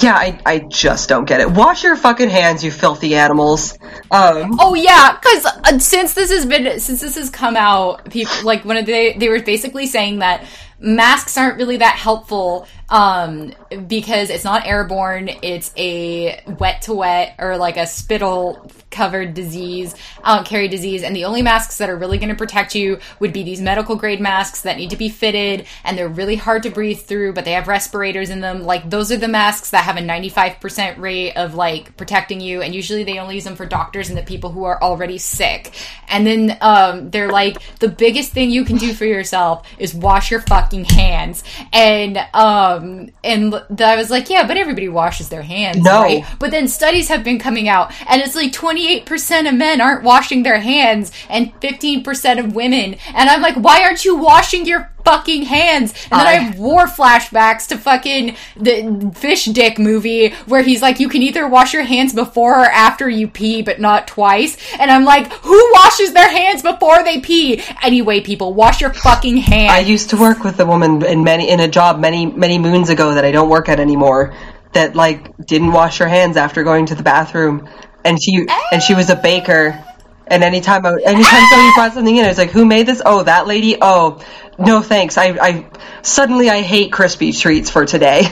[0.03, 1.51] yeah, I, I just don't get it.
[1.51, 3.79] Wash your fucking hands, you filthy animals.
[4.11, 8.35] Um, Oh yeah, because uh, since this has been since this has come out, people
[8.45, 10.45] like when they they were basically saying that
[10.81, 13.53] masks aren't really that helpful um,
[13.87, 15.31] because it's not airborne.
[15.43, 19.95] It's a wet to wet or like a spittle covered disease,
[20.25, 21.05] um, carry disease.
[21.05, 23.95] And the only masks that are really going to protect you would be these medical
[23.95, 27.45] grade masks that need to be fitted and they're really hard to breathe through, but
[27.45, 28.63] they have respirators in them.
[28.63, 32.61] Like those are the masks that have a 95% rate of like protecting you.
[32.61, 35.73] And usually they only use them for doctors and the people who are already sick.
[36.09, 40.33] And then, um, they're like, the biggest thing you can do for yourself is wash
[40.33, 41.43] your fucking hands.
[41.73, 46.03] And, um, and I was like, yeah, but everybody washes their hands, No.
[46.03, 46.25] right?
[46.39, 50.43] But then studies have been coming out, and it's like 28% of men aren't washing
[50.45, 52.97] their hands, and 15% of women.
[53.15, 55.93] And I'm like, why aren't you washing your fucking hands?
[56.11, 60.83] And then I, I- have war flashbacks to fucking the fish dick movie where he's
[60.83, 64.57] like, you can either wash your hands before or after you pee, but not twice.
[64.79, 67.63] And I'm like, who washes their hands before they pee?
[67.83, 69.73] Anyway, people, wash your fucking hands.
[69.73, 72.91] I used to work with a woman in many in a job many many moons
[72.91, 74.35] ago that I don't work at anymore.
[74.73, 77.69] That like didn't wash her hands after going to the bathroom,
[78.05, 79.85] and she and she was a baker.
[80.27, 83.03] And anytime I, anytime somebody brought something in, I was like, "Who made this?
[83.05, 83.79] Oh, that lady.
[83.81, 84.21] Oh,
[84.59, 85.19] no thanks.
[85.19, 85.71] I, I
[86.03, 88.29] suddenly I hate crispy treats for today.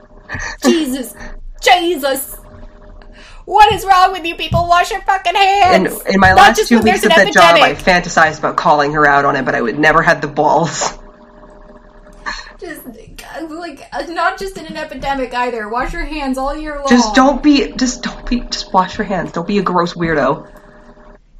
[0.64, 1.14] Jesus.
[1.60, 2.36] Jesus.
[3.44, 4.68] What is wrong with you people?
[4.68, 6.02] Wash your fucking In hands.
[6.06, 9.24] in my Not last two weeks at that job, I fantasized about calling her out
[9.24, 10.96] on it, but I would never had the balls.
[12.62, 12.86] Just
[13.50, 15.68] like not just in an epidemic either.
[15.68, 16.88] Wash your hands all year long.
[16.88, 17.72] Just don't be.
[17.72, 18.40] Just don't be.
[18.40, 19.32] Just wash your hands.
[19.32, 20.48] Don't be a gross weirdo.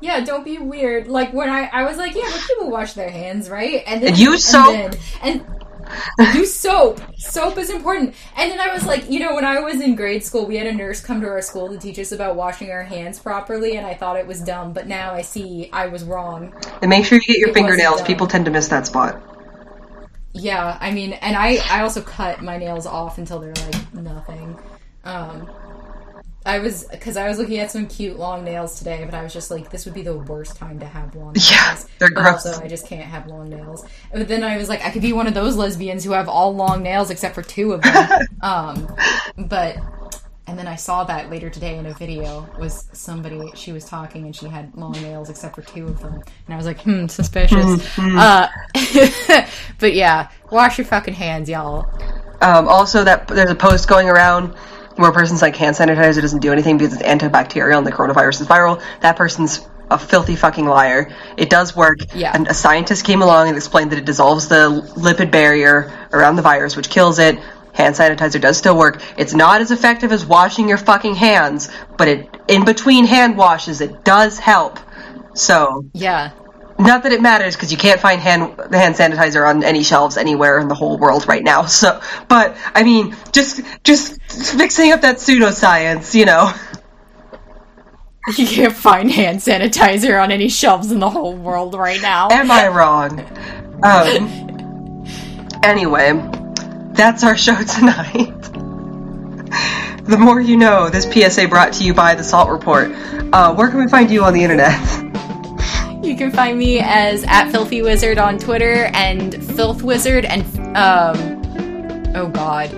[0.00, 1.06] Yeah, don't be weird.
[1.06, 3.84] Like when I I was like, yeah, but people wash their hands, right?
[3.86, 4.66] And then And use soap.
[4.72, 5.46] then- and
[6.34, 7.00] use soap.
[7.18, 8.14] Soap is important.
[8.36, 10.66] And then I was like, you know, when I was in grade school, we had
[10.66, 13.86] a nurse come to our school to teach us about washing our hands properly, and
[13.86, 16.52] I thought it was dumb, but now I see I was wrong.
[16.80, 18.02] And make sure you get your It fingernails.
[18.02, 19.20] People tend to miss that spot.
[20.34, 24.58] Yeah, I mean, and I I also cut my nails off until they're like nothing.
[25.04, 25.48] Um,
[26.44, 29.32] I was because I was looking at some cute long nails today, but I was
[29.32, 31.50] just like, this would be the worst time to have long nails.
[31.50, 32.46] Yeah, they're But gross.
[32.46, 33.84] Also, I just can't have long nails.
[34.12, 36.54] But then I was like, I could be one of those lesbians who have all
[36.54, 38.26] long nails except for two of them.
[38.42, 38.88] um,
[39.36, 39.76] but
[40.46, 44.24] and then I saw that later today in a video was somebody she was talking
[44.24, 47.06] and she had long nails except for two of them, and I was like, hmm,
[47.06, 47.98] suspicious.
[47.98, 48.48] Uh,
[49.78, 51.86] but yeah, wash your fucking hands, y'all.
[52.40, 54.54] Um, also, that there's a post going around
[54.96, 58.42] where a person's like hand sanitizer doesn't do anything because it's antibacterial and the coronavirus
[58.42, 58.82] is viral.
[59.00, 61.14] That person's a filthy fucking liar.
[61.36, 61.98] It does work.
[62.14, 62.32] Yeah.
[62.34, 66.42] And a scientist came along and explained that it dissolves the lipid barrier around the
[66.42, 67.38] virus, which kills it.
[67.72, 69.00] Hand sanitizer does still work.
[69.16, 73.80] It's not as effective as washing your fucking hands, but it in between hand washes,
[73.80, 74.78] it does help.
[75.34, 76.30] So, Yeah.
[76.78, 80.16] not that it matters because you can't find hand the hand sanitizer on any shelves
[80.18, 81.64] anywhere in the whole world right now.
[81.64, 86.52] So, but I mean, just just fixing up that pseudoscience, you know.
[88.36, 92.28] You can't find hand sanitizer on any shelves in the whole world right now.
[92.30, 93.18] Am I wrong?
[93.82, 94.38] Um.
[95.64, 96.08] Anyway,
[96.94, 98.32] that's our show tonight.
[100.04, 100.88] The more you know.
[100.88, 102.90] This PSA brought to you by the Salt Report.
[103.32, 104.78] Uh, where can we find you on the internet?
[106.04, 110.42] You can find me as at Filthy Wizard on Twitter and Filth Wizard and
[110.76, 112.70] um oh god.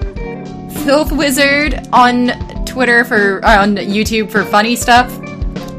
[0.85, 2.29] Filth Wizard on
[2.67, 5.11] Twitter for uh, on YouTube for funny stuff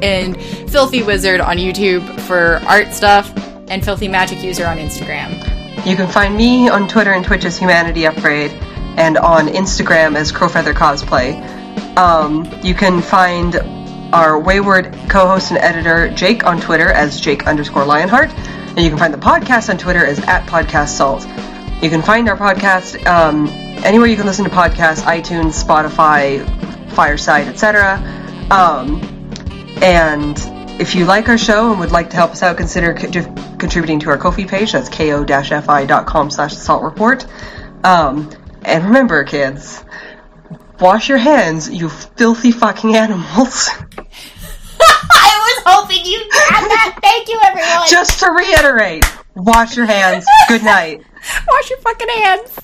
[0.01, 0.41] and
[0.71, 3.31] Filthy Wizard on YouTube for art stuff
[3.69, 5.54] and Filthy Magic User on Instagram.
[5.83, 8.51] You can find me on Twitter and Twitch as Humanity Upgrade,
[8.97, 11.43] and on Instagram as Crowfeather Cosplay.
[11.97, 13.55] Um, you can find
[14.13, 18.97] our wayward co-host and editor Jake on Twitter as Jake underscore Lionheart, and you can
[18.97, 21.25] find the podcast on Twitter as at Podcast Salt.
[21.83, 23.47] You can find our podcast um,
[23.83, 26.47] anywhere you can listen to podcasts: iTunes, Spotify,
[26.91, 27.97] Fireside, etc.
[28.49, 29.01] Um,
[29.81, 30.37] and
[30.79, 33.09] if you like our show and would like to help us out, consider co-
[33.57, 34.71] contributing to our Ko-fi page.
[34.71, 37.25] That's ko-fi.com slash salt report.
[37.83, 38.29] Um,
[38.63, 39.83] and remember, kids,
[40.79, 43.69] wash your hands, you filthy fucking animals.
[44.79, 46.99] I was hoping you'd add that.
[47.01, 47.87] Thank you everyone.
[47.89, 50.25] Just to reiterate, wash your hands.
[50.47, 51.03] Good night.
[51.47, 52.59] Wash your fucking hands.